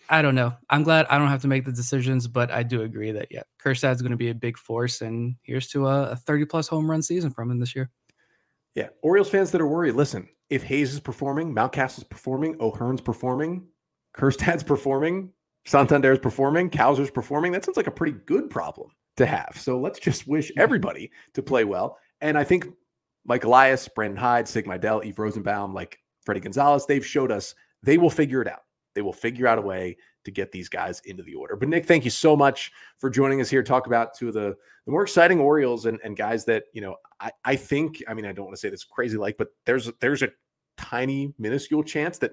I 0.08 0.22
don't 0.22 0.34
know. 0.34 0.52
I'm 0.68 0.82
glad 0.82 1.06
I 1.08 1.18
don't 1.18 1.28
have 1.28 1.42
to 1.42 1.48
make 1.48 1.64
the 1.64 1.72
decisions, 1.72 2.26
but 2.26 2.50
I 2.50 2.64
do 2.64 2.82
agree 2.82 3.12
that 3.12 3.28
yeah, 3.30 3.42
Kjerstad's 3.62 4.02
going 4.02 4.10
to 4.10 4.16
be 4.16 4.30
a 4.30 4.34
big 4.34 4.58
force, 4.58 5.02
and 5.02 5.36
here's 5.42 5.68
to 5.68 5.86
a, 5.86 6.10
a 6.10 6.16
30 6.16 6.46
plus 6.46 6.66
home 6.66 6.90
run 6.90 7.02
season 7.02 7.30
from 7.30 7.48
him 7.48 7.60
this 7.60 7.76
year. 7.76 7.90
Yeah, 8.74 8.88
Orioles 9.02 9.30
fans 9.30 9.52
that 9.52 9.60
are 9.60 9.68
worried, 9.68 9.94
listen. 9.94 10.28
If 10.48 10.64
Hays 10.64 10.92
is 10.92 10.98
performing, 10.98 11.54
Mountcastle's 11.54 12.04
performing, 12.04 12.56
O'Hearn's 12.58 13.00
performing, 13.00 13.68
Kjerstad's 14.16 14.64
performing, 14.64 15.32
Santander's 15.64 16.18
performing, 16.18 16.70
Cowser's 16.70 17.10
performing, 17.10 17.52
that 17.52 17.64
sounds 17.64 17.76
like 17.76 17.86
a 17.86 17.92
pretty 17.92 18.18
good 18.26 18.50
problem 18.50 18.90
to 19.16 19.26
have. 19.26 19.56
So 19.58 19.78
let's 19.78 19.98
just 19.98 20.26
wish 20.26 20.52
everybody 20.56 21.10
to 21.34 21.42
play 21.42 21.64
well. 21.64 21.98
And 22.20 22.38
I 22.38 22.44
think 22.44 22.66
Mike 23.24 23.44
Elias, 23.44 23.88
Brandon 23.88 24.16
Hyde, 24.16 24.48
Sig 24.48 24.66
Mejdal, 24.66 25.04
Eve 25.04 25.18
Rosenbaum, 25.18 25.74
like 25.74 25.98
Fredi 26.26 26.42
Gonzalez, 26.42 26.86
they've 26.86 27.04
showed 27.04 27.30
us 27.30 27.54
they 27.82 27.98
will 27.98 28.10
figure 28.10 28.42
it 28.42 28.48
out. 28.48 28.62
They 28.94 29.02
will 29.02 29.12
figure 29.12 29.46
out 29.46 29.58
a 29.58 29.62
way 29.62 29.96
to 30.24 30.30
get 30.30 30.52
these 30.52 30.68
guys 30.68 31.00
into 31.04 31.22
the 31.22 31.34
order. 31.34 31.56
But 31.56 31.68
Nick, 31.68 31.86
thank 31.86 32.04
you 32.04 32.10
so 32.10 32.36
much 32.36 32.72
for 32.98 33.08
joining 33.08 33.40
us 33.40 33.48
here. 33.48 33.62
Talk 33.62 33.86
about 33.86 34.14
two 34.14 34.28
of 34.28 34.34
the, 34.34 34.56
the 34.84 34.92
more 34.92 35.02
exciting 35.02 35.40
Orioles 35.40 35.86
and, 35.86 35.98
and 36.04 36.16
guys 36.16 36.44
that, 36.46 36.64
you 36.72 36.82
know, 36.82 36.96
I, 37.20 37.30
I 37.44 37.56
think, 37.56 38.02
I 38.08 38.14
mean, 38.14 38.26
I 38.26 38.32
don't 38.32 38.44
want 38.44 38.56
to 38.56 38.60
say 38.60 38.68
this 38.68 38.84
crazy 38.84 39.16
like, 39.16 39.36
but 39.38 39.48
there's 39.64 39.90
there's 40.00 40.22
a 40.22 40.30
tiny 40.76 41.32
minuscule 41.38 41.84
chance 41.84 42.18
that 42.18 42.32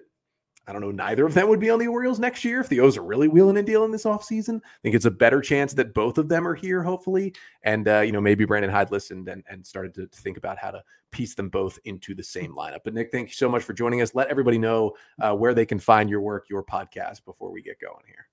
I 0.68 0.74
don't 0.74 0.82
know, 0.82 0.92
neither 0.92 1.26
of 1.26 1.34
them 1.34 1.48
would 1.48 1.62
be 1.62 1.70
on 1.70 1.80
the 1.80 1.88
Orioles 1.88 2.20
next 2.20 2.44
year 2.44 2.60
if 2.60 2.68
the 2.68 2.82
O's 2.82 2.98
are 2.98 3.04
really 3.04 3.30
wheeling 3.30 3.56
and 3.56 3.66
dealing 3.66 3.90
this 3.90 4.04
offseason. 4.04 4.58
I 4.58 4.80
think 4.84 4.96
it's 4.96 5.06
a 5.06 5.12
better 5.12 5.40
chance 5.40 5.74
that 5.74 5.94
both 5.94 6.18
of 6.18 6.28
them 6.28 6.46
are 6.46 6.56
here, 6.56 6.84
hopefully. 6.84 7.34
And, 7.64 7.88
uh, 7.88 8.02
you 8.02 8.12
know, 8.12 8.20
maybe 8.20 8.44
Brandon 8.44 8.70
Hyde 8.70 8.92
listened 8.92 9.30
and, 9.30 9.44
and 9.50 9.66
started 9.66 9.94
to, 9.96 10.08
think 10.08 10.38
about 10.38 10.58
how 10.58 10.72
to 10.72 10.84
piece 11.12 11.36
them 11.36 11.48
both 11.48 11.80
into 11.86 12.14
the 12.14 12.24
same 12.24 12.54
lineup. 12.54 12.80
But, 12.84 12.94
Nick, 12.94 13.12
thank 13.12 13.30
you 13.30 13.34
so 13.34 13.48
much 13.48 13.64
for 13.64 13.74
joining 13.74 14.02
us. 14.02 14.14
Let 14.14 14.28
everybody 14.28 14.58
know 14.58 14.94
uh, 15.22 15.34
where 15.34 15.54
they 15.54 15.66
can 15.66 15.80
find 15.80 16.10
your 16.10 16.22
work, 16.22 16.48
your 16.50 16.64
podcast 16.64 17.24
before 17.24 17.52
we 17.52 17.62
get 17.62 17.80
going 17.80 18.04
here. 18.06 18.28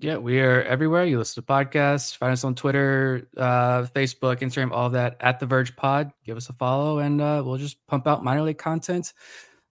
Yeah, 0.00 0.18
we 0.18 0.40
are 0.40 0.62
everywhere. 0.64 1.04
You 1.04 1.18
listen 1.18 1.42
to 1.42 1.46
podcasts, 1.50 2.14
find 2.14 2.32
us 2.32 2.44
on 2.44 2.54
Twitter, 2.54 3.28
uh, 3.36 3.84
Facebook, 3.94 4.40
Instagram, 4.40 4.72
all 4.72 4.90
that 4.90 5.16
at 5.20 5.40
The 5.40 5.46
Verge 5.46 5.74
Pod. 5.76 6.12
Give 6.24 6.36
us 6.36 6.48
a 6.50 6.52
follow, 6.52 6.98
and 6.98 7.22
uh, 7.22 7.42
we'll 7.46 7.56
just 7.56 7.86
pump 7.86 8.06
out 8.06 8.24
minor 8.24 8.42
league 8.42 8.58
content 8.58 9.14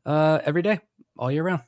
uh, 0.06 0.40
every 0.44 0.62
day, 0.62 0.80
all 1.18 1.32
year 1.32 1.44
round. 1.44 1.62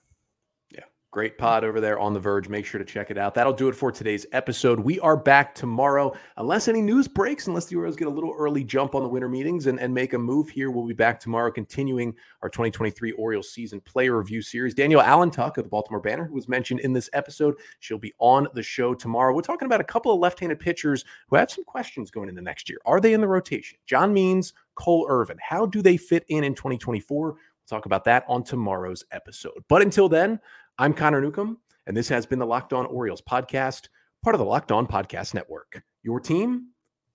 Great 1.15 1.37
pod 1.37 1.63
over 1.63 1.79
there 1.79 1.97
on 1.97 2.13
The 2.13 2.19
Verge. 2.19 2.49
Make 2.49 2.65
sure 2.65 2.77
to 2.77 2.83
check 2.83 3.09
it 3.09 3.17
out. 3.17 3.33
That'll 3.33 3.53
do 3.53 3.69
it 3.69 3.73
for 3.73 3.89
today's 3.89 4.25
episode. 4.33 4.81
We 4.81 4.99
are 4.99 5.15
back 5.15 5.55
tomorrow. 5.55 6.13
Unless 6.35 6.67
any 6.67 6.81
news 6.81 7.07
breaks, 7.07 7.47
unless 7.47 7.67
the 7.67 7.77
Orioles 7.77 7.95
get 7.95 8.09
a 8.09 8.11
little 8.11 8.35
early 8.37 8.65
jump 8.65 8.95
on 8.95 9.01
the 9.01 9.07
winter 9.07 9.29
meetings 9.29 9.67
and, 9.67 9.79
and 9.79 9.93
make 9.93 10.11
a 10.11 10.19
move 10.19 10.49
here, 10.49 10.71
we'll 10.71 10.85
be 10.85 10.93
back 10.93 11.21
tomorrow 11.21 11.49
continuing 11.49 12.13
our 12.41 12.49
2023 12.49 13.13
Orioles 13.13 13.49
season 13.49 13.79
player 13.79 14.17
review 14.17 14.41
series. 14.41 14.73
Danielle 14.73 15.03
Allentuck 15.03 15.55
of 15.55 15.63
the 15.63 15.69
Baltimore 15.69 16.01
Banner, 16.01 16.25
who 16.25 16.33
was 16.33 16.49
mentioned 16.49 16.81
in 16.81 16.91
this 16.91 17.09
episode, 17.13 17.55
she'll 17.79 17.97
be 17.97 18.13
on 18.19 18.49
the 18.53 18.61
show 18.61 18.93
tomorrow. 18.93 19.33
We're 19.33 19.41
talking 19.41 19.67
about 19.67 19.79
a 19.79 19.85
couple 19.85 20.13
of 20.13 20.19
left 20.19 20.41
handed 20.41 20.59
pitchers 20.59 21.05
who 21.29 21.37
have 21.37 21.49
some 21.49 21.63
questions 21.63 22.11
going 22.11 22.27
into 22.27 22.41
next 22.41 22.67
year. 22.67 22.79
Are 22.85 22.99
they 22.99 23.13
in 23.13 23.21
the 23.21 23.27
rotation? 23.29 23.79
John 23.85 24.13
Means, 24.13 24.51
Cole 24.75 25.07
Irvin. 25.07 25.37
How 25.39 25.65
do 25.65 25.81
they 25.81 25.95
fit 25.95 26.25
in 26.27 26.43
in 26.43 26.55
2024? 26.55 27.35
We'll 27.71 27.79
talk 27.79 27.85
about 27.87 28.03
that 28.03 28.25
on 28.27 28.43
tomorrow's 28.43 29.05
episode. 29.11 29.63
But 29.69 29.81
until 29.81 30.07
then, 30.07 30.39
I'm 30.77 30.93
Connor 30.93 31.21
Newcomb, 31.21 31.59
and 31.87 31.95
this 31.95 32.09
has 32.09 32.25
been 32.25 32.37
the 32.37 32.45
Locked 32.45 32.73
On 32.73 32.85
Orioles 32.85 33.21
podcast, 33.21 33.87
part 34.21 34.35
of 34.35 34.39
the 34.39 34.45
Locked 34.45 34.73
On 34.73 34.85
Podcast 34.85 35.33
Network. 35.33 35.81
Your 36.03 36.19
team 36.19 36.71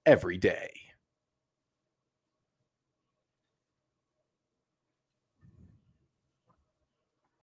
every 0.07 0.39
day. 0.39 0.71